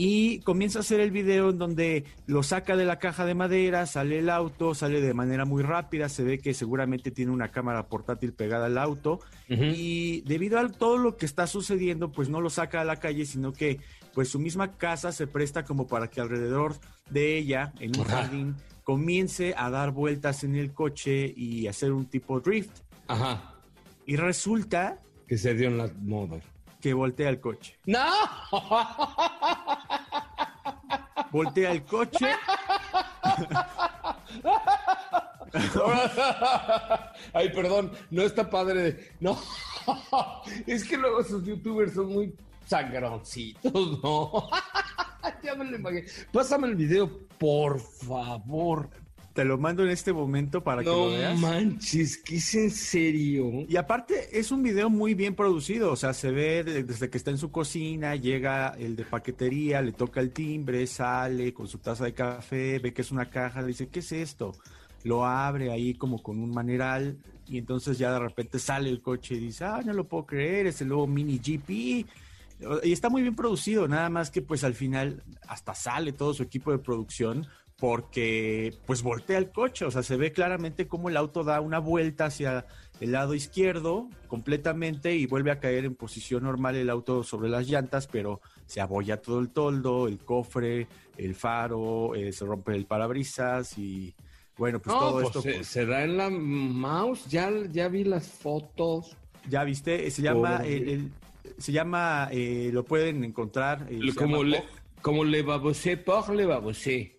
y 0.00 0.38
comienza 0.42 0.78
a 0.78 0.82
hacer 0.82 1.00
el 1.00 1.10
video 1.10 1.50
en 1.50 1.58
donde 1.58 2.04
lo 2.26 2.44
saca 2.44 2.76
de 2.76 2.84
la 2.84 3.00
caja 3.00 3.26
de 3.26 3.34
madera, 3.34 3.84
sale 3.84 4.20
el 4.20 4.30
auto, 4.30 4.72
sale 4.72 5.00
de 5.00 5.12
manera 5.12 5.44
muy 5.44 5.64
rápida, 5.64 6.08
se 6.08 6.22
ve 6.22 6.38
que 6.38 6.54
seguramente 6.54 7.10
tiene 7.10 7.32
una 7.32 7.48
cámara 7.48 7.88
portátil 7.88 8.32
pegada 8.32 8.66
al 8.66 8.78
auto 8.78 9.18
y 9.48 10.20
debido 10.20 10.60
a 10.60 10.68
todo 10.68 10.98
lo 10.98 11.16
que 11.16 11.26
está 11.26 11.48
sucediendo, 11.48 12.12
pues 12.12 12.28
no 12.28 12.40
lo 12.40 12.48
saca 12.48 12.80
a 12.80 12.84
la 12.84 13.00
calle, 13.00 13.26
sino 13.26 13.52
que 13.52 13.80
pues 14.14 14.28
su 14.28 14.38
misma 14.38 14.76
casa 14.76 15.10
se 15.10 15.26
presta 15.26 15.64
como 15.64 15.88
para 15.88 16.08
que 16.08 16.20
alrededor 16.20 16.76
de 17.10 17.36
ella, 17.36 17.72
en 17.80 17.98
un 17.98 18.04
jardín, 18.04 18.54
comience 18.84 19.52
a 19.56 19.68
dar 19.68 19.90
vueltas 19.90 20.44
en 20.44 20.54
el 20.54 20.72
coche 20.72 21.34
y 21.36 21.66
hacer 21.66 21.90
un 21.90 22.06
tipo 22.06 22.38
drift. 22.38 22.70
Ajá. 23.08 23.52
Y 24.06 24.14
resulta... 24.14 25.00
Que 25.26 25.36
se 25.36 25.54
dio 25.54 25.66
en 25.66 25.78
la 25.78 25.90
moda. 26.00 26.38
Que 26.80 26.94
voltea 26.94 27.28
el 27.28 27.40
coche. 27.40 27.76
¡No! 27.86 28.06
Voltea 31.30 31.72
el 31.72 31.84
coche. 31.84 32.26
Ay, 37.32 37.50
perdón, 37.50 37.92
no 38.10 38.22
está 38.22 38.48
padre. 38.48 39.12
No, 39.20 39.38
es 40.66 40.84
que 40.84 40.96
luego 40.96 41.20
esos 41.20 41.44
youtubers 41.44 41.94
son 41.94 42.06
muy 42.12 42.34
sangroncitos, 42.66 44.02
¿no? 44.02 44.48
ya 45.42 45.54
me 45.54 45.64
lo 45.64 45.76
imaginé. 45.76 46.04
Pásame 46.32 46.68
el 46.68 46.76
video, 46.76 47.10
por 47.38 47.80
favor. 47.80 48.90
Te 49.38 49.44
lo 49.44 49.56
mando 49.56 49.84
en 49.84 49.90
este 49.90 50.12
momento 50.12 50.64
para 50.64 50.82
que 50.82 50.88
lo 50.88 51.10
veas. 51.10 51.38
No 51.38 51.46
manches, 51.46 52.18
que 52.18 52.38
es 52.38 52.54
en 52.56 52.72
serio. 52.72 53.64
Y 53.68 53.76
aparte, 53.76 54.36
es 54.36 54.50
un 54.50 54.64
video 54.64 54.90
muy 54.90 55.14
bien 55.14 55.36
producido. 55.36 55.92
O 55.92 55.96
sea, 55.96 56.12
se 56.12 56.32
ve 56.32 56.64
desde 56.64 57.08
que 57.08 57.16
está 57.16 57.30
en 57.30 57.38
su 57.38 57.52
cocina, 57.52 58.16
llega 58.16 58.74
el 58.76 58.96
de 58.96 59.04
paquetería, 59.04 59.80
le 59.80 59.92
toca 59.92 60.18
el 60.18 60.32
timbre, 60.32 60.84
sale 60.88 61.54
con 61.54 61.68
su 61.68 61.78
taza 61.78 62.06
de 62.06 62.14
café, 62.14 62.80
ve 62.80 62.92
que 62.92 63.02
es 63.02 63.12
una 63.12 63.30
caja, 63.30 63.60
le 63.60 63.68
dice, 63.68 63.86
¿qué 63.86 64.00
es 64.00 64.10
esto? 64.10 64.56
Lo 65.04 65.24
abre 65.24 65.70
ahí 65.70 65.94
como 65.94 66.20
con 66.20 66.40
un 66.40 66.50
maneral 66.50 67.16
y 67.46 67.58
entonces 67.58 67.96
ya 67.96 68.10
de 68.10 68.18
repente 68.18 68.58
sale 68.58 68.90
el 68.90 69.00
coche 69.00 69.36
y 69.36 69.38
dice, 69.38 69.66
ah, 69.66 69.82
no 69.84 69.92
lo 69.92 70.08
puedo 70.08 70.26
creer, 70.26 70.66
es 70.66 70.80
el 70.80 70.88
nuevo 70.88 71.06
Mini 71.06 71.38
GP 71.38 71.70
y 72.82 72.92
está 72.92 73.08
muy 73.08 73.22
bien 73.22 73.36
producido, 73.36 73.86
nada 73.86 74.10
más 74.10 74.30
que 74.30 74.42
pues 74.42 74.64
al 74.64 74.74
final 74.74 75.22
hasta 75.46 75.76
sale 75.76 76.12
todo 76.12 76.34
su 76.34 76.42
equipo 76.42 76.72
de 76.72 76.78
producción 76.78 77.46
porque 77.78 78.74
pues 78.86 79.02
voltea 79.02 79.38
el 79.38 79.50
coche, 79.50 79.84
o 79.84 79.90
sea, 79.90 80.02
se 80.02 80.16
ve 80.16 80.32
claramente 80.32 80.88
cómo 80.88 81.08
el 81.08 81.16
auto 81.16 81.44
da 81.44 81.60
una 81.60 81.78
vuelta 81.78 82.26
hacia 82.26 82.66
el 83.00 83.12
lado 83.12 83.34
izquierdo 83.34 84.08
completamente 84.26 85.14
y 85.14 85.26
vuelve 85.26 85.52
a 85.52 85.60
caer 85.60 85.84
en 85.84 85.94
posición 85.94 86.42
normal 86.42 86.74
el 86.74 86.90
auto 86.90 87.22
sobre 87.22 87.48
las 87.48 87.68
llantas, 87.68 88.08
pero 88.08 88.40
se 88.66 88.80
abolla 88.80 89.22
todo 89.22 89.38
el 89.38 89.50
toldo, 89.50 90.08
el 90.08 90.18
cofre, 90.18 90.88
el 91.16 91.36
faro, 91.36 92.16
eh, 92.16 92.32
se 92.32 92.44
rompe 92.44 92.74
el 92.74 92.84
parabrisas 92.84 93.78
y 93.78 94.12
bueno, 94.56 94.80
pues 94.80 94.98
todo 94.98 95.22
pues 95.22 95.26
esto. 95.26 95.64
Se, 95.64 95.86
da 95.86 96.02
en 96.02 96.16
la 96.16 96.30
mouse, 96.30 97.26
ya, 97.28 97.48
ya 97.70 97.86
vi 97.86 98.02
las 98.02 98.26
fotos. 98.26 99.16
Ya 99.48 99.62
viste, 99.62 100.10
se 100.10 100.20
llama, 100.20 100.64
se 101.58 101.72
llama, 101.72 102.28
eh, 102.32 102.70
lo 102.72 102.84
pueden 102.84 103.22
encontrar. 103.22 103.86
Eh, 103.88 104.00
como, 104.16 104.42
le, 104.42 104.64
como 105.00 105.24
Le 105.24 105.42
Babosé, 105.42 105.96
por 105.96 106.34
Le 106.34 106.44
Babosé. 106.44 107.17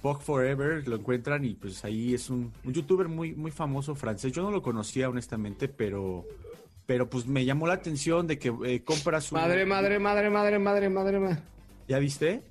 Pog 0.00 0.22
Forever, 0.22 0.86
lo 0.86 0.96
encuentran 0.96 1.44
y 1.44 1.54
pues 1.54 1.84
ahí 1.84 2.14
es 2.14 2.30
un, 2.30 2.52
youtuber 2.64 3.08
muy, 3.08 3.34
muy 3.34 3.50
famoso 3.50 3.96
francés. 3.96 4.32
Yo 4.32 4.42
no 4.42 4.52
lo 4.52 4.62
conocía 4.62 5.08
honestamente, 5.08 5.68
pero, 5.68 6.24
pero 6.86 7.10
pues 7.10 7.26
me 7.26 7.44
llamó 7.44 7.66
la 7.66 7.74
atención 7.74 8.28
de 8.28 8.38
que 8.38 8.54
eh, 8.64 8.84
compra 8.84 9.20
su... 9.20 9.34
Madre, 9.34 9.66
madre, 9.66 9.98
madre, 9.98 10.30
madre, 10.30 10.58
madre, 10.58 10.88
madre, 10.88 11.18
madre. 11.18 11.42
¿Ya 11.88 11.98
viste? 11.98 12.42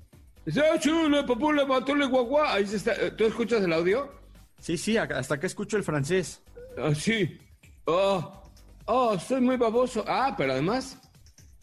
Ahí 2.52 2.66
se 2.66 2.76
está. 2.76 3.16
¿Tú 3.16 3.24
escuchas 3.24 3.62
el 3.62 3.72
audio? 3.72 4.12
Sí, 4.60 4.76
sí, 4.76 4.96
hasta 4.96 5.40
que 5.40 5.46
escucho 5.46 5.76
el 5.76 5.84
francés. 5.84 6.42
Ah, 6.78 6.94
sí. 6.94 7.38
Oh, 7.86 8.42
oh, 8.84 9.18
soy 9.18 9.40
muy 9.40 9.56
baboso. 9.56 10.04
Ah, 10.06 10.34
pero 10.36 10.52
además... 10.52 10.98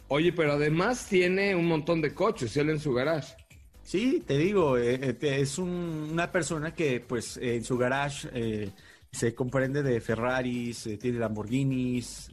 Oye, 0.09 0.33
pero 0.33 0.53
además 0.53 1.07
tiene 1.07 1.55
un 1.55 1.65
montón 1.65 2.01
de 2.01 2.13
coches, 2.13 2.55
él 2.57 2.69
en 2.69 2.79
su 2.79 2.93
garage. 2.93 3.35
Sí, 3.84 4.23
te 4.25 4.38
digo, 4.38 4.77
eh, 4.77 4.99
eh, 5.01 5.17
es 5.21 5.57
una 5.57 6.31
persona 6.31 6.73
que 6.73 7.01
pues 7.01 7.38
en 7.38 7.63
su 7.63 7.77
garage 7.77 8.29
eh, 8.34 8.69
se 9.11 9.36
comprende 9.36 9.84
de 9.84 9.99
Ferraris, 9.99 10.89
tiene 10.99 11.19
Lamborghinis, 11.19 12.31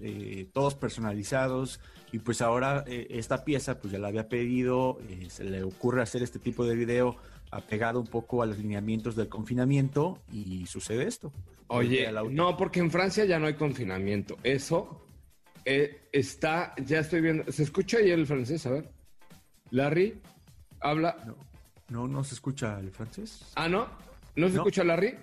todos 0.53 0.75
personalizados 0.77 1.81
y 2.13 2.21
pues 2.21 2.41
ahora 2.41 2.85
esta 2.87 3.45
pieza 3.45 3.79
pues 3.79 3.93
ya 3.93 3.99
la 3.99 4.09
había 4.09 4.29
pedido, 4.31 4.99
se 5.29 5.45
le 5.45 5.63
ocurre 5.63 6.01
hacer 6.01 6.23
este 6.23 6.39
tipo 6.39 6.65
de 6.65 6.75
video 6.75 7.17
apegado 7.51 8.01
un 8.01 8.07
poco 8.07 8.43
a 8.43 8.47
los 8.47 8.57
lineamientos 8.57 9.15
del 9.15 9.29
confinamiento 9.29 10.19
y 10.33 10.65
sucede 10.67 11.07
esto. 11.07 11.33
Oye, 11.67 12.11
no, 12.31 12.57
porque 12.57 12.81
en 12.81 12.91
Francia 12.91 13.27
ya 13.27 13.39
no 13.39 13.47
hay 13.47 13.55
confinamiento, 13.55 14.39
eso 14.43 15.05
está, 15.67 16.75
ya 16.83 17.01
estoy 17.01 17.21
viendo, 17.21 17.53
¿se 17.53 17.65
escucha 17.65 17.99
ahí 17.99 18.11
el 18.11 18.27
francés? 18.27 18.65
A 18.65 18.71
ver, 18.71 18.91
Larry. 19.71 20.19
Habla. 20.81 21.17
No, 21.89 22.07
no, 22.07 22.25
se 22.25 22.35
escucha 22.35 22.79
el 22.79 22.91
francés. 22.91 23.53
Ah, 23.57 23.69
¿no? 23.69 23.89
¿No 24.37 24.49
se 24.49 24.57
escucha 24.57 24.85
Larry? 24.85 25.15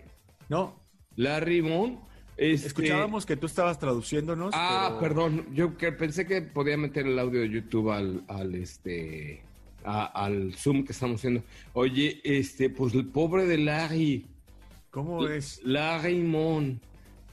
No. 0.49 0.75
Larry 1.15 1.61
Moon. 1.61 1.99
Este... 2.35 2.67
Escuchábamos 2.67 3.25
que 3.25 3.35
tú 3.35 3.47
estabas 3.47 3.79
traduciéndonos. 3.79 4.53
Ah, 4.53 4.97
perdón. 4.99 5.47
Yo 5.53 5.77
que 5.77 5.91
pensé 5.91 6.27
que 6.27 6.41
podía 6.41 6.77
meter 6.77 7.07
el 7.07 7.17
audio 7.17 7.41
de 7.41 7.49
YouTube 7.49 7.91
al, 7.91 8.23
al 8.27 8.53
este 8.55 9.41
al 9.83 10.53
Zoom 10.53 10.83
que 10.83 10.91
estamos 10.91 11.21
haciendo. 11.21 11.43
Oye, 11.73 12.19
este, 12.23 12.69
pues 12.69 12.93
el 12.93 13.07
pobre 13.07 13.45
de 13.45 13.57
Larry. 13.57 14.25
¿Cómo 14.91 15.25
es? 15.27 15.61
Larry 15.63 16.21
Moon. 16.21 16.81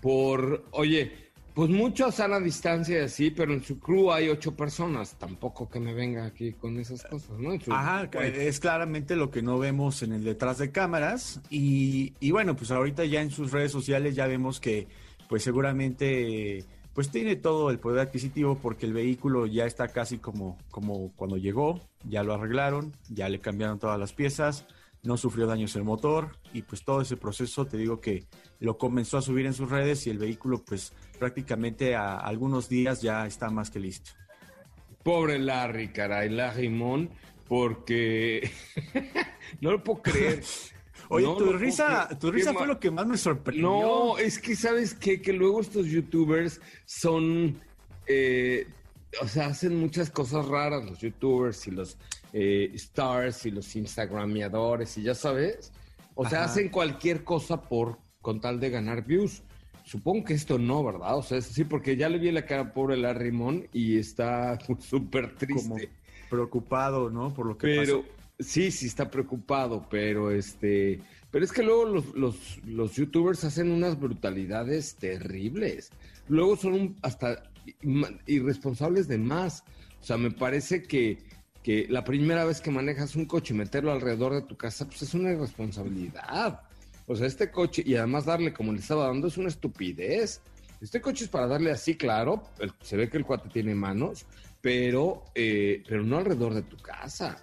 Por, 0.00 0.64
oye, 0.70 1.23
pues 1.54 1.70
mucho 1.70 2.06
a 2.06 2.12
sana 2.12 2.40
distancia 2.40 2.98
y 2.98 3.04
así, 3.04 3.30
pero 3.30 3.52
en 3.52 3.62
su 3.62 3.78
crew 3.78 4.10
hay 4.10 4.28
ocho 4.28 4.56
personas. 4.56 5.14
Tampoco 5.16 5.70
que 5.70 5.78
me 5.78 5.94
venga 5.94 6.26
aquí 6.26 6.52
con 6.52 6.78
esas 6.80 7.04
cosas, 7.04 7.38
¿no? 7.38 7.52
Ajá, 7.68 8.10
es 8.20 8.58
claramente 8.58 9.14
lo 9.14 9.30
que 9.30 9.40
no 9.40 9.58
vemos 9.58 10.02
en 10.02 10.12
el 10.12 10.24
detrás 10.24 10.58
de 10.58 10.72
cámaras. 10.72 11.40
Y, 11.50 12.12
y, 12.18 12.32
bueno, 12.32 12.56
pues 12.56 12.72
ahorita 12.72 13.04
ya 13.04 13.22
en 13.22 13.30
sus 13.30 13.52
redes 13.52 13.70
sociales 13.70 14.16
ya 14.16 14.26
vemos 14.26 14.58
que, 14.58 14.88
pues 15.28 15.44
seguramente, 15.44 16.64
pues 16.92 17.10
tiene 17.10 17.36
todo 17.36 17.70
el 17.70 17.78
poder 17.78 18.00
adquisitivo 18.00 18.58
porque 18.60 18.86
el 18.86 18.92
vehículo 18.92 19.46
ya 19.46 19.64
está 19.64 19.86
casi 19.86 20.18
como, 20.18 20.58
como 20.72 21.12
cuando 21.14 21.36
llegó. 21.36 21.80
Ya 22.08 22.24
lo 22.24 22.34
arreglaron, 22.34 22.92
ya 23.08 23.28
le 23.28 23.38
cambiaron 23.38 23.78
todas 23.78 23.98
las 23.98 24.12
piezas 24.12 24.66
no 25.04 25.16
sufrió 25.16 25.46
daños 25.46 25.76
el 25.76 25.84
motor 25.84 26.38
y 26.52 26.62
pues 26.62 26.84
todo 26.84 27.00
ese 27.00 27.16
proceso 27.16 27.66
te 27.66 27.76
digo 27.76 28.00
que 28.00 28.24
lo 28.58 28.78
comenzó 28.78 29.18
a 29.18 29.22
subir 29.22 29.46
en 29.46 29.52
sus 29.52 29.70
redes 29.70 30.06
y 30.06 30.10
el 30.10 30.18
vehículo 30.18 30.64
pues 30.64 30.92
prácticamente 31.18 31.94
a 31.94 32.16
algunos 32.16 32.68
días 32.68 33.02
ya 33.02 33.26
está 33.26 33.50
más 33.50 33.70
que 33.70 33.80
listo. 33.80 34.12
Pobre 35.02 35.38
Larry, 35.38 35.88
caray, 35.92 36.30
Larry 36.30 36.70
Mon, 36.70 37.10
porque 37.46 38.50
no 39.60 39.72
lo 39.72 39.84
puedo 39.84 40.02
creer. 40.02 40.42
Oye, 41.10 41.26
tu 41.26 41.52
risa, 41.52 42.08
tu 42.18 42.32
risa 42.32 42.54
fue 42.54 42.66
lo 42.66 42.80
que 42.80 42.90
más 42.90 43.06
me 43.06 43.18
sorprendió. 43.18 43.62
No, 43.62 44.18
es 44.18 44.38
que 44.38 44.56
sabes 44.56 44.94
qué? 44.94 45.20
que 45.20 45.34
luego 45.34 45.60
estos 45.60 45.86
youtubers 45.86 46.62
son, 46.86 47.60
eh, 48.06 48.66
o 49.20 49.28
sea, 49.28 49.48
hacen 49.48 49.76
muchas 49.78 50.08
cosas 50.08 50.46
raras 50.48 50.82
los 50.82 50.98
youtubers 51.00 51.66
y 51.66 51.72
los 51.72 51.98
eh, 52.36 52.72
stars 52.74 53.46
y 53.46 53.52
los 53.52 53.76
instagramiadores 53.76 54.98
y 54.98 55.02
ya 55.02 55.14
sabes. 55.14 55.72
O 56.16 56.28
sea, 56.28 56.42
hacen 56.44 56.68
cualquier 56.68 57.22
cosa 57.22 57.62
por 57.62 57.98
con 58.20 58.40
tal 58.40 58.58
de 58.58 58.70
ganar 58.70 59.06
views. 59.06 59.44
Supongo 59.84 60.24
que 60.24 60.34
esto 60.34 60.58
no, 60.58 60.82
¿verdad? 60.82 61.16
O 61.16 61.22
sea, 61.22 61.40
sí, 61.40 61.62
porque 61.62 61.96
ya 61.96 62.08
le 62.08 62.18
vi 62.18 62.32
la 62.32 62.44
cara 62.44 62.72
pobre 62.72 62.96
la 62.96 63.14
Rimón 63.14 63.68
y 63.72 63.98
está 63.98 64.58
súper 64.80 65.36
triste. 65.36 65.90
preocupado, 66.28 67.08
¿no? 67.08 67.32
Por 67.32 67.46
lo 67.46 67.56
que 67.56 67.68
pero, 67.68 68.04
Sí, 68.40 68.72
sí 68.72 68.86
está 68.86 69.12
preocupado, 69.12 69.86
pero 69.88 70.32
este... 70.32 71.00
Pero 71.30 71.44
es 71.44 71.52
que 71.52 71.62
luego 71.62 71.84
los, 71.84 72.14
los, 72.16 72.60
los 72.64 72.96
youtubers 72.96 73.44
hacen 73.44 73.70
unas 73.70 73.98
brutalidades 74.00 74.96
terribles. 74.96 75.90
Luego 76.26 76.56
son 76.56 76.96
hasta 77.02 77.44
irresponsables 78.26 79.06
de 79.06 79.18
más. 79.18 79.62
O 80.00 80.04
sea, 80.04 80.16
me 80.16 80.32
parece 80.32 80.82
que 80.82 81.18
que 81.64 81.86
la 81.88 82.04
primera 82.04 82.44
vez 82.44 82.60
que 82.60 82.70
manejas 82.70 83.16
un 83.16 83.24
coche 83.24 83.54
y 83.54 83.56
meterlo 83.56 83.90
alrededor 83.90 84.34
de 84.34 84.42
tu 84.42 84.54
casa, 84.54 84.84
pues 84.84 85.00
es 85.00 85.14
una 85.14 85.32
irresponsabilidad. 85.32 86.60
O 87.06 87.16
sea, 87.16 87.26
este 87.26 87.50
coche, 87.50 87.82
y 87.84 87.96
además 87.96 88.26
darle 88.26 88.52
como 88.52 88.70
le 88.70 88.80
estaba 88.80 89.06
dando, 89.06 89.28
es 89.28 89.38
una 89.38 89.48
estupidez. 89.48 90.42
Este 90.82 91.00
coche 91.00 91.24
es 91.24 91.30
para 91.30 91.46
darle 91.46 91.70
así, 91.70 91.96
claro, 91.96 92.42
se 92.82 92.98
ve 92.98 93.08
que 93.08 93.16
el 93.16 93.24
cuate 93.24 93.48
tiene 93.48 93.74
manos, 93.74 94.26
pero, 94.60 95.24
eh, 95.34 95.82
pero 95.88 96.04
no 96.04 96.18
alrededor 96.18 96.52
de 96.52 96.62
tu 96.62 96.76
casa. 96.76 97.38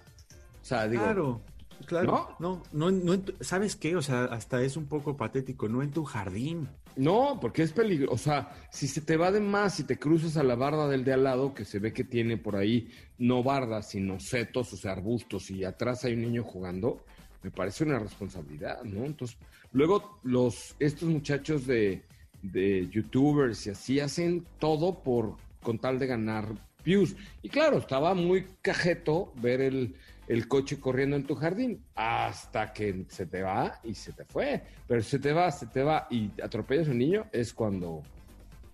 O 0.62 0.64
sea, 0.64 0.86
digo, 0.86 1.02
claro. 1.02 1.40
Claro, 1.84 2.36
no, 2.38 2.62
no, 2.72 2.92
no, 2.92 3.20
¿sabes 3.40 3.74
qué? 3.74 3.96
O 3.96 4.02
sea, 4.02 4.26
hasta 4.26 4.62
es 4.62 4.76
un 4.76 4.86
poco 4.86 5.16
patético, 5.16 5.68
no 5.68 5.82
en 5.82 5.90
tu 5.90 6.04
jardín. 6.04 6.68
No, 6.96 7.38
porque 7.40 7.62
es 7.62 7.72
peligroso. 7.72 8.14
O 8.14 8.18
sea, 8.18 8.54
si 8.70 8.86
se 8.88 9.00
te 9.00 9.16
va 9.16 9.30
de 9.30 9.40
más, 9.40 9.74
si 9.74 9.84
te 9.84 9.98
cruzas 9.98 10.36
a 10.36 10.42
la 10.42 10.54
barda 10.54 10.88
del 10.88 11.04
de 11.04 11.12
al 11.12 11.24
lado, 11.24 11.54
que 11.54 11.64
se 11.64 11.78
ve 11.78 11.92
que 11.92 12.04
tiene 12.04 12.36
por 12.36 12.56
ahí 12.56 12.90
no 13.18 13.42
bardas, 13.42 13.90
sino 13.90 14.20
setos, 14.20 14.72
o 14.72 14.76
sea, 14.76 14.92
arbustos, 14.92 15.50
y 15.50 15.64
atrás 15.64 16.04
hay 16.04 16.14
un 16.14 16.22
niño 16.22 16.42
jugando, 16.42 17.04
me 17.42 17.50
parece 17.50 17.84
una 17.84 17.98
responsabilidad, 17.98 18.82
¿no? 18.84 19.04
Entonces, 19.04 19.36
luego 19.72 20.18
los, 20.22 20.74
estos 20.78 21.08
muchachos 21.08 21.66
de, 21.66 22.02
de 22.42 22.88
youtubers 22.90 23.66
y 23.66 23.70
así 23.70 24.00
hacen 24.00 24.44
todo 24.58 25.02
por 25.02 25.36
con 25.62 25.78
tal 25.78 25.98
de 25.98 26.06
ganar 26.06 26.46
views. 26.84 27.14
Y 27.42 27.48
claro, 27.48 27.78
estaba 27.78 28.14
muy 28.14 28.46
cajeto 28.60 29.32
ver 29.36 29.60
el, 29.60 29.94
el 30.28 30.48
coche 30.48 30.78
corriendo 30.78 31.16
en 31.16 31.24
tu 31.24 31.34
jardín 31.34 31.84
hasta 31.94 32.72
que 32.72 33.04
se 33.08 33.26
te 33.26 33.42
va 33.42 33.80
y 33.84 33.94
se 33.94 34.12
te 34.12 34.24
fue. 34.24 34.62
Pero 34.86 35.02
se 35.02 35.18
te 35.18 35.32
va, 35.32 35.50
se 35.50 35.66
te 35.66 35.82
va 35.82 36.06
y 36.10 36.30
atropellas 36.42 36.88
a 36.88 36.92
un 36.92 36.98
niño 36.98 37.26
es 37.32 37.52
cuando, 37.52 38.02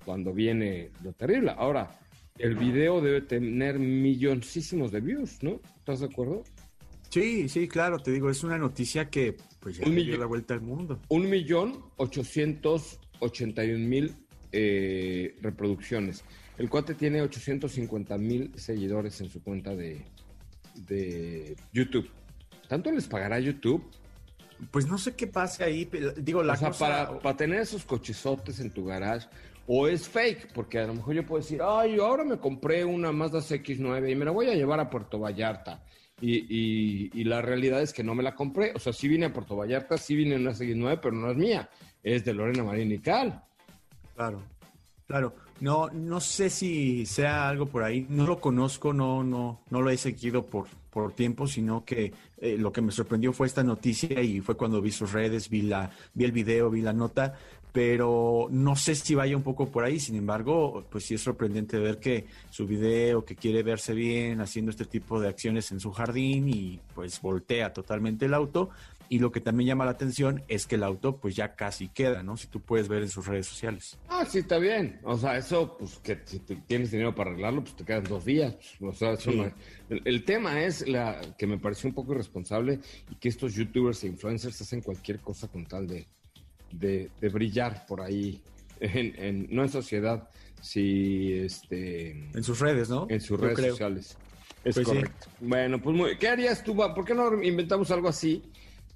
cuando 0.05 0.33
viene 0.33 0.91
lo 1.03 1.13
terrible. 1.13 1.53
Ahora, 1.57 1.91
el 2.39 2.55
video 2.55 3.01
debe 3.01 3.23
tener 3.23 3.79
milloncísimos 3.79 4.93
de 4.93 5.01
views, 5.01 5.43
¿no? 5.43 5.61
¿Estás 5.79 6.01
de 6.01 6.07
acuerdo? 6.07 6.45
Sí, 7.11 7.49
sí, 7.49 7.67
claro, 7.67 7.99
te 7.99 8.13
digo, 8.13 8.29
es 8.29 8.45
una 8.45 8.59
noticia 8.59 9.09
que 9.09 9.37
pues 9.61 9.79
ya 9.79 9.89
dio 9.89 10.19
la 10.19 10.27
vuelta 10.27 10.55
al 10.55 10.61
mundo. 10.61 11.01
Un 11.09 11.29
millón 11.29 11.83
ochocientos 11.97 13.01
ochenta 13.21 13.65
y 13.65 13.73
un 13.73 13.89
mil 13.89 14.15
eh, 14.53 15.35
reproducciones. 15.41 16.23
El 16.59 16.69
cuate 16.69 16.95
tiene 16.95 17.23
850 17.23 18.19
mil 18.19 18.53
seguidores 18.57 19.21
en 19.21 19.31
su 19.31 19.43
cuenta 19.43 19.75
de, 19.75 20.05
de 20.87 21.57
YouTube. 21.73 22.09
¿Tanto 22.69 22.91
les 22.91 23.07
pagará 23.07 23.39
YouTube? 23.39 23.85
Pues 24.71 24.87
no 24.87 24.99
sé 24.99 25.15
qué 25.15 25.27
pase 25.27 25.65
ahí, 25.65 25.89
digo, 26.17 26.43
la 26.43 26.55
o 26.55 26.57
sea, 26.57 26.73
para, 26.73 27.19
para 27.21 27.37
tener 27.37 27.61
esos 27.61 27.85
cochesotes 27.85 28.59
en 28.61 28.71
tu 28.71 28.85
garage, 28.85 29.29
o 29.69 29.87
es 29.87 30.09
fake, 30.09 30.53
porque 30.53 30.79
a 30.79 30.87
lo 30.87 30.95
mejor 30.95 31.15
yo 31.15 31.27
puedo 31.27 31.43
decir, 31.43 31.61
ay, 31.63 31.99
ahora 31.99 32.25
me 32.25 32.39
compré 32.39 32.85
una 32.85 33.13
Mazda 33.13 33.41
CX9 33.41 34.11
y 34.11 34.15
me 34.15 34.25
la 34.25 34.31
voy 34.31 34.49
a 34.49 34.55
llevar 34.55 34.81
a 34.81 34.89
Puerto 34.89 35.19
Vallarta. 35.19 35.85
Y, 36.21 37.11
y, 37.13 37.25
la 37.25 37.43
realidad 37.43 37.81
es 37.81 37.93
que 37.93 38.03
no 38.03 38.15
me 38.15 38.25
la 38.25 38.35
compré. 38.35 38.73
O 38.75 38.81
sea, 38.81 38.93
sí 38.93 39.07
vine 39.07 39.27
a 39.27 39.33
Puerto 39.33 39.57
Vallarta, 39.57 39.97
sí 39.99 40.17
vine 40.17 40.35
en 40.35 40.41
una 40.41 40.51
CX9, 40.51 40.99
pero 41.01 41.15
no 41.15 41.31
es 41.31 41.37
mía. 41.37 41.71
Es 42.03 42.25
de 42.25 42.35
Lorena 42.35 42.65
Marín 42.65 42.91
y 42.91 42.99
Cal. 42.99 43.41
Claro, 44.17 44.43
claro. 45.07 45.35
No, 45.61 45.89
no 45.89 46.21
sé 46.21 46.51
si 46.51 47.05
sea 47.07 47.49
algo 47.49 47.67
por 47.67 47.83
ahí. 47.83 48.07
No 48.09 48.27
lo 48.27 48.41
conozco, 48.41 48.93
no, 48.93 49.25
no, 49.25 49.61
no 49.71 49.83
lo 49.83 49.91
he 49.91 49.97
seguido 49.97 50.47
por, 50.47 50.67
por 50.91 51.13
tiempo, 51.13 51.47
sino 51.47 51.85
que 51.85 52.13
eh, 52.39 52.57
lo 52.57 52.71
que 52.73 52.81
me 52.81 52.93
sorprendió 52.93 53.33
fue 53.33 53.49
esta 53.49 53.65
noticia 53.65 54.21
y 54.21 54.41
fue 54.41 54.57
cuando 54.57 54.81
vi 54.81 54.93
sus 54.93 55.13
redes, 55.13 55.49
vi 55.49 55.63
la, 55.63 55.91
vi 56.15 56.25
el 56.25 56.33
video, 56.33 56.71
vi 56.71 56.81
la 56.81 56.93
nota. 56.93 57.35
pero 57.73 58.49
no 58.51 58.77
sé 58.77 58.95
si 58.95 59.15
vaya 59.15 59.37
un 59.37 59.43
poco 59.43 59.69
por 59.69 59.85
ahí. 59.85 60.01
Sin 60.01 60.17
embargo, 60.17 60.85
pues 60.91 61.05
sí 61.05 61.15
es 61.15 61.21
sorprendente 61.23 61.79
ver 61.79 61.99
que 61.99 62.27
su 62.51 62.67
video, 62.67 63.25
que 63.25 63.37
quiere 63.37 63.63
verse 63.63 63.95
bien 63.95 64.41
haciendo 64.41 64.71
este 64.71 64.85
tipo 64.85 65.21
de 65.21 65.29
acciones 65.29 65.71
en 65.73 65.81
su 65.81 65.93
jardín 65.93 66.49
y 66.49 66.81
pues 66.95 67.21
voltea 67.21 67.73
totalmente 67.73 68.27
el 68.27 68.35
auto. 68.35 68.71
Y 69.09 69.21
lo 69.21 69.33
que 69.33 69.41
también 69.41 69.69
llama 69.69 69.85
la 69.85 69.93
atención 69.93 70.45
es 70.49 70.67
que 70.67 70.75
el 70.75 70.83
auto 70.83 71.19
pues 71.19 71.35
ya 71.35 71.55
casi 71.55 71.89
queda, 71.89 72.23
¿no? 72.23 72.37
Si 72.37 72.47
tú 72.47 72.61
puedes 72.61 72.89
ver 72.89 73.03
en 73.03 73.09
sus 73.09 73.27
redes 73.27 73.47
sociales. 73.47 73.99
Ah, 74.09 74.25
sí, 74.25 74.39
está 74.39 74.59
bien. 74.59 75.01
O 75.03 75.17
sea, 75.17 75.39
eso, 75.39 75.77
pues 75.79 75.99
que 75.99 76.21
si 76.25 76.39
tienes 76.39 76.91
dinero 76.91 77.15
para 77.15 77.31
arreglarlo, 77.31 77.63
pues 77.63 77.75
te 77.77 77.85
quedan 77.85 78.05
dos 78.05 78.25
días. 78.25 78.57
O 78.81 78.93
sea, 78.93 79.13
eso 79.13 79.33
no 79.33 79.51
el, 79.91 80.25
tema 80.25 80.63
es 80.63 80.87
la 80.87 81.21
que 81.39 81.47
me 81.47 81.59
pareció 81.59 81.89
un 81.89 81.95
poco 81.95 82.13
irresponsable 82.13 82.81
y 83.11 83.15
que 83.17 83.29
estos 83.29 83.55
youtubers 83.55 84.05
e 84.05 84.09
influencers 84.09 84.61
hacen 84.61 84.83
cualquier 84.83 85.21
cosa 85.21 85.49
con 85.49 85.67
tal 85.67 85.87
de, 85.87 86.07
de, 86.73 87.29
brillar 87.29 87.87
por 87.87 88.01
ahí, 88.01 88.41
en, 88.81 89.47
no 89.51 89.63
en 89.63 89.69
sociedad, 89.69 90.29
si 90.61 91.33
este... 91.33 92.11
En 92.35 92.43
sus 92.43 92.61
redes, 92.61 92.89
¿no? 92.91 93.07
En 93.09 93.21
sus 93.21 93.41
redes 93.41 93.71
sociales. 93.71 94.19
Es 94.65 94.75
pues 94.75 94.87
correcto. 94.87 95.29
Bueno, 95.41 95.81
pues 95.81 95.97
muy, 95.97 96.19
¿qué 96.19 96.29
harías 96.29 96.63
tú? 96.63 96.77
¿Por 96.77 97.05
qué 97.05 97.15
no 97.15 97.43
inventamos 97.43 97.91
algo 97.91 98.09
así? 98.09 98.43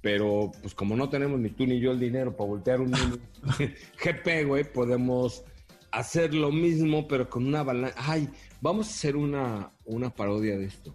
Pero 0.03 0.51
pues 0.61 0.75
como 0.75 0.97
no 0.97 1.09
tenemos 1.09 1.39
ni 1.39 1.49
tú 1.49 1.65
ni 1.65 1.79
yo 1.79 1.91
el 1.91 1.99
dinero 1.99 2.35
para 2.35 2.49
voltear 2.49 2.81
un 2.81 2.91
GP, 2.91 4.43
güey, 4.45 4.65
podemos 4.65 5.45
hacer 5.91 6.33
lo 6.33 6.51
mismo, 6.51 7.07
pero 7.07 7.29
con 7.29 7.47
una 7.47 7.63
balanza. 7.63 7.95
Ay, 7.97 8.27
vamos 8.59 8.87
a 8.87 8.89
hacer 8.89 9.15
una, 9.15 9.71
una 9.85 10.09
parodia 10.09 10.57
de 10.57 10.65
esto. 10.65 10.93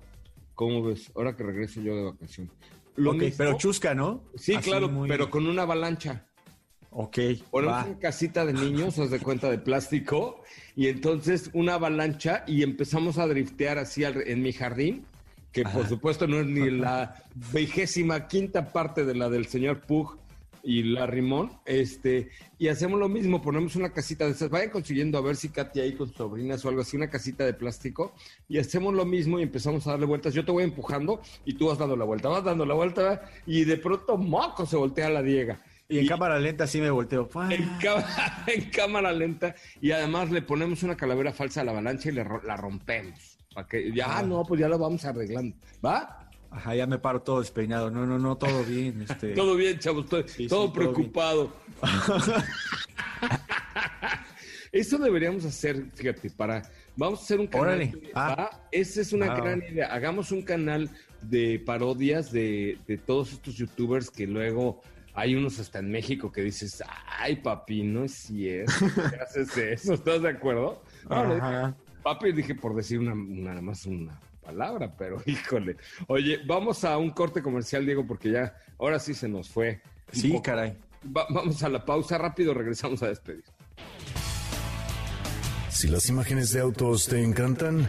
¿Cómo 0.54 0.82
ves? 0.82 1.10
Ahora 1.16 1.34
que 1.34 1.42
regreso 1.42 1.80
yo 1.80 1.96
de 1.96 2.02
vacación. 2.04 2.50
Lo 2.96 3.16
pero 3.16 3.56
chusca, 3.56 3.94
¿no? 3.94 4.24
Sí, 4.36 4.54
claro, 4.58 4.90
pero 5.08 5.30
con 5.30 5.46
una 5.46 5.62
avalancha. 5.62 6.26
Ok. 6.90 7.18
Ponemos 7.50 7.86
una 7.86 7.98
casita 7.98 8.44
de 8.44 8.52
niños, 8.52 8.98
os 8.98 9.10
de 9.10 9.20
cuenta, 9.20 9.48
de 9.48 9.58
plástico, 9.58 10.42
y 10.76 10.88
entonces 10.88 11.48
una 11.54 11.74
avalancha 11.74 12.44
y 12.46 12.62
empezamos 12.62 13.16
a 13.16 13.26
driftear 13.26 13.78
así 13.78 14.04
en 14.04 14.42
mi 14.42 14.52
jardín 14.52 15.06
que 15.52 15.62
por 15.62 15.88
supuesto 15.88 16.26
no 16.26 16.38
es 16.38 16.46
ni 16.46 16.70
la 16.70 17.22
vigésima 17.52 18.28
quinta 18.28 18.72
parte 18.72 19.04
de 19.04 19.14
la 19.14 19.28
del 19.28 19.46
señor 19.46 19.80
Pug 19.80 20.18
y 20.62 20.82
la 20.82 21.06
Rimón, 21.06 21.52
este, 21.64 22.30
y 22.58 22.68
hacemos 22.68 22.98
lo 22.98 23.08
mismo, 23.08 23.40
ponemos 23.40 23.76
una 23.76 23.92
casita 23.92 24.26
de 24.26 24.32
esas, 24.32 24.50
vayan 24.50 24.70
consiguiendo 24.70 25.16
a 25.16 25.22
ver 25.22 25.36
si 25.36 25.48
Katy 25.48 25.80
ahí 25.80 25.94
con 25.94 26.12
sobrinas 26.12 26.64
o 26.64 26.68
algo 26.68 26.82
así, 26.82 26.96
una 26.96 27.08
casita 27.08 27.44
de 27.44 27.54
plástico, 27.54 28.14
y 28.48 28.58
hacemos 28.58 28.92
lo 28.92 29.04
mismo 29.06 29.38
y 29.38 29.44
empezamos 29.44 29.86
a 29.86 29.92
darle 29.92 30.06
vueltas, 30.06 30.34
yo 30.34 30.44
te 30.44 30.52
voy 30.52 30.64
empujando 30.64 31.22
y 31.44 31.54
tú 31.54 31.68
vas 31.68 31.78
dando 31.78 31.96
la 31.96 32.04
vuelta, 32.04 32.28
vas 32.28 32.44
dando 32.44 32.66
la 32.66 32.74
vuelta 32.74 33.22
y 33.46 33.64
de 33.64 33.76
pronto 33.76 34.16
moco 34.18 34.66
se 34.66 34.76
voltea 34.76 35.08
la 35.08 35.22
Diega. 35.22 35.62
Y 35.88 36.00
en 36.00 36.06
cámara 36.06 36.38
lenta 36.38 36.66
sí 36.66 36.82
me 36.82 36.90
volteo. 36.90 37.30
En, 38.46 38.70
cámara 38.70 39.10
lenta. 39.10 39.54
Y 39.80 39.92
además 39.92 40.30
le 40.30 40.42
ponemos 40.42 40.82
una 40.82 40.98
calavera 40.98 41.32
falsa 41.32 41.62
a 41.62 41.64
la 41.64 41.70
avalancha 41.70 42.10
y 42.10 42.12
le, 42.12 42.26
la 42.44 42.58
rompemos 42.58 43.37
que 43.66 43.92
ya, 43.92 44.22
no, 44.22 44.44
pues 44.44 44.60
ya 44.60 44.68
lo 44.68 44.78
vamos 44.78 45.04
arreglando, 45.04 45.56
¿va? 45.84 46.28
Ajá, 46.50 46.74
ya 46.74 46.86
me 46.86 46.98
paro 46.98 47.20
todo 47.20 47.40
despeinado. 47.40 47.90
No, 47.90 48.06
no, 48.06 48.18
no, 48.18 48.36
todo 48.36 48.64
bien. 48.64 49.02
Este... 49.02 49.28
todo 49.34 49.54
bien, 49.56 49.78
chavos, 49.78 50.06
todo 50.48 50.72
preocupado. 50.72 51.52
Eso 54.72 54.98
deberíamos 54.98 55.44
hacer, 55.44 55.86
fíjate, 55.94 56.30
para. 56.30 56.62
Vamos 56.96 57.20
a 57.20 57.22
hacer 57.22 57.40
un 57.40 57.46
canal. 57.46 58.00
Ah. 58.14 58.50
Esa 58.72 59.00
es 59.00 59.12
una 59.12 59.32
ah. 59.32 59.36
gran 59.36 59.62
idea. 59.62 59.92
Hagamos 59.92 60.32
un 60.32 60.42
canal 60.42 60.90
de 61.22 61.62
parodias 61.64 62.32
de, 62.32 62.78
de, 62.86 62.98
todos 62.98 63.32
estos 63.32 63.54
youtubers 63.54 64.10
que 64.10 64.26
luego 64.26 64.82
hay 65.14 65.34
unos 65.34 65.58
hasta 65.58 65.80
en 65.80 65.90
México 65.90 66.30
que 66.30 66.42
dices, 66.42 66.82
ay 67.18 67.36
papi, 67.36 67.82
no 67.82 68.04
es 68.04 68.12
cierto, 68.12 68.72
¿qué 69.10 69.16
haces 69.22 69.56
eso? 69.56 69.94
¿Estás 69.94 70.22
de 70.22 70.28
acuerdo? 70.28 70.82
Ajá. 71.08 71.76
Papi, 72.02 72.32
dije 72.32 72.54
por 72.54 72.74
decir 72.74 72.98
una, 72.98 73.14
nada 73.14 73.60
más 73.60 73.86
una 73.86 74.18
palabra, 74.42 74.94
pero 74.96 75.22
híjole. 75.26 75.76
Oye, 76.06 76.40
vamos 76.46 76.84
a 76.84 76.96
un 76.96 77.10
corte 77.10 77.42
comercial, 77.42 77.84
Diego, 77.84 78.06
porque 78.06 78.30
ya 78.30 78.54
ahora 78.78 78.98
sí 78.98 79.14
se 79.14 79.28
nos 79.28 79.48
fue. 79.48 79.80
Sí, 80.12 80.40
caray. 80.42 80.76
vamos 81.02 81.62
a 81.62 81.68
la 81.68 81.84
pausa 81.84 82.16
rápido, 82.16 82.54
regresamos 82.54 83.02
a 83.02 83.08
despedir. 83.08 83.44
Si 85.68 85.86
las 85.86 86.08
imágenes 86.08 86.52
de 86.52 86.60
autos 86.60 87.06
te 87.06 87.22
encantan, 87.22 87.86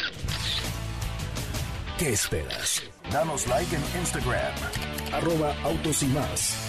¿qué 1.98 2.10
esperas? 2.10 2.84
Danos 3.12 3.48
like 3.48 3.76
en 3.76 3.82
Instagram, 4.00 4.54
arroba 5.14 5.56
autos 5.64 6.04
y 6.04 6.08
más. 6.08 6.69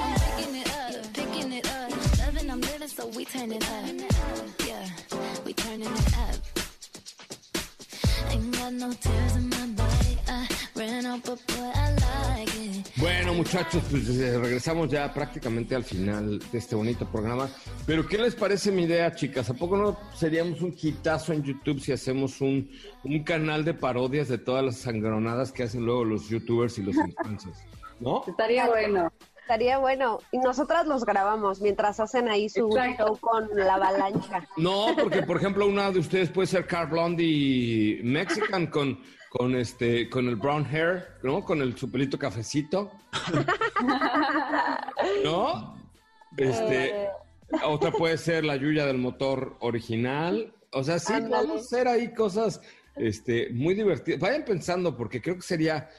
Muchachos, 13.53 13.83
pues 13.91 14.07
eh, 14.17 14.39
regresamos 14.39 14.89
ya 14.89 15.13
prácticamente 15.13 15.75
al 15.75 15.83
final 15.83 16.39
de 16.39 16.57
este 16.57 16.73
bonito 16.73 17.05
programa. 17.05 17.49
Pero, 17.85 18.07
¿qué 18.07 18.17
les 18.17 18.33
parece 18.33 18.71
mi 18.71 18.83
idea, 18.83 19.13
chicas? 19.13 19.49
¿A 19.49 19.53
poco 19.53 19.75
no 19.75 19.97
seríamos 20.15 20.61
un 20.61 20.71
quitazo 20.71 21.33
en 21.33 21.43
YouTube 21.43 21.81
si 21.81 21.91
hacemos 21.91 22.39
un, 22.39 22.71
un 23.03 23.23
canal 23.23 23.65
de 23.65 23.73
parodias 23.73 24.29
de 24.29 24.37
todas 24.37 24.63
las 24.63 24.77
sangronadas 24.77 25.51
que 25.51 25.63
hacen 25.63 25.85
luego 25.85 26.05
los 26.05 26.29
YouTubers 26.29 26.77
y 26.77 26.83
los 26.83 26.95
influencers? 26.95 27.57
¿No? 27.99 28.23
Estaría 28.25 28.67
bueno. 28.67 29.11
Estaría 29.41 29.79
bueno. 29.79 30.19
Y 30.31 30.37
nosotras 30.37 30.87
los 30.87 31.03
grabamos 31.03 31.59
mientras 31.59 31.99
hacen 31.99 32.29
ahí 32.29 32.47
su 32.47 32.69
show 32.69 33.17
con 33.19 33.49
la 33.53 33.73
avalancha. 33.73 34.47
No, 34.55 34.95
porque, 34.97 35.23
por 35.23 35.35
ejemplo, 35.35 35.67
una 35.67 35.91
de 35.91 35.99
ustedes 35.99 36.29
puede 36.29 36.47
ser 36.47 36.65
Car 36.65 36.89
Blondie 36.89 37.99
Mexican 38.01 38.67
con 38.67 38.97
con 39.31 39.55
este, 39.55 40.09
con 40.09 40.27
el 40.27 40.35
brown 40.35 40.65
hair, 40.65 41.07
¿no? 41.23 41.45
Con 41.45 41.61
el 41.61 41.77
su 41.77 41.89
pelito 41.89 42.19
cafecito. 42.19 42.91
¿No? 45.23 45.77
Este, 46.35 47.07
otra 47.63 47.93
puede 47.93 48.17
ser 48.17 48.43
la 48.43 48.57
Yuya 48.57 48.85
del 48.85 48.97
motor 48.97 49.55
original. 49.61 50.53
O 50.73 50.83
sea, 50.83 50.99
sí, 50.99 51.13
podemos 51.29 51.61
hacer 51.61 51.87
ahí 51.87 52.13
cosas 52.13 52.59
este, 52.97 53.51
muy 53.51 53.73
divertidas. 53.73 54.19
Vayan 54.19 54.43
pensando, 54.43 54.97
porque 54.97 55.21
creo 55.21 55.37
que 55.37 55.43
sería 55.43 55.89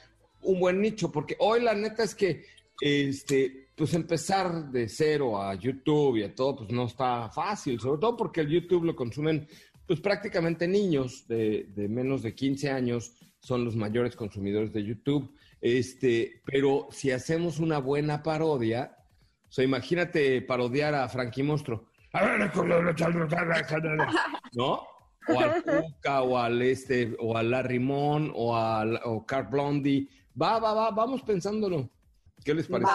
un 0.42 0.60
buen 0.60 0.82
nicho, 0.82 1.10
porque 1.10 1.34
hoy 1.38 1.62
la 1.62 1.72
neta 1.72 2.02
es 2.02 2.14
que 2.14 2.44
este, 2.82 3.68
pues 3.74 3.94
empezar 3.94 4.70
de 4.70 4.90
cero 4.90 5.42
a 5.42 5.54
YouTube 5.54 6.18
y 6.18 6.24
a 6.24 6.34
todo, 6.34 6.56
pues 6.56 6.70
no 6.70 6.84
está 6.84 7.30
fácil, 7.30 7.80
sobre 7.80 7.98
todo 7.98 8.14
porque 8.14 8.42
el 8.42 8.48
YouTube 8.48 8.84
lo 8.84 8.94
consumen 8.94 9.48
pues 9.92 10.00
prácticamente 10.00 10.66
niños 10.66 11.28
de, 11.28 11.66
menos 11.90 12.22
de 12.22 12.34
15 12.34 12.70
años 12.70 13.12
son 13.40 13.62
los 13.62 13.76
mayores 13.76 14.16
consumidores 14.16 14.72
de 14.72 14.82
YouTube. 14.82 15.36
Este, 15.60 16.40
pero 16.46 16.88
si 16.90 17.10
hacemos 17.10 17.58
una 17.58 17.76
buena 17.76 18.22
parodia, 18.22 18.96
o 19.46 19.52
sea, 19.52 19.66
imagínate 19.66 20.40
parodiar 20.40 20.94
a 20.94 21.06
Frankie 21.10 21.42
Monstruo. 21.42 21.90
¿No? 24.54 24.82
O 25.28 25.38
al 25.38 25.62
Cuca, 25.62 26.22
o 26.22 26.38
al 26.38 26.62
este, 26.62 27.14
o 27.18 27.36
a 27.36 27.42
Larry 27.42 27.78
Mon, 27.78 28.32
o 28.34 28.56
al 28.56 28.98
o 29.04 29.26
Car 29.26 29.50
Blondie. 29.50 30.08
Va, 30.40 30.58
va, 30.58 30.72
va, 30.72 30.90
vamos 30.90 31.20
pensándolo. 31.20 31.90
¿Qué 32.42 32.54
les 32.54 32.66
parece? 32.66 32.90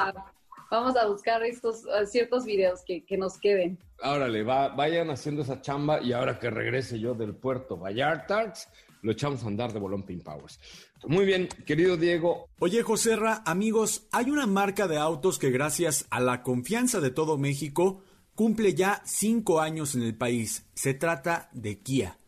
Vamos 0.71 0.97
a 0.97 1.05
buscar 1.05 1.43
estos 1.43 1.85
uh, 1.85 2.07
ciertos 2.07 2.43
videos 2.43 2.81
que, 2.83 3.05
que, 3.05 3.19
nos 3.19 3.37
queden. 3.37 3.77
Árale, 4.01 4.43
va, 4.43 4.69
vayan 4.69 5.09
haciendo 5.09 5.41
esa 5.41 5.61
chamba 5.61 6.01
y 6.01 6.13
ahora 6.13 6.39
que 6.39 6.49
regrese 6.49 6.99
yo 6.99 7.15
del 7.15 7.35
puerto 7.35 7.77
Vallarta, 7.77 8.53
lo 9.01 9.11
echamos 9.11 9.43
a 9.43 9.47
andar 9.47 9.73
de 9.73 9.79
Bolón 9.79 10.03
Pin 10.03 10.21
Powers. 10.21 10.59
Muy 11.05 11.25
bien, 11.25 11.47
querido 11.65 11.97
Diego. 11.97 12.47
Oye, 12.59 12.83
Joserra, 12.83 13.43
amigos, 13.45 14.07
hay 14.11 14.29
una 14.29 14.47
marca 14.47 14.87
de 14.87 14.97
autos 14.97 15.39
que 15.39 15.51
gracias 15.51 16.07
a 16.09 16.19
la 16.19 16.43
confianza 16.43 16.99
de 16.99 17.11
todo 17.11 17.37
México 17.37 18.01
cumple 18.35 18.73
ya 18.73 19.01
cinco 19.05 19.61
años 19.61 19.95
en 19.95 20.03
el 20.03 20.15
país. 20.15 20.65
Se 20.73 20.93
trata 20.93 21.49
de 21.53 21.79
Kia. 21.79 22.19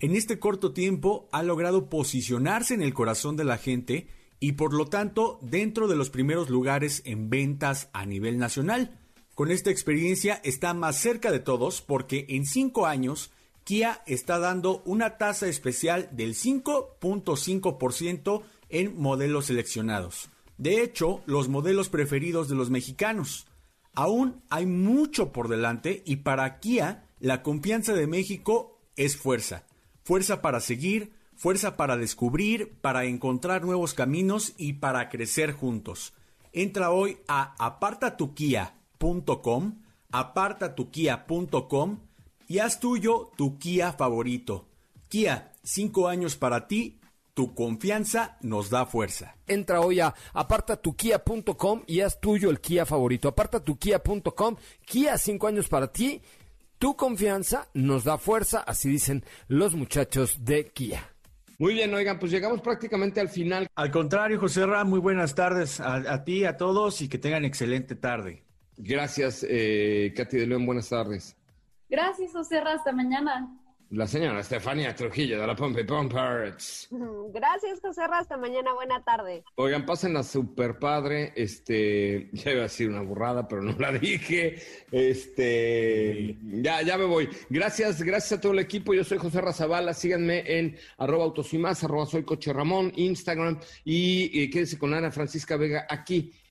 En 0.00 0.14
este 0.14 0.38
corto 0.38 0.72
tiempo 0.72 1.28
ha 1.32 1.42
logrado 1.42 1.88
posicionarse 1.88 2.74
en 2.74 2.82
el 2.82 2.92
corazón 2.92 3.36
de 3.36 3.44
la 3.44 3.56
gente 3.56 4.08
y 4.38 4.52
por 4.52 4.74
lo 4.74 4.86
tanto 4.86 5.38
dentro 5.40 5.88
de 5.88 5.96
los 5.96 6.10
primeros 6.10 6.50
lugares 6.50 7.02
en 7.06 7.30
ventas 7.30 7.88
a 7.94 8.04
nivel 8.04 8.38
nacional. 8.38 8.98
Con 9.36 9.52
esta 9.52 9.70
experiencia 9.70 10.40
está 10.44 10.72
más 10.72 10.96
cerca 10.96 11.30
de 11.30 11.40
todos 11.40 11.82
porque 11.82 12.24
en 12.30 12.46
cinco 12.46 12.86
años 12.86 13.32
Kia 13.64 14.02
está 14.06 14.38
dando 14.38 14.80
una 14.86 15.18
tasa 15.18 15.46
especial 15.46 16.08
del 16.10 16.34
5.5% 16.34 18.42
en 18.70 18.98
modelos 18.98 19.44
seleccionados. 19.44 20.30
De 20.56 20.82
hecho, 20.82 21.20
los 21.26 21.50
modelos 21.50 21.90
preferidos 21.90 22.48
de 22.48 22.54
los 22.54 22.70
mexicanos. 22.70 23.46
Aún 23.92 24.40
hay 24.48 24.64
mucho 24.64 25.32
por 25.32 25.48
delante 25.48 26.02
y 26.06 26.16
para 26.16 26.58
Kia 26.58 27.04
la 27.20 27.42
confianza 27.42 27.92
de 27.92 28.06
México 28.06 28.80
es 28.96 29.18
fuerza. 29.18 29.66
Fuerza 30.02 30.40
para 30.40 30.60
seguir, 30.60 31.12
fuerza 31.34 31.76
para 31.76 31.98
descubrir, 31.98 32.72
para 32.80 33.04
encontrar 33.04 33.66
nuevos 33.66 33.92
caminos 33.92 34.54
y 34.56 34.72
para 34.72 35.10
crecer 35.10 35.52
juntos. 35.52 36.14
Entra 36.54 36.90
hoy 36.90 37.18
a 37.28 37.54
apartatukia.com, 38.98 39.82
apartatukia.com 40.10 41.98
y 42.48 42.58
haz 42.58 42.80
tuyo 42.80 43.30
tu 43.36 43.58
Kia 43.58 43.92
favorito. 43.92 44.66
Kia, 45.08 45.52
cinco 45.62 46.08
años 46.08 46.36
para 46.36 46.66
ti, 46.66 46.98
tu 47.34 47.54
confianza 47.54 48.36
nos 48.40 48.70
da 48.70 48.86
fuerza. 48.86 49.36
Entra 49.46 49.80
hoy 49.80 50.00
a 50.00 50.14
apartatukia.com 50.32 51.82
y 51.86 52.00
haz 52.00 52.20
tuyo 52.20 52.50
el 52.50 52.60
Kia 52.60 52.86
favorito. 52.86 53.28
Apartatukia.com, 53.28 54.56
Kia, 54.84 55.18
cinco 55.18 55.46
años 55.46 55.68
para 55.68 55.92
ti, 55.92 56.22
tu 56.78 56.96
confianza 56.96 57.68
nos 57.74 58.04
da 58.04 58.18
fuerza, 58.18 58.60
así 58.60 58.88
dicen 58.88 59.24
los 59.48 59.74
muchachos 59.74 60.44
de 60.44 60.66
Kia. 60.66 61.12
Muy 61.58 61.72
bien, 61.72 61.94
oigan, 61.94 62.18
pues 62.18 62.30
llegamos 62.30 62.60
prácticamente 62.60 63.18
al 63.18 63.30
final. 63.30 63.66
Al 63.74 63.90
contrario, 63.90 64.38
José 64.38 64.66
Ra, 64.66 64.84
muy 64.84 65.00
buenas 65.00 65.34
tardes 65.34 65.80
a, 65.80 66.22
ti, 66.22 66.44
a 66.44 66.58
todos 66.58 67.00
y 67.00 67.08
que 67.08 67.16
tengan 67.16 67.46
excelente 67.46 67.94
tarde. 67.94 68.45
Gracias, 68.76 69.46
eh, 69.48 70.12
Katy 70.16 70.36
de 70.38 70.46
León, 70.46 70.66
buenas 70.66 70.88
tardes. 70.88 71.36
Gracias, 71.88 72.32
José 72.32 72.60
Ra, 72.60 72.74
hasta 72.74 72.92
mañana. 72.92 73.56
La 73.90 74.08
señora 74.08 74.40
Estefania 74.40 74.96
Trujillo 74.96 75.40
de 75.40 75.46
la 75.46 75.54
Pompe 75.54 75.84
Pumpers. 75.84 76.88
Gracias, 77.32 77.80
José 77.80 78.02
Hasta 78.02 78.36
mañana, 78.36 78.74
buena 78.74 79.00
tarde. 79.04 79.44
Oigan, 79.54 79.86
pasen 79.86 80.16
a 80.16 80.24
super 80.24 80.80
padre. 80.80 81.32
Este, 81.36 82.28
ya 82.32 82.50
iba 82.50 82.60
a 82.60 82.62
decir 82.64 82.88
una 82.88 83.02
burrada, 83.02 83.46
pero 83.46 83.62
no 83.62 83.78
la 83.78 83.92
dije. 83.92 84.60
Este, 84.90 86.36
ya, 86.42 86.82
ya 86.82 86.98
me 86.98 87.04
voy. 87.04 87.28
Gracias, 87.48 88.02
gracias 88.02 88.40
a 88.40 88.40
todo 88.40 88.52
el 88.52 88.58
equipo. 88.58 88.92
Yo 88.92 89.04
soy 89.04 89.18
José 89.18 89.40
Razabala. 89.40 89.94
Síganme 89.94 90.58
en 90.58 90.76
arroba 90.98 91.22
autos 91.22 91.54
y 91.54 91.58
más, 91.58 91.84
arroba 91.84 92.06
soy 92.06 92.24
coche 92.24 92.52
Ramón, 92.52 92.92
Instagram. 92.96 93.60
Y, 93.84 94.42
y 94.42 94.50
quédense 94.50 94.80
con 94.80 94.94
Ana 94.94 95.12
Francisca 95.12 95.56
Vega 95.56 95.86
aquí 95.88 96.32